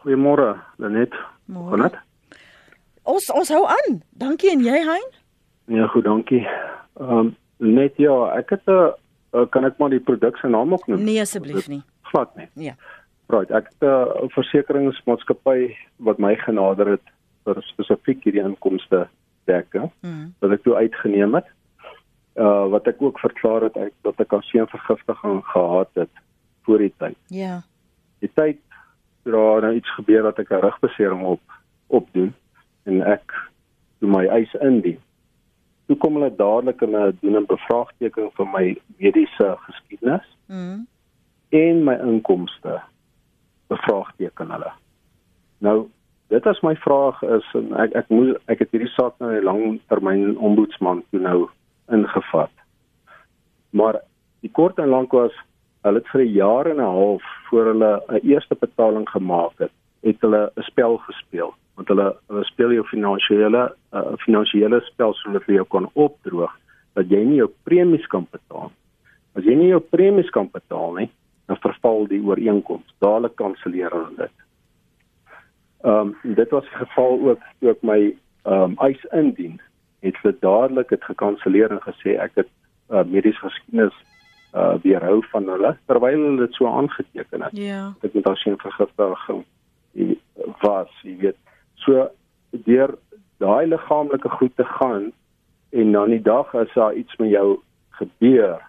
Goeiemôre, 0.00 0.54
Lenet. 0.80 1.16
Môre. 1.50 1.90
Ons 3.04 3.26
ons 3.34 3.50
hou 3.52 3.64
aan. 3.68 4.04
Dankie 4.16 4.54
en 4.54 4.62
jy 4.64 4.84
Hein? 4.86 5.19
Ja, 5.70 5.86
goed, 5.86 6.04
dankie. 6.04 6.46
Ehm 6.98 7.18
um, 7.18 7.36
net 7.56 7.96
ja, 7.96 8.14
ek 8.34 8.50
het 8.50 8.66
'n 8.66 8.92
uh, 9.32 9.46
kan 9.50 9.64
ek 9.64 9.78
maar 9.78 9.90
die 9.90 10.00
produk 10.00 10.36
se 10.36 10.48
naam 10.48 10.72
ook 10.72 10.86
noem? 10.86 11.04
Nee 11.04 11.20
asseblief 11.20 11.68
nie. 11.68 11.82
Glad 12.02 12.36
nie. 12.36 12.48
Ja. 12.54 12.74
Right, 13.26 13.50
ek 13.50 13.68
het 13.68 13.82
'n 13.82 13.86
uh, 13.86 14.28
versekeringsmaatskappy 14.28 15.76
wat 15.96 16.18
my 16.18 16.34
genader 16.36 16.88
het 16.88 17.06
vir 17.44 17.62
spesifiek 17.62 18.24
hierdie 18.24 18.42
inkomste 18.42 19.08
dekke 19.44 19.90
mm. 20.00 20.34
wat 20.38 20.50
ek 20.50 20.62
toe 20.62 20.74
uitgeneem 20.74 21.34
het. 21.34 21.46
Uh 22.34 22.66
wat 22.70 22.86
ek 22.86 23.02
ook 23.02 23.18
verklaar 23.18 23.62
het 23.62 23.76
ek 23.76 23.92
dat 24.02 24.20
ek 24.20 24.32
al 24.32 24.42
seën 24.42 24.66
vergiftiging 24.66 25.44
gehad 25.44 25.90
het 25.94 26.10
voor 26.62 26.78
die 26.78 26.94
tyd. 26.96 27.18
Ja. 27.26 27.62
Die 28.18 28.30
tyd 28.34 28.58
dra 29.22 29.60
nou 29.60 29.74
iets 29.74 29.94
gebeur 29.94 30.22
dat 30.22 30.38
ek 30.38 30.50
'n 30.50 30.66
rugbesering 30.66 31.22
op 31.22 31.42
opdoen 31.86 32.34
en 32.82 33.02
ek 33.02 33.34
doen 33.98 34.10
my 34.10 34.26
eis 34.26 34.54
indien 34.54 34.98
toe 35.90 35.98
kom 35.98 36.20
hulle 36.20 36.30
dadelik 36.38 36.82
en 36.86 36.92
doen 37.20 37.36
'n 37.36 37.46
bevraagteken 37.50 38.30
vir 38.38 38.46
my 38.46 38.76
mediese 38.96 39.56
geskiedenis. 39.66 40.26
Mm. 40.46 40.86
En 41.48 41.84
my 41.84 41.94
inkomste 41.94 42.80
bevraagteken 43.66 44.50
hulle. 44.50 44.72
Nou, 45.58 45.88
dit 46.28 46.46
as 46.46 46.60
my 46.60 46.76
vraag 46.76 47.22
is 47.22 47.46
en 47.54 47.74
ek 47.74 47.92
ek 47.92 48.08
moet 48.08 48.38
ek 48.46 48.58
het 48.58 48.70
hierdie 48.70 48.94
saak 48.94 49.18
nou 49.18 49.32
'n 49.34 49.44
lang 49.44 49.80
termyn 49.88 50.38
ombudsman 50.38 51.02
toe 51.10 51.20
nou 51.20 51.48
ingevat. 51.88 52.54
Maar 53.70 54.00
die 54.40 54.50
kort 54.50 54.78
en 54.78 54.88
lank 54.88 55.12
was 55.12 55.34
hulle 55.82 55.98
het 55.98 56.08
vir 56.08 56.20
'n 56.20 56.32
jaar 56.32 56.66
en 56.66 56.76
'n 56.76 56.94
half 56.98 57.22
voor 57.48 57.64
hulle 57.64 58.02
'n 58.08 58.20
eerste 58.22 58.54
betaling 58.54 59.08
gemaak 59.08 59.58
het, 59.58 59.72
het 60.02 60.20
hulle 60.20 60.52
'n 60.56 60.62
spel 60.62 60.96
gespeel 60.96 61.54
want 61.80 61.88
hulle 61.88 62.08
hulle 62.28 62.44
speel 62.44 62.74
jou 62.76 62.84
finansiële 62.90 63.62
uh, 63.96 64.12
finansiële 64.24 64.82
spel 64.90 65.14
sodat 65.22 65.46
jy 65.48 65.64
kan 65.72 65.88
opdroog 65.94 66.52
dat 66.98 67.08
jy 67.08 67.22
nie 67.24 67.38
jou 67.38 67.48
premies 67.64 68.04
kan 68.12 68.26
betaal. 68.34 68.68
As 69.38 69.46
jy 69.46 69.54
nie 69.56 69.70
jou 69.70 69.80
premies 69.80 70.28
kan 70.34 70.50
betaal 70.52 70.98
nie, 70.98 71.08
dan 71.48 71.60
verval 71.62 72.04
die 72.10 72.20
ooreenkoms. 72.20 72.90
Dadelik 73.00 73.36
kanselleer 73.40 73.94
hulle 73.94 74.12
dit. 74.18 74.36
Ehm 75.86 76.12
um, 76.12 76.34
dit 76.36 76.50
was 76.52 76.68
geval 76.76 77.20
ook 77.30 77.48
toe 77.60 77.72
ek 77.72 77.82
my 77.82 78.00
ehm 78.44 78.76
um, 78.76 78.78
eis 78.84 79.04
indien, 79.16 79.60
het 80.04 80.20
hulle 80.20 80.36
dadelik 80.44 80.92
dit 80.92 81.04
gekanselleer 81.12 81.72
en 81.72 81.84
gesê 81.86 82.18
ek 82.20 82.36
het 82.42 82.50
uh, 82.90 83.04
mediese 83.04 83.40
geskiedenis 83.46 83.96
uh 84.50 84.74
weerhou 84.82 85.20
van 85.30 85.46
hulle 85.46 85.76
terwyl 85.86 86.24
hulle 86.26 86.46
dit 86.46 86.56
so 86.58 86.66
aangeteken 86.66 87.44
het. 87.46 87.56
Ja. 87.56 87.92
Dit 88.02 88.14
moet 88.14 88.26
as 88.26 88.44
'n 88.44 88.58
vergiftiging 88.58 89.44
was, 90.60 90.90
jy 91.02 91.16
weet 91.16 91.38
So 91.90 92.10
deur 92.66 92.94
daai 93.42 93.66
liggaamlike 93.66 94.28
goed 94.28 94.52
te 94.56 94.64
gaan 94.64 95.12
en 95.70 95.92
dan 95.92 96.10
die 96.14 96.22
dag 96.22 96.54
as 96.54 96.74
daar 96.74 96.94
iets 96.94 97.16
met 97.16 97.30
jou 97.30 97.58
gebeur 97.98 98.60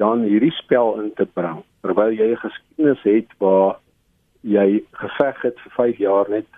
dan 0.00 0.22
hierdie 0.22 0.52
spel 0.56 0.94
in 1.02 1.10
te 1.20 1.26
bring 1.38 1.58
terwyl 1.84 2.14
jy 2.20 2.28
'n 2.30 2.40
geskiedenis 2.44 3.02
het 3.02 3.34
waar 3.44 3.76
jy 4.40 4.84
geveg 5.02 5.42
het 5.42 5.60
vir 5.64 5.72
5 5.76 5.96
jaar 5.96 6.30
net 6.30 6.48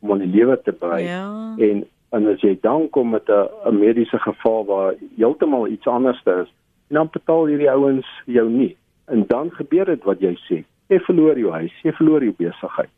om 0.00 0.12
aan 0.12 0.24
die 0.26 0.34
lewe 0.36 0.60
te 0.62 0.72
bly 0.72 1.00
ja. 1.06 1.54
en 1.68 1.86
en 2.10 2.28
as 2.34 2.40
jy 2.40 2.58
dan 2.60 2.90
kom 2.90 3.10
met 3.10 3.28
'n 3.28 3.78
mediese 3.78 4.18
geval 4.18 4.64
waar 4.64 4.94
heeltemal 5.16 5.66
iets 5.68 5.86
anders 5.86 6.22
is 6.24 6.52
en 6.88 6.94
dan 7.00 7.08
betaal 7.12 7.46
hierdie 7.46 7.70
ouens 7.70 8.08
jou 8.26 8.48
nie. 8.50 8.76
En 9.04 9.24
dan 9.26 9.50
gebeur 9.50 9.84
dit 9.84 10.04
wat 10.04 10.20
jy 10.20 10.34
sê. 10.48 10.64
Jy 10.86 11.00
verloor 11.00 11.38
jou 11.38 11.52
huis 11.52 11.72
jy 11.82 11.92
verloor 11.92 12.22
jou 12.22 12.34
besigheid 12.36 12.92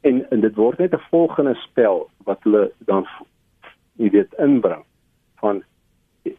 en 0.00 0.22
en 0.30 0.40
dit 0.40 0.54
word 0.54 0.78
net 0.78 0.94
'n 0.94 1.08
volgende 1.10 1.54
spel 1.54 2.08
wat 2.24 2.38
hulle 2.42 2.70
dan 2.78 3.06
jy 3.96 4.10
weet 4.10 4.34
inbring 4.38 4.84
van 5.40 5.62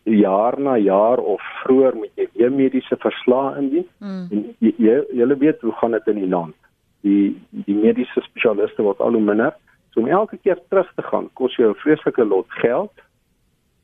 jaar 0.03 0.59
na 0.59 0.77
jaar 0.77 1.17
of 1.17 1.41
vroeër 1.63 1.95
met 1.97 2.11
jy 2.15 2.27
weer 2.33 2.51
mediese 2.51 2.97
verslae 2.97 3.57
indien 3.57 3.87
mm. 3.97 4.27
en 4.31 4.55
jy 4.59 4.73
jy 5.11 5.37
weet 5.37 5.61
hoe 5.61 5.71
gaan 5.71 5.91
dit 5.91 6.07
in 6.07 6.19
die 6.23 6.29
land 6.29 6.55
die 7.01 7.41
die 7.49 7.75
mediese 7.75 8.21
spesialiste 8.21 8.81
word 8.81 8.99
al 8.99 9.13
hoe 9.13 9.21
minder 9.21 9.53
So 9.91 9.99
om 9.99 10.07
elke 10.07 10.37
keer 10.37 10.59
terug 10.69 10.91
te 10.95 11.03
gaan 11.03 11.29
kos 11.33 11.55
jou 11.55 11.69
'n 11.69 11.75
vreeslike 11.83 12.25
lot 12.25 12.47
geld. 12.49 12.91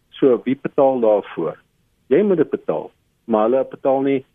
So 0.09 0.41
wie 0.43 0.59
betaal 0.61 0.99
daarvoor? 0.99 1.57
Jy 2.07 2.21
moet 2.23 2.37
dit 2.37 2.49
betaal, 2.49 2.91
maar 3.25 3.49
hulle 3.49 3.67
betaal 3.69 4.01
nie 4.01 4.25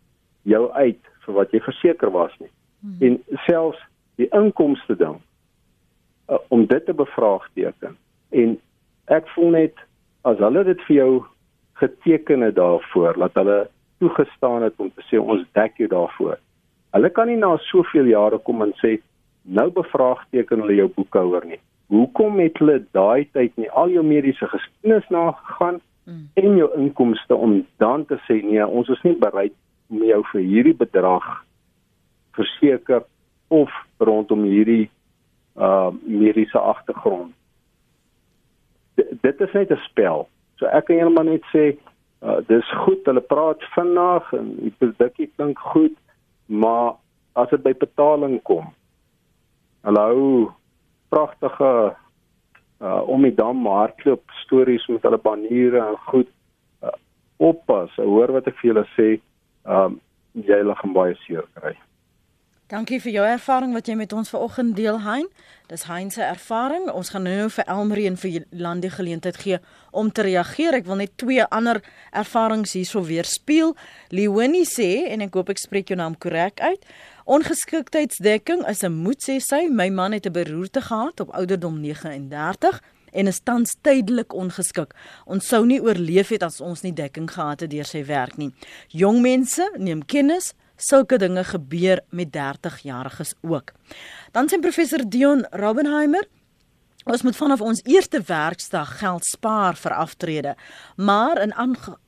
jou 0.43 0.71
uit 0.73 1.01
vir 1.25 1.35
wat 1.35 1.51
jy 1.51 1.61
verseker 1.61 2.11
was 2.11 2.33
nie. 2.39 2.51
Hmm. 2.81 2.97
En 3.01 3.25
selfs 3.47 3.79
die 4.17 4.29
inkomste 4.29 4.97
ding 4.97 5.21
uh, 6.29 6.39
om 6.49 6.67
dit 6.67 6.85
te 6.87 6.95
bevraagteken. 6.95 7.97
En 8.31 8.57
ek 9.05 9.29
voel 9.35 9.51
net 9.59 9.85
as 10.29 10.39
hulle 10.39 10.65
dit 10.65 10.83
vir 10.89 10.97
jou 10.97 11.13
geteken 11.83 12.47
het 12.47 12.55
daarvoor 12.55 13.19
dat 13.19 13.35
hulle 13.41 13.59
toegestaan 13.99 14.63
het 14.63 14.75
om 14.77 14.91
te 14.95 15.05
sê 15.09 15.19
ons 15.19 15.45
dek 15.57 15.79
jou 15.79 15.89
daarvoor. 15.91 16.39
Hulle 16.93 17.11
kan 17.11 17.31
nie 17.31 17.39
na 17.41 17.57
soveel 17.71 18.11
jare 18.13 18.39
kom 18.39 18.63
en 18.63 18.75
sê 18.83 18.99
nou 19.43 19.69
bevraagteken 19.75 20.63
hulle 20.63 20.79
jou 20.81 20.89
boekhouer 20.97 21.47
nie. 21.49 21.61
Hoekom 21.93 22.39
het 22.41 22.59
hulle 22.63 22.81
daai 22.97 23.29
tyd 23.37 23.57
nie 23.61 23.71
al 23.71 23.93
jou 23.93 24.05
mediese 24.07 24.49
geskiedenis 24.49 25.09
nagegaan 25.11 25.81
mm. 26.07 26.25
en 26.43 26.59
jou 26.61 26.69
inkomste 26.79 27.37
om 27.37 27.61
dan 27.83 28.07
te 28.07 28.19
sê 28.29 28.41
nee, 28.45 28.67
ons 28.67 28.89
is 28.93 29.03
nie 29.07 29.17
bereid 29.19 29.57
om 29.91 30.05
jou 30.07 30.23
vir 30.33 30.45
hierdie 30.53 30.77
bedrag 30.79 31.27
verseker 32.37 33.03
of 33.53 33.73
rondom 34.01 34.47
hierdie 34.49 34.89
uh 35.57 35.91
mediese 36.05 36.59
agtergrond. 36.59 37.33
D 38.95 39.05
dit 39.21 39.41
is 39.41 39.53
net 39.53 39.71
'n 39.71 39.81
spel. 39.89 40.29
So 40.57 40.67
ek 40.67 40.85
kan 40.85 40.97
eendag 40.97 41.25
net 41.25 41.45
sê 41.55 41.77
uh 42.23 42.41
dis 42.47 42.69
goed, 42.85 43.05
hulle 43.05 43.21
praat 43.21 43.63
vinnig 43.75 44.33
en 44.33 44.57
die 44.57 44.75
produkkie 44.79 45.31
klink 45.37 45.59
goed, 45.59 45.97
maar 46.47 46.95
as 47.33 47.51
dit 47.51 47.63
by 47.63 47.73
betaling 47.75 48.43
kom, 48.43 48.73
hulle 49.83 50.01
hou 50.01 50.53
pragtige 51.09 51.95
uh 52.81 53.03
om 53.07 53.23
die 53.23 53.35
dam 53.35 53.67
hardloop 53.67 54.23
stories 54.45 54.87
met 54.89 55.03
hulle 55.03 55.19
baniere 55.19 55.81
en 55.81 55.97
goed 55.97 56.29
uh, 56.83 56.91
oppas. 57.37 57.91
Hoor 57.97 58.33
wat 58.33 58.47
ek 58.47 58.59
vir 58.61 58.73
julle 58.73 58.87
sê, 58.97 59.21
um 59.65 60.01
jy 60.33 60.63
lig 60.65 60.85
en 60.85 60.93
baie 60.93 61.15
seer 61.27 61.47
kry. 61.55 61.77
Dankie 62.73 63.03
vir 63.05 63.13
jou 63.13 63.23
ervaring 63.29 63.75
wat 63.77 63.85
jy 63.85 63.95
met 64.01 64.13
ons 64.17 64.31
vanoggend 64.33 64.73
deel, 64.79 64.97
Hein. 65.05 65.27
Dis 65.69 65.83
Hein 65.91 66.09
se 66.11 66.23
ervaring. 66.25 66.87
Ons 66.89 67.11
gaan 67.13 67.27
nou 67.29 67.51
vir 67.53 67.67
Elmarie 67.69 68.07
en 68.09 68.17
vir 68.17 68.47
Landie 68.49 68.89
geleentheid 68.89 69.37
gee 69.37 69.59
om 69.91 70.09
te 70.09 70.25
reageer. 70.25 70.79
Ek 70.79 70.87
wil 70.89 70.97
net 71.03 71.13
twee 71.21 71.45
ander 71.53 71.83
ervarings 72.17 72.73
hierso 72.73 73.03
weer 73.05 73.29
speel. 73.29 73.75
Leonie 74.09 74.65
sê 74.65 75.05
en 75.13 75.21
ek 75.21 75.37
hoop 75.37 75.53
ek 75.53 75.61
spreek 75.61 75.93
jou 75.93 75.99
naam 76.01 76.17
korrek 76.17 76.65
uit. 76.65 76.89
Ongeskiktheidsdekking 77.29 78.65
is 78.65 78.83
'n 78.83 78.97
moet 79.05 79.21
sê 79.21 79.37
sy. 79.39 79.69
My 79.69 79.91
man 79.91 80.13
het 80.13 80.25
'n 80.25 80.33
beroerte 80.33 80.81
gehad 80.81 81.21
op 81.21 81.35
ouderdom 81.37 81.79
39 81.81 82.81
en 83.13 83.27
is 83.27 83.41
tans 83.41 83.77
tydelik 83.83 84.33
ongeskik. 84.33 84.95
Ons 85.27 85.47
sou 85.47 85.67
nie 85.67 85.81
oorleef 85.81 86.29
het 86.29 86.43
as 86.43 86.61
ons 86.61 86.83
nie 86.83 86.93
dekking 86.93 87.31
gehad 87.31 87.61
het 87.61 87.71
deur 87.71 87.85
sy 87.85 88.05
werk 88.05 88.37
nie. 88.37 88.51
Jong 88.89 89.21
mense 89.21 89.71
neem 89.77 90.05
kennis 90.05 90.55
sulke 90.83 91.19
dinge 91.23 91.45
gebeur 91.45 92.03
met 92.11 92.35
30-jariges 92.35 93.37
ook. 93.41 93.73
Dan 94.35 94.51
sê 94.51 94.59
professor 94.61 95.05
Dion 95.07 95.47
Robbenheimer 95.51 96.27
Ons 97.03 97.25
moet 97.27 97.35
vanaf 97.35 97.61
ons 97.61 97.81
eerste 97.91 98.21
werksdag 98.23 98.99
geld 99.01 99.25
spaar 99.27 99.75
vir 99.75 99.95
aftrede. 99.95 100.53
Maar 100.97 101.41
in 101.43 101.55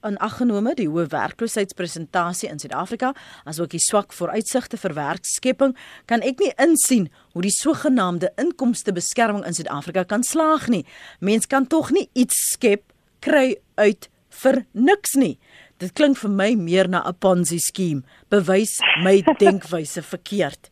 in 0.07 0.18
aggenome 0.18 0.75
die 0.79 0.87
hoë 0.87 1.09
werkloosheidspresentasie 1.11 2.49
in 2.49 2.59
Suid-Afrika, 2.62 3.11
asook 3.45 3.72
die 3.75 3.83
swak 3.83 4.12
vooruitsigte 4.12 4.79
vir 4.79 4.95
werkskepping, 4.95 5.75
kan 6.07 6.22
ek 6.22 6.39
nie 6.39 6.53
insien 6.62 7.11
hoe 7.33 7.43
die 7.43 7.51
sogenaamde 7.51 8.31
inkomstebeskerming 8.39 9.43
in 9.45 9.55
Suid-Afrika 9.55 10.05
kan 10.05 10.22
slaag 10.22 10.68
nie. 10.68 10.85
Mens 11.18 11.47
kan 11.47 11.66
tog 11.66 11.91
nie 11.91 12.09
iets 12.12 12.39
skep 12.53 12.93
kry 13.18 13.57
uit 13.75 14.09
vir 14.45 14.64
niks 14.72 15.14
nie. 15.18 15.39
Dit 15.85 15.93
klink 15.93 16.16
vir 16.16 16.30
my 16.32 16.55
meer 16.57 16.89
na 16.89 17.03
'n 17.05 17.18
Ponzi 17.20 17.59
skema. 17.61 18.03
Bewys 18.30 18.80
my 19.05 19.20
denkwyse 19.43 20.01
verkeerd. 20.03 20.70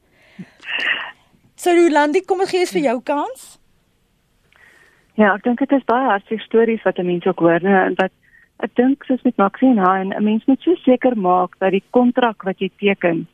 So 1.57 1.71
Rolandi, 1.71 2.23
kom 2.25 2.41
ek 2.41 2.49
gee 2.55 2.67
vir 2.67 2.83
jou 2.89 3.01
kans. 3.05 3.59
Ja, 5.21 5.35
ek 5.35 5.45
dink 5.45 5.59
dit 5.61 5.73
is 5.77 5.85
baie 5.85 6.09
hartseer 6.09 6.41
stories 6.41 6.83
wat 6.89 6.97
mense 7.05 7.29
ook 7.29 7.45
hoor, 7.45 7.61
nee, 7.61 7.83
en 7.91 7.95
wat 7.99 8.13
ek 8.65 8.73
dink 8.81 9.05
soos 9.05 9.21
met 9.27 9.37
Maxie 9.37 9.69
en 9.69 9.83
hy, 9.85 9.99
'n 10.01 10.25
mens 10.25 10.47
moet 10.47 10.63
so 10.63 10.75
seker 10.87 11.17
maak 11.17 11.59
dat 11.61 11.73
die 11.77 11.85
kontrak 11.91 12.43
wat 12.49 12.59
jy 12.59 12.71
teken 12.81 13.27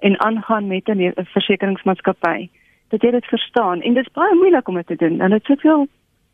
en 0.00 0.20
aangaan 0.20 0.68
met 0.68 0.88
'n 0.88 1.14
versekeringsmaatskappy, 1.32 2.48
dat 2.90 3.02
jy 3.02 3.10
dit 3.10 3.24
verstaan. 3.24 3.80
En 3.80 3.94
dit 3.94 4.06
is 4.06 4.12
baie 4.12 4.34
moeilik 4.34 4.68
om 4.68 4.74
dit 4.74 4.86
te 4.86 4.96
doen. 4.96 5.20
En 5.20 5.30
dit 5.30 5.44
sê 5.48 5.56
veel 5.56 5.88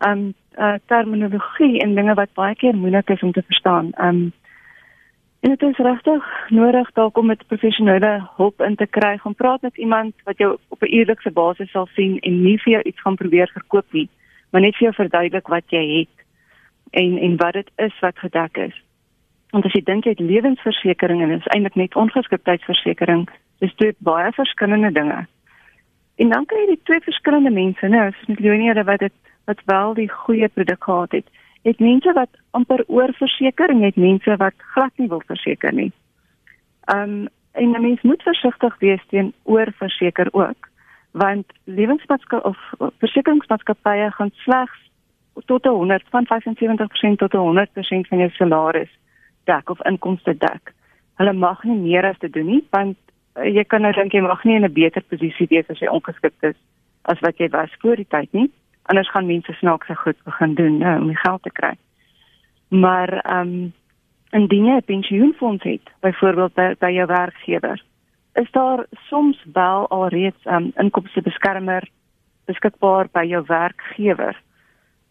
um 0.09 0.35
uh, 0.59 0.75
terminologie 0.87 1.81
en 1.81 1.95
dinge 1.95 2.15
wat 2.15 2.35
baie 2.35 2.55
keer 2.55 2.75
moeilik 2.75 3.11
is 3.11 3.23
om 3.23 3.33
te 3.33 3.43
verstaan. 3.43 3.93
Um 4.01 4.33
En 5.41 5.49
dit 5.49 5.63
is 5.63 5.77
regtig 5.77 6.49
nodig 6.49 6.91
dalk 6.93 7.19
om 7.19 7.27
met 7.27 7.47
professionele 7.47 8.29
hulp 8.37 8.61
in 8.61 8.75
te 8.77 8.87
kry. 8.87 9.17
Gaan 9.19 9.35
praat 9.35 9.63
met 9.63 9.77
iemand 9.77 10.15
wat 10.25 10.39
jou 10.39 10.59
op 10.69 10.83
'n 10.83 10.93
eerlikse 10.97 11.31
basis 11.31 11.71
sal 11.71 11.87
sien 11.87 12.19
en 12.19 12.43
nie 12.43 12.59
vir 12.59 12.73
jou 12.73 12.83
iets 12.83 13.01
gaan 13.01 13.15
probeer 13.15 13.51
verkoop 13.53 13.93
nie, 13.93 14.09
maar 14.51 14.61
net 14.61 14.77
vir 14.77 14.83
jou 14.83 14.95
verduidelik 14.95 15.47
wat 15.47 15.65
jy 15.67 15.99
het 15.99 16.25
en 16.91 17.19
en 17.19 17.37
wat 17.37 17.53
dit 17.53 17.71
is 17.77 17.99
wat 18.01 18.19
gedek 18.19 18.57
is. 18.57 18.83
Want 19.51 19.65
as 19.65 19.73
jy 19.73 19.81
dink 19.85 20.05
jy 20.05 20.11
het 20.11 20.21
lewensversekering 20.21 21.23
en 21.23 21.29
dit 21.29 21.39
is 21.39 21.53
eintlik 21.55 21.75
net 21.75 21.97
ongeskiktheidsversekering, 21.97 23.29
dis 23.59 23.75
dit 23.77 23.97
baie 23.99 24.33
verskillende 24.33 24.93
dinge. 24.93 25.27
En 26.17 26.29
dan 26.29 26.47
kry 26.47 26.59
jy 26.59 26.67
die 26.67 26.83
twee 26.83 27.01
verskillende 27.01 27.51
mense, 27.51 27.89
nou, 27.89 28.11
soos 28.11 28.27
met 28.27 28.41
Leonie 28.41 28.83
wat 28.83 28.99
dit 28.99 29.13
wat 29.45 29.61
wel 29.65 29.95
die 29.95 30.09
goeie 30.09 30.49
produk 30.49 30.85
gehad 30.85 31.13
het 31.13 31.27
het 31.63 31.79
mense 31.79 32.13
wat 32.13 32.31
amper 32.51 32.85
oorverseker 32.87 33.71
en 33.71 33.83
het 33.83 33.97
mense 33.97 34.37
wat 34.37 34.55
glad 34.75 34.93
nie 34.97 35.09
wil 35.09 35.23
verseker 35.27 35.73
nie. 35.73 35.93
Um 36.95 37.29
en 37.53 37.71
'n 37.71 37.83
mens 37.83 38.03
moet 38.03 38.23
versigtig 38.23 38.79
wees 38.79 39.03
teen 39.09 39.33
oorverseker 39.43 40.29
ook 40.33 40.69
want 41.11 41.47
lewensmaatskappye 41.65 42.49
of 42.49 42.59
versekeringsmaatskappye 42.99 44.11
gaan 44.11 44.31
slegs 44.35 44.91
tot 45.45 45.65
100 45.65 46.05
van 46.11 46.27
75% 46.27 47.17
tot 47.17 47.33
100% 47.33 48.09
van 48.09 48.19
jou 48.19 48.31
salaris 48.31 48.99
dek 49.45 49.71
of 49.71 49.81
inkomste 49.81 50.37
dek. 50.37 50.73
Hulle 51.15 51.33
mag 51.33 51.63
nie 51.63 51.77
meer 51.77 52.05
as 52.05 52.19
dit 52.19 52.33
doen 52.33 52.47
nie 52.47 52.65
want 52.71 52.97
uh, 53.37 53.45
jy 53.45 53.65
kan 53.65 53.83
nou 53.83 53.93
dink 53.93 54.13
jy 54.13 54.21
mag 54.21 54.45
nie 54.45 54.55
in 54.55 54.65
'n 54.65 54.73
beter 54.73 55.03
posisie 55.03 55.47
wees 55.51 55.69
as 55.69 55.79
jy 55.79 55.89
ongeskik 55.89 56.35
is 56.41 56.57
as 57.03 57.21
wat 57.21 57.39
jy 57.39 57.49
was 57.49 57.71
voor 57.81 57.97
die 57.97 58.09
tyd 58.09 58.33
nie 58.33 58.51
anders 58.91 59.11
gaan 59.11 59.27
mense 59.27 59.53
snaakse 59.53 59.95
goed 59.95 60.19
begin 60.25 60.55
doen 60.55 60.79
nou, 60.79 61.01
om 61.01 61.07
die 61.07 61.23
geld 61.23 61.43
te 61.43 61.53
kry. 61.53 61.75
Maar 62.69 63.13
ehm 63.19 63.53
um, 63.53 63.73
indien 64.31 64.65
jy 64.65 64.77
'n 64.77 64.85
pensioenfonds 64.85 65.65
het, 65.65 65.87
byvoorbeeld 66.01 66.55
by, 66.55 66.75
by 66.79 66.91
jou 66.91 67.07
werkgewer, 67.07 67.83
is 68.35 68.51
daar 68.51 68.87
soms 68.91 69.45
wel 69.53 69.89
alreeds 69.89 70.45
'n 70.45 70.55
um, 70.55 70.73
ehm, 70.75 70.85
inkomstebeskermer 70.85 71.89
beskikbaar 72.45 73.09
by 73.13 73.25
jou 73.25 73.43
werkgewer 73.47 74.37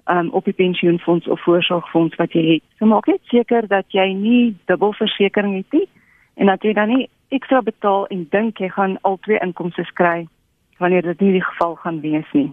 um, 0.06 0.30
op 0.30 0.46
die 0.46 0.54
pensioenfonds 0.54 1.28
of 1.28 1.44
voorsorgfonds 1.44 2.16
wat 2.16 2.34
jy 2.34 2.46
het. 2.54 2.64
So 2.78 2.86
maak 2.86 3.06
net 3.06 3.22
seker 3.24 3.68
dat 3.68 3.86
jy 3.88 4.14
nie 4.14 4.58
dubbelversekering 4.66 5.56
het 5.56 5.72
nie 5.72 5.88
en 6.36 6.46
dat 6.46 6.64
jy 6.64 6.74
dan 6.74 6.88
nie 6.88 7.10
ekstra 7.28 7.62
betaal 7.62 8.08
en 8.08 8.28
dink 8.30 8.58
jy 8.58 8.70
gaan 8.70 8.98
al 9.02 9.18
twee 9.22 9.40
inkomste 9.40 9.86
kry 9.94 10.28
wanneer 10.78 11.02
dit 11.02 11.20
nie 11.20 11.32
die 11.32 11.44
geval 11.44 11.76
gaan 11.76 12.02
wees 12.02 12.32
nie. 12.34 12.52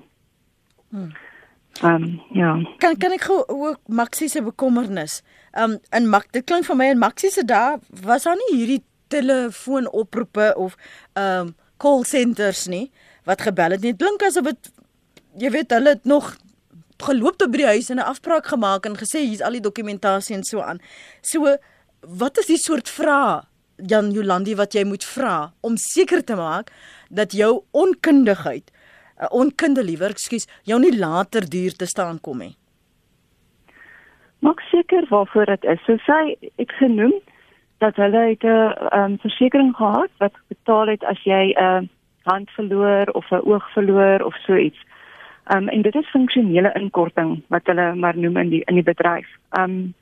Hmm. 0.96 1.12
Ehm 1.82 2.02
um, 2.02 2.22
ja. 2.32 2.52
Kan 2.78 2.96
kan 2.96 3.12
ek 3.12 3.26
gou 3.28 3.42
ook 3.46 3.80
Maxie 3.86 4.28
se 4.32 4.40
bekommernis. 4.42 5.20
Ehm 5.52 5.76
um, 5.76 5.80
in 5.90 6.08
Max 6.08 6.32
dit 6.32 6.44
klink 6.44 6.64
vir 6.64 6.76
my 6.76 6.86
in 6.94 6.98
Maxie 6.98 7.30
se 7.30 7.44
dae 7.44 7.76
was 8.02 8.24
daar 8.24 8.38
nie 8.40 8.54
hierdie 8.54 8.82
telefoonoproepe 9.12 10.54
of 10.56 10.76
ehm 11.12 11.48
um, 11.48 11.54
call 11.76 12.04
centers 12.08 12.64
nie 12.66 12.90
wat 13.28 13.44
gebel 13.44 13.76
het 13.76 13.84
nie. 13.84 13.92
Dit 13.92 14.00
klink 14.06 14.24
asof 14.24 14.48
dit 14.48 14.70
jy 15.44 15.50
weet 15.52 15.76
hulle 15.76 15.98
het 15.98 16.08
nog 16.08 16.30
geloop 17.04 17.36
tot 17.36 17.52
by 17.52 17.60
die 17.60 17.72
huis 17.74 17.90
en 17.92 18.00
'n 18.00 18.08
afspraak 18.08 18.46
gemaak 18.46 18.86
en 18.86 18.96
gesê 18.96 19.20
hier's 19.28 19.44
al 19.44 19.60
die 19.60 19.66
dokumentasie 19.68 20.36
en 20.36 20.44
so 20.44 20.60
aan. 20.60 20.80
So 21.20 21.56
wat 22.00 22.38
is 22.38 22.46
die 22.46 22.62
soort 22.62 22.88
vrae 22.88 23.44
Jan 23.76 24.10
Jolandi 24.12 24.54
wat 24.56 24.72
jy 24.72 24.84
moet 24.84 25.04
vra 25.04 25.52
om 25.60 25.76
seker 25.76 26.24
te 26.24 26.34
maak 26.34 26.72
dat 27.10 27.32
jou 27.32 27.64
onkundigheid 27.70 28.70
onkunde 29.30 29.84
liewer, 29.84 30.10
ekskuus, 30.10 30.48
jou 30.64 30.78
nie 30.80 30.92
later 30.98 31.48
duur 31.48 31.76
te 31.76 31.86
staan 31.86 32.20
kom 32.20 32.38
nie. 32.38 32.56
Maak 34.44 34.60
seker 34.70 35.06
waarvoor 35.08 35.46
dit 35.46 35.64
is. 35.64 35.80
So 35.86 35.96
sy 36.06 36.36
ek 36.58 36.72
genoem 36.78 37.14
dat 37.78 37.96
hulle 37.96 38.36
'n 38.36 38.48
um, 38.92 39.18
versekering 39.18 39.76
gehad 39.76 40.10
wat 40.18 40.32
betaal 40.48 40.88
het 40.88 41.04
as 41.04 41.20
jy 41.24 41.52
'n 41.52 41.62
uh, 41.62 41.88
hand 42.26 42.50
verloor 42.50 43.06
of 43.12 43.30
'n 43.30 43.44
oog 43.44 43.72
verloor 43.72 44.24
of 44.24 44.34
so 44.46 44.56
iets. 44.56 44.78
Um 45.54 45.68
en 45.68 45.82
dit 45.82 45.94
is 45.94 46.10
funksionele 46.10 46.72
inkorting 46.74 47.42
wat 47.48 47.66
hulle 47.70 47.94
maar 47.94 48.16
noem 48.18 48.36
in 48.36 48.48
die 48.48 48.62
in 48.64 48.74
die 48.74 48.88
bedryf. 48.92 49.28
Um 49.58 49.94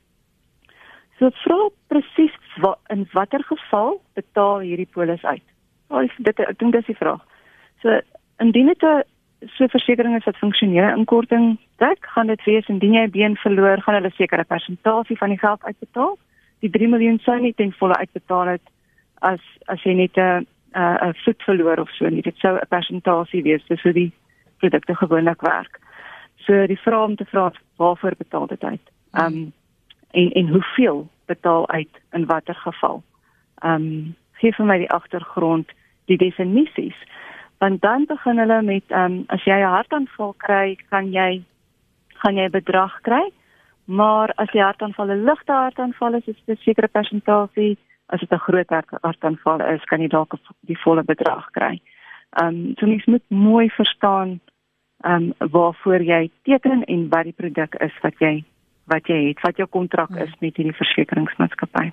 so 1.19 1.29
vra 1.43 1.69
presies 1.87 2.37
wat 2.61 2.79
in 2.87 3.07
watter 3.11 3.43
geval 3.43 4.01
betaal 4.13 4.59
hierdie 4.59 4.89
polis 4.91 5.23
uit? 5.23 5.45
Al 5.87 6.09
dit 6.17 6.39
ek 6.39 6.59
dink 6.59 6.73
dis 6.73 6.85
die 6.85 6.97
vraag. 6.97 7.21
So 7.81 7.99
indien 8.37 8.67
dit 8.67 8.83
'n 8.83 9.03
so 9.39 9.67
versekerings 9.67 10.25
wat 10.25 10.37
funksionele 10.37 10.95
inkorting 10.95 11.57
dek, 11.77 12.05
gaan 12.05 12.27
dit 12.27 12.43
wees 12.43 12.67
indien 12.67 12.93
jy 12.93 13.03
'n 13.05 13.11
been 13.11 13.35
verloor, 13.35 13.81
gaan 13.81 13.95
hulle 13.95 14.11
sekere 14.11 14.43
persentasie 14.43 15.17
van 15.17 15.29
die 15.29 15.39
geld 15.39 15.63
uitbetaal. 15.63 16.17
Die 16.59 16.69
3 16.69 16.87
miljoen 16.87 17.19
sou 17.19 17.39
nie 17.39 17.53
ten 17.53 17.71
volle 17.71 17.95
uitbetaal 17.95 18.47
het 18.47 18.61
as 19.19 19.41
as 19.65 19.83
jy 19.83 19.93
net 19.93 20.17
'n 20.17 20.47
'n 20.75 21.13
voet 21.23 21.43
verloor 21.43 21.79
of 21.79 21.89
so 21.89 22.09
nie. 22.09 22.21
Dit 22.21 22.37
sou 22.37 22.57
'n 22.57 22.67
persentasie 22.69 23.43
wees, 23.43 23.65
dis 23.67 23.81
hoe 23.81 23.93
die 23.93 24.11
produkte 24.57 24.95
gewoonlik 24.95 25.41
werk. 25.41 25.79
So 26.35 26.67
die 26.67 26.79
vraag 26.79 27.05
om 27.05 27.15
te 27.15 27.25
vra 27.25 27.51
waarvoor 27.77 28.13
betaal 28.17 28.47
dit 28.47 28.63
uit? 28.63 28.85
Ehm 29.13 29.25
um, 29.25 29.53
en 30.11 30.31
en 30.31 30.47
hoeveel 30.47 31.07
betaal 31.25 31.69
uit 31.69 32.01
in 32.11 32.25
watter 32.25 32.55
geval? 32.55 33.03
Ehm 33.55 33.73
um, 33.73 34.15
gee 34.31 34.53
vir 34.53 34.65
my 34.65 34.77
die 34.77 34.91
agtergrond, 34.91 35.69
die 36.05 36.17
definisies 36.17 36.95
want 37.59 37.81
dan 37.81 38.05
begin 38.05 38.37
hulle 38.37 38.61
met 38.61 38.83
ehm 38.87 39.11
um, 39.11 39.23
as 39.27 39.43
jy 39.43 39.57
'n 39.59 39.75
hartaanval 39.77 40.33
kry, 40.37 40.77
kan 40.89 41.11
jy 41.11 41.43
gaan 42.21 42.35
jy 42.35 42.49
bedrag 42.49 43.01
kry. 43.01 43.31
Maar 43.85 44.31
as 44.35 44.49
jy 44.51 44.61
hartaanval 44.61 45.11
'n 45.11 45.25
ligte 45.25 45.51
hartaanval 45.51 46.13
is, 46.13 46.27
is 46.27 46.41
dit 46.45 46.57
'n 46.57 46.63
sekere 46.63 46.87
persentasie. 46.87 47.77
As 48.05 48.19
dit 48.19 48.31
'n 48.31 48.45
groot 48.47 48.69
hartaanval 49.01 49.61
is, 49.73 49.83
kan 49.83 50.01
jy 50.01 50.07
dalk 50.07 50.33
die 50.59 50.79
volle 50.83 51.03
bedrag 51.03 51.51
kry. 51.51 51.81
Ehm 52.41 52.47
um, 52.47 52.73
so 52.77 52.85
mens 52.85 53.05
moet 53.05 53.23
mooi 53.27 53.69
verstaan 53.69 54.39
ehm 55.03 55.33
um, 55.39 55.49
waarvoor 55.51 56.01
jy 56.01 56.31
teken 56.43 56.83
en 56.83 57.09
wat 57.09 57.23
die 57.23 57.33
produk 57.33 57.75
is 57.75 57.93
wat 58.01 58.13
jy 58.19 58.43
wat 58.85 59.07
jy 59.07 59.27
het, 59.27 59.41
wat 59.41 59.57
jou 59.57 59.67
kontrak 59.67 60.09
is 60.09 60.33
met 60.39 60.55
hierdie 60.55 60.75
versekeringsmaatskappy. 60.75 61.91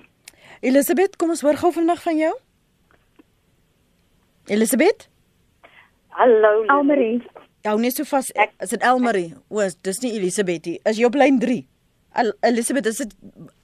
Elisabeth, 0.61 1.15
kom 1.15 1.29
ons 1.29 1.41
hoor 1.41 1.57
gou 1.57 1.71
vandag 1.73 2.01
van 2.01 2.17
jou. 2.17 2.33
Elisabeth? 4.45 5.12
Hallo 6.13 6.63
Elmarie. 6.69 7.21
Jou 7.65 7.79
net 7.81 7.95
so 7.97 8.05
vas. 8.05 8.29
Is 8.61 8.69
dit 8.69 8.83
Elmarie? 8.85 9.33
O, 9.49 9.63
dis 9.87 10.01
nie 10.03 10.11
Elisabeth 10.17 10.67
nie. 10.69 10.75
Is 10.89 10.99
jy 10.99 11.07
op 11.07 11.15
lyn 11.17 11.39
3? 11.41 11.63
El 12.21 12.29
Elisabeth, 12.45 12.85
is 12.91 12.99
dit 13.01 13.15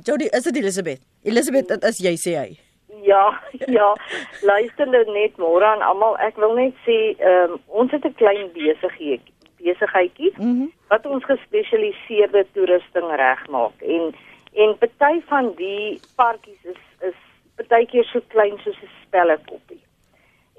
Jody, 0.07 0.29
is 0.33 0.47
dit 0.47 0.57
Elisabeth? 0.57 1.03
Elisabeth, 1.21 1.67
dit 1.69 1.83
is 1.91 1.99
jy 2.01 2.13
sê 2.17 2.33
hy. 2.39 2.47
Ja, 3.05 3.25
ja. 3.77 3.89
Luister 4.41 4.89
nou 4.89 5.03
net 5.13 5.37
môre 5.41 5.67
aan 5.67 5.85
almal. 5.85 6.17
Ek 6.25 6.39
wil 6.41 6.55
net 6.57 6.77
sê, 6.87 6.97
ehm 7.19 7.57
um, 7.57 7.59
ons 7.83 7.93
het 7.93 8.07
'n 8.07 8.17
klein 8.21 8.49
besigheid 8.55 9.21
besigheidjie 9.59 10.31
mm 10.37 10.53
-hmm. 10.55 10.71
wat 10.87 11.05
ons 11.05 11.25
gespesialiseerde 11.25 12.45
toerusting 12.53 13.09
regmaak 13.15 13.81
en 13.81 14.15
en 14.53 14.77
party 14.77 15.21
van 15.27 15.51
die 15.55 15.99
parkies 16.15 16.63
is 16.63 16.81
is 17.09 17.19
partykeer 17.55 18.05
so 18.05 18.21
klein 18.27 18.57
soos 18.63 18.81
'n 18.81 18.89
spellekoppie. 19.05 19.81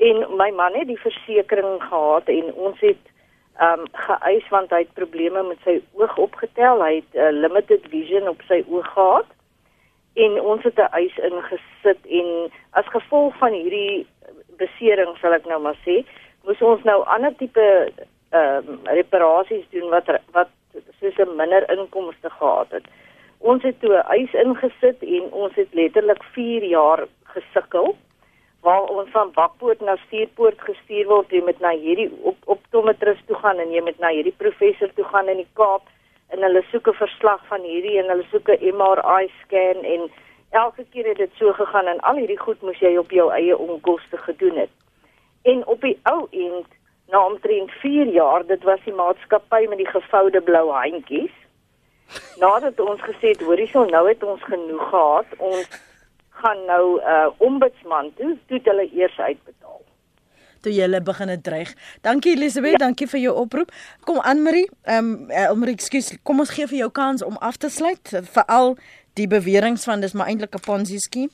En 0.01 0.37
my 0.37 0.51
man 0.51 0.73
het 0.75 0.87
die 0.89 1.01
versekerings 1.01 1.85
gehad 1.85 2.29
en 2.33 2.55
ons 2.55 2.81
het 2.81 3.09
ehm 3.61 3.81
um, 3.81 3.89
geëis 3.93 4.47
want 4.49 4.71
hy 4.73 4.79
het 4.87 4.95
probleme 4.97 5.43
met 5.43 5.59
sy 5.65 5.75
oog 5.93 6.17
opgetel. 6.17 6.81
Hy 6.81 6.95
het 7.03 7.19
uh, 7.19 7.29
limited 7.37 7.85
vision 7.93 8.29
op 8.29 8.41
sy 8.49 8.63
oog 8.69 8.89
gehad. 8.95 9.29
En 10.25 10.41
ons 10.41 10.65
het 10.65 10.81
'n 10.81 10.89
eis 11.01 11.19
ingesit 11.29 12.01
en 12.21 12.51
as 12.71 12.89
gevolg 12.97 13.37
van 13.43 13.53
hierdie 13.53 14.07
besering 14.57 15.13
sal 15.21 15.37
ek 15.37 15.45
nou 15.47 15.61
maar 15.61 15.77
sê, 15.85 16.01
moes 16.45 16.63
ons 16.63 16.83
nou 16.89 17.05
ander 17.05 17.37
tipe 17.37 17.93
ehm 18.31 18.69
um, 18.69 18.81
reparasies 18.85 19.69
doen 19.71 19.89
wat 19.91 20.09
wat 20.33 20.49
soos 21.01 21.19
'n 21.19 21.37
minder 21.37 21.71
inkomste 21.77 22.31
gehad 22.31 22.71
het. 22.71 22.87
Ons 23.39 23.63
het 23.63 23.81
toe 23.81 23.93
'n 23.93 24.09
eis 24.17 24.33
ingesit 24.33 25.03
en 25.03 25.33
ons 25.33 25.55
het 25.55 25.69
letterlik 25.75 26.23
4 26.23 26.65
jaar 26.65 27.07
gesukkel 27.25 27.97
waar 28.67 28.83
ons 28.83 29.11
van 29.11 29.31
bakpoort 29.33 29.81
na 29.81 29.97
stuurpoort 30.07 30.61
gestuur 30.61 31.07
word 31.09 31.31
jy 31.33 31.43
moet 31.45 31.61
na 31.61 31.73
hierdie 31.77 32.11
op 32.33 32.37
optometris 32.57 33.23
toe 33.27 33.37
gaan 33.37 33.59
en 33.59 33.73
jy 33.73 33.83
moet 33.85 33.99
na 33.99 34.13
hierdie 34.13 34.37
professor 34.43 34.93
toe 34.95 35.05
gaan 35.13 35.29
in 35.33 35.41
die 35.43 35.53
Kaap 35.61 35.89
en 36.31 36.43
hulle 36.47 36.63
soek 36.71 36.89
'n 36.89 37.01
verslag 37.05 37.47
van 37.53 37.63
hierdie 37.63 37.99
en 37.99 38.11
hulle 38.13 38.27
soek 38.33 38.49
'n 38.49 38.75
MRI 38.77 39.31
scan 39.43 39.85
en 39.95 40.11
elke 40.51 40.85
keer 40.93 41.07
het 41.07 41.17
dit 41.17 41.33
so 41.39 41.53
gegaan 41.53 41.87
en 41.87 42.01
al 42.01 42.17
hierdie 42.17 42.39
goed 42.39 42.63
moes 42.63 42.79
jy 42.79 42.97
op 42.97 43.11
jou 43.11 43.31
eie 43.33 43.57
onkoste 43.59 44.17
gedoen 44.17 44.57
het. 44.57 44.71
En 45.43 45.67
op 45.67 45.81
die 45.81 45.99
ou 46.03 46.27
end 46.31 46.67
na 47.11 47.27
omtrent 47.27 47.71
4 47.71 48.07
jaar 48.07 48.47
dit 48.47 48.63
was 48.63 48.81
die 48.85 48.95
maatskappy 48.95 49.67
met 49.69 49.79
die 49.79 49.93
gevoude 49.93 50.41
blou 50.41 50.71
handjies 50.71 51.37
nadat 52.37 52.81
ons 52.81 53.01
gesê 53.01 53.33
het 53.35 53.43
hoorie 53.47 53.69
so 53.71 53.85
nou 53.85 54.09
het 54.09 54.23
ons 54.23 54.43
genoeg 54.43 54.89
gehad 54.91 55.27
ons 55.39 55.69
gaan 56.43 56.65
nou 56.67 56.85
'n 56.99 57.03
uh, 57.07 57.31
ombudsman 57.39 58.13
toe, 58.17 58.39
toe 58.49 58.61
hulle 58.65 58.89
eers 58.93 59.19
uitbetaal. 59.19 59.81
Toe 60.61 60.73
jy 60.73 60.81
hulle 60.81 61.01
begin 61.03 61.29
het 61.29 61.43
dreig. 61.43 61.75
Dankie 62.01 62.37
Elisabeth, 62.37 62.79
ja. 62.79 62.85
dankie 62.87 63.09
vir 63.09 63.21
jou 63.21 63.35
oproep. 63.37 63.73
Kom 64.05 64.21
aan 64.21 64.43
Marie, 64.43 64.69
ehm 64.83 65.05
um, 65.05 65.31
Elmarie, 65.31 65.75
ekskuus, 65.75 66.17
kom 66.23 66.39
ons 66.39 66.51
gee 66.51 66.67
vir 66.67 66.79
jou 66.79 66.91
kans 66.91 67.23
om 67.23 67.37
af 67.37 67.57
te 67.57 67.69
sluit 67.69 68.21
veral 68.33 68.77
die 69.13 69.27
beweringe 69.27 69.79
van 69.79 70.01
dis 70.01 70.13
maar 70.13 70.27
eintlik 70.27 70.55
'n 70.55 70.65
Ponzi 70.67 70.99
skema. 70.99 71.33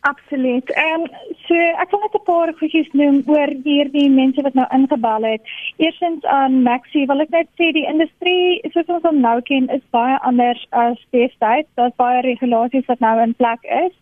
Absoluut. 0.00 0.70
Ehm 0.70 1.00
um, 1.00 1.06
so 1.46 1.54
ek 1.54 1.90
wil 1.90 2.00
net 2.00 2.14
'n 2.14 2.24
paar 2.24 2.52
goedjies 2.58 2.90
noem 3.00 3.16
oor 3.26 3.50
hierdie 3.64 4.10
mense 4.10 4.42
wat 4.46 4.54
nou 4.54 4.66
ingebel 4.76 5.22
het. 5.22 5.42
Eerstens 5.76 6.24
aan 6.24 6.62
Maxie, 6.62 7.06
wil 7.06 7.20
ek 7.20 7.30
net 7.34 7.48
sê 7.58 7.72
die 7.72 7.86
industrie 7.92 8.60
soos 8.72 8.92
ons 8.96 9.02
hom 9.08 9.20
nou 9.20 9.40
ken 9.50 9.68
is 9.76 9.82
baie 9.90 10.18
anders 10.30 10.66
as 10.70 10.98
destyds. 11.10 11.68
Daar's 11.74 11.96
baie 11.96 12.20
regulasies 12.22 12.86
wat 12.86 13.00
nou 13.00 13.16
in 13.22 13.34
plek 13.34 13.62
is. 13.84 13.94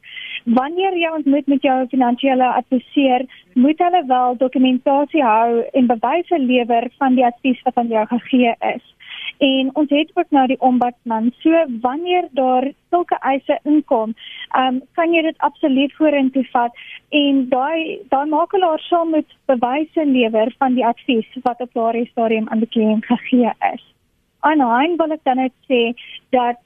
Wanneer 0.44 0.94
jy 0.94 1.10
ontmoet 1.16 1.46
met 1.46 1.62
jou 1.62 1.78
finansiële 1.86 2.48
adviseur, 2.60 3.24
moet 3.54 3.78
hulle 3.78 4.06
wel 4.06 4.36
dokumentasie 4.36 5.22
hou 5.22 5.64
en 5.72 5.86
bewyse 5.86 6.38
lewer 6.38 6.90
van 6.98 7.14
die 7.14 7.24
advies 7.24 7.62
wat 7.64 7.76
aan 7.76 7.88
jou 7.88 8.06
gegee 8.06 8.54
is. 8.74 8.95
En 9.38 9.70
ons 9.74 9.90
het 9.90 10.10
ook 10.14 10.30
nou 10.30 10.46
die 10.46 10.60
ombudsman. 10.60 11.32
So 11.38 11.64
wanneer 11.80 12.28
daar 12.30 12.70
sulke 12.90 13.18
eise 13.20 13.58
inkom, 13.62 14.14
ehm 14.50 14.74
um, 14.74 14.82
kan 14.92 15.12
jy 15.12 15.22
dit 15.22 15.38
absoluut 15.38 15.92
vorentoe 15.98 16.44
vat 16.52 16.72
en 17.08 17.48
daai 17.48 18.00
daai 18.08 18.26
makelaar 18.26 18.80
sal 18.88 19.04
moet 19.04 19.36
bewyse 19.46 20.04
lewer 20.04 20.54
van 20.58 20.74
die 20.74 20.86
advies 20.86 21.40
wat 21.42 21.60
op 21.60 21.72
daardie 21.72 22.08
stadium 22.10 22.48
aan 22.48 22.64
die 22.64 22.72
kliënt 22.76 23.06
gegee 23.06 23.52
is. 23.72 23.84
Aanhang 24.40 24.96
wil 24.96 25.12
ek 25.12 25.24
dan 25.24 25.36
net 25.36 25.54
sê 25.70 25.82
dat 26.30 26.62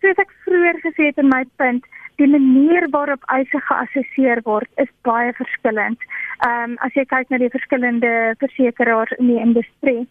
soos 0.00 0.18
ek 0.18 0.32
vroeër 0.44 0.80
gesê 0.86 1.12
het 1.12 1.18
in 1.18 1.28
my 1.28 1.44
punt 1.56 1.84
Die 2.16 2.26
manier 2.30 2.86
waarop 2.90 3.24
eise 3.34 3.58
geassesseer 3.68 4.40
word 4.46 4.70
is 4.82 4.90
baie 5.06 5.32
verskillend. 5.34 5.98
Ehm 6.46 6.74
um, 6.74 6.76
as 6.86 6.94
jy 6.94 7.04
kyk 7.10 7.30
na 7.30 7.40
die 7.42 7.50
verskillende 7.50 8.12
versekerings 8.42 9.14
in 9.18 9.32
die 9.32 9.40
industrie. 9.42 10.04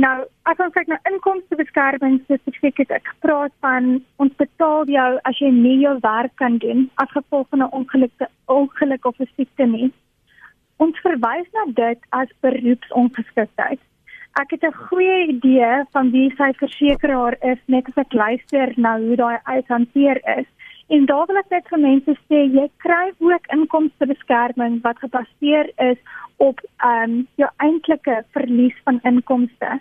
Nou, 0.00 0.22
as 0.48 0.60
ons 0.64 0.72
kyk 0.72 0.88
na 0.88 0.96
inkomstebeskerming 1.10 2.20
spesifiek, 2.22 2.78
het 2.80 2.92
ek 2.96 3.08
gepraat 3.10 3.52
van 3.64 3.98
ons 4.22 4.32
betaal 4.40 4.88
jou 4.88 5.08
as 5.28 5.40
jy 5.42 5.50
nie 5.52 5.74
jou 5.82 5.92
werk 6.00 6.32
kan 6.40 6.56
doen 6.62 6.86
as 7.02 7.10
gevolg 7.12 7.48
van 7.52 7.64
'n 7.66 7.74
ongeluk, 7.78 8.24
ongeluk 8.48 9.04
of 9.04 9.20
'n 9.20 9.28
siekte 9.36 9.66
nie. 9.66 9.90
Ons 10.78 10.96
verwys 11.04 11.48
na 11.52 11.64
dit 11.82 12.00
as 12.20 12.32
beroepsongeskiktheid. 12.40 13.80
Ek 14.40 14.50
het 14.50 14.64
'n 14.64 14.80
goeie 14.88 15.26
idee 15.34 15.84
van 15.92 16.10
wie 16.10 16.30
sy 16.36 16.50
versekeraar 16.62 17.36
is 17.52 17.60
net 17.66 17.88
as 17.88 17.98
ek 18.04 18.12
luister 18.12 18.72
na 18.76 18.96
hoe 18.98 19.16
daai 19.16 19.38
uithanteer 19.44 20.20
is. 20.38 20.46
En 20.88 21.06
daar 21.06 21.26
wil 21.26 21.36
ek 21.36 21.50
net 21.50 21.68
vir 21.68 21.78
mense 21.78 22.12
sê 22.28 22.38
jy 22.56 22.70
kry 22.78 23.12
ook 23.18 23.44
inkomstebeskerming 23.52 24.80
wat 24.82 24.98
gebaseer 24.98 25.70
is 25.76 25.98
op 26.36 26.60
ehm 26.76 27.10
um, 27.10 27.28
jou 27.36 27.50
eintlike 27.56 28.24
verlies 28.32 28.76
van 28.84 29.00
inkomste. 29.02 29.80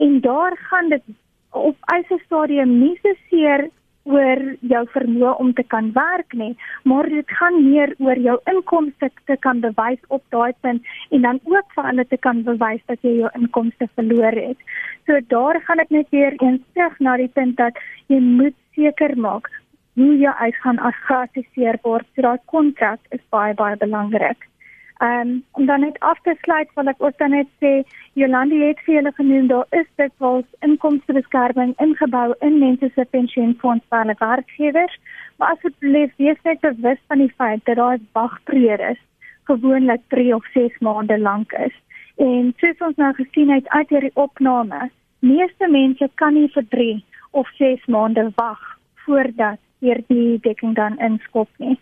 En 0.00 0.20
daar 0.24 0.56
gaan 0.68 0.88
dit 0.88 1.02
op 1.50 1.76
eie 1.92 2.18
stadium 2.24 2.78
nie 2.78 2.96
so 3.02 3.12
seer 3.28 3.68
oor 4.08 4.40
jou 4.72 4.80
vermoë 4.94 5.34
om 5.42 5.52
te 5.54 5.64
kan 5.74 5.90
werk 5.92 6.32
nie, 6.42 6.54
maar 6.88 7.08
dit 7.12 7.34
gaan 7.38 7.58
meer 7.66 7.92
oor 7.98 8.18
jou 8.18 8.38
inkomste 8.52 9.10
te 9.28 9.36
kan 9.44 9.60
bewys 9.60 10.00
op 10.08 10.22
daai 10.34 10.52
punt 10.64 10.86
en 11.10 11.26
dan 11.26 11.40
ook 11.44 11.74
vir 11.76 11.88
hulle 11.90 12.06
te 12.08 12.18
kan 12.26 12.42
bewys 12.48 12.82
dat 12.88 13.04
jy 13.06 13.18
jou 13.20 13.30
inkomste 13.36 13.88
verloor 13.94 14.38
het. 14.48 14.68
So 15.06 15.20
daar 15.34 15.60
gaan 15.66 15.84
ek 15.84 15.92
net 15.92 16.08
weer 16.16 16.36
eens 16.40 16.62
terug 16.74 16.98
na 17.00 17.16
die 17.20 17.28
punt 17.28 17.58
dat 17.60 17.76
jy 18.08 18.20
moet 18.24 18.56
seker 18.78 19.16
maak 19.18 19.50
hoe 20.00 20.14
jy 20.16 20.32
uitgaan 20.40 20.78
as 20.78 20.96
geassesseer 21.08 21.80
word. 21.84 22.06
So 22.14 22.24
daai 22.24 22.40
kontrak 22.46 23.00
is 23.10 23.22
baie 23.34 23.54
baie 23.54 23.76
belangrik. 23.76 24.48
Ehm 25.00 25.28
um, 25.28 25.44
om 25.52 25.66
dan 25.66 25.80
net 25.80 25.98
af 25.98 26.18
te 26.22 26.34
sluit 26.40 26.68
wil 26.74 26.88
ek 26.92 27.02
ook 27.02 27.18
dan 27.18 27.30
net 27.30 27.48
sê 27.64 27.72
Jolandi 28.20 28.58
het 28.62 28.80
vir 28.84 28.94
julle 28.94 29.12
genoem 29.16 29.46
daar 29.52 29.66
is 29.80 29.86
dit 29.96 30.12
wels 30.24 30.48
inkomstebeskerming 30.66 31.72
ingebou 31.84 32.34
in 32.40 32.58
mense 32.58 32.90
se 32.94 33.04
pensioenfonds 33.16 33.86
vir 33.88 34.02
hulle 34.02 34.16
werkgewers 34.18 34.98
maar 35.36 35.54
asseblief 35.56 36.12
wees 36.16 36.42
net 36.44 36.60
bewus 36.60 37.00
van 37.08 37.24
die 37.24 37.32
feit 37.36 37.64
dat 37.64 37.76
daar 37.76 37.96
'n 37.96 38.08
wagperiode 38.12 38.90
is 38.90 39.00
gewoonlik 39.50 40.00
3 40.08 40.34
of 40.34 40.44
6 40.54 40.78
maande 40.78 41.18
lank 41.18 41.52
is. 41.52 41.74
En 42.16 42.52
soos 42.56 42.78
ons 42.88 42.96
nou 42.96 43.12
gesien 43.14 43.50
het 43.50 43.68
uit 43.68 43.88
hierdie 43.88 44.14
opname 44.14 44.90
meeste 45.20 45.68
mense 45.68 46.10
kan 46.14 46.34
nie 46.34 46.48
vir 46.54 46.66
3 46.74 46.92
of 47.40 47.48
6 47.58 47.86
maande 47.86 48.30
wag 48.36 48.62
voordat 49.04 49.58
hierdie 49.80 50.40
dekking 50.44 50.74
dan 50.74 50.98
inskop 50.98 51.48
nie. 51.58 51.76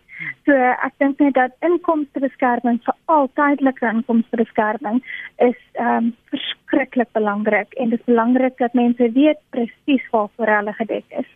So 0.47 0.55
ek 0.57 0.95
dink 0.99 1.21
net 1.23 1.37
dat 1.37 1.55
inkomstebeskerming 1.67 2.81
vir 2.87 2.97
altydlike 3.15 3.91
inkomstebeskerming 3.93 5.03
is 5.49 5.59
ehm 5.79 6.09
um, 6.11 6.15
verskriklik 6.33 7.13
belangrik 7.17 7.75
en 7.77 7.91
dit 7.95 8.01
is 8.01 8.11
belangrik 8.11 8.59
dat 8.59 8.75
mense 8.75 9.13
weet 9.15 9.41
presies 9.55 10.09
waarvoor 10.13 10.55
hulle 10.57 10.75
gedek 10.81 11.05
is. 11.23 11.31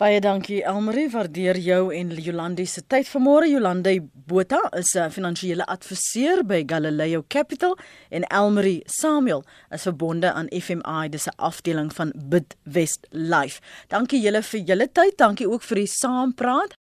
Baie 0.00 0.20
dankie 0.24 0.62
Elmarie, 0.64 1.10
waardeer 1.12 1.58
jou 1.60 1.90
en 1.92 2.12
Jolandi 2.16 2.64
se 2.66 2.80
tyd 2.88 3.04
vanmôre. 3.10 3.44
Jolandi 3.50 3.98
Botha 4.00 4.60
is 4.78 4.94
'n 4.96 5.10
finansiële 5.10 5.64
adviseur 5.66 6.42
by 6.44 6.62
Galileo 6.66 7.24
Capital 7.28 7.76
en 8.10 8.24
Elmarie 8.24 8.82
Samuel 8.86 9.44
is 9.70 9.82
verbonde 9.82 10.32
aan 10.32 10.48
FMI, 10.48 11.08
dis 11.08 11.26
'n 11.26 11.36
afdeling 11.36 11.92
van 11.92 12.12
Bidwest 12.16 13.06
Life. 13.10 13.60
Dankie 13.88 14.20
julle 14.20 14.42
vir 14.42 14.60
julle 14.60 14.88
tyd, 14.92 15.16
dankie 15.18 15.50
ook 15.50 15.62
vir 15.62 15.76
die 15.76 15.86
saampraat. 15.86 16.74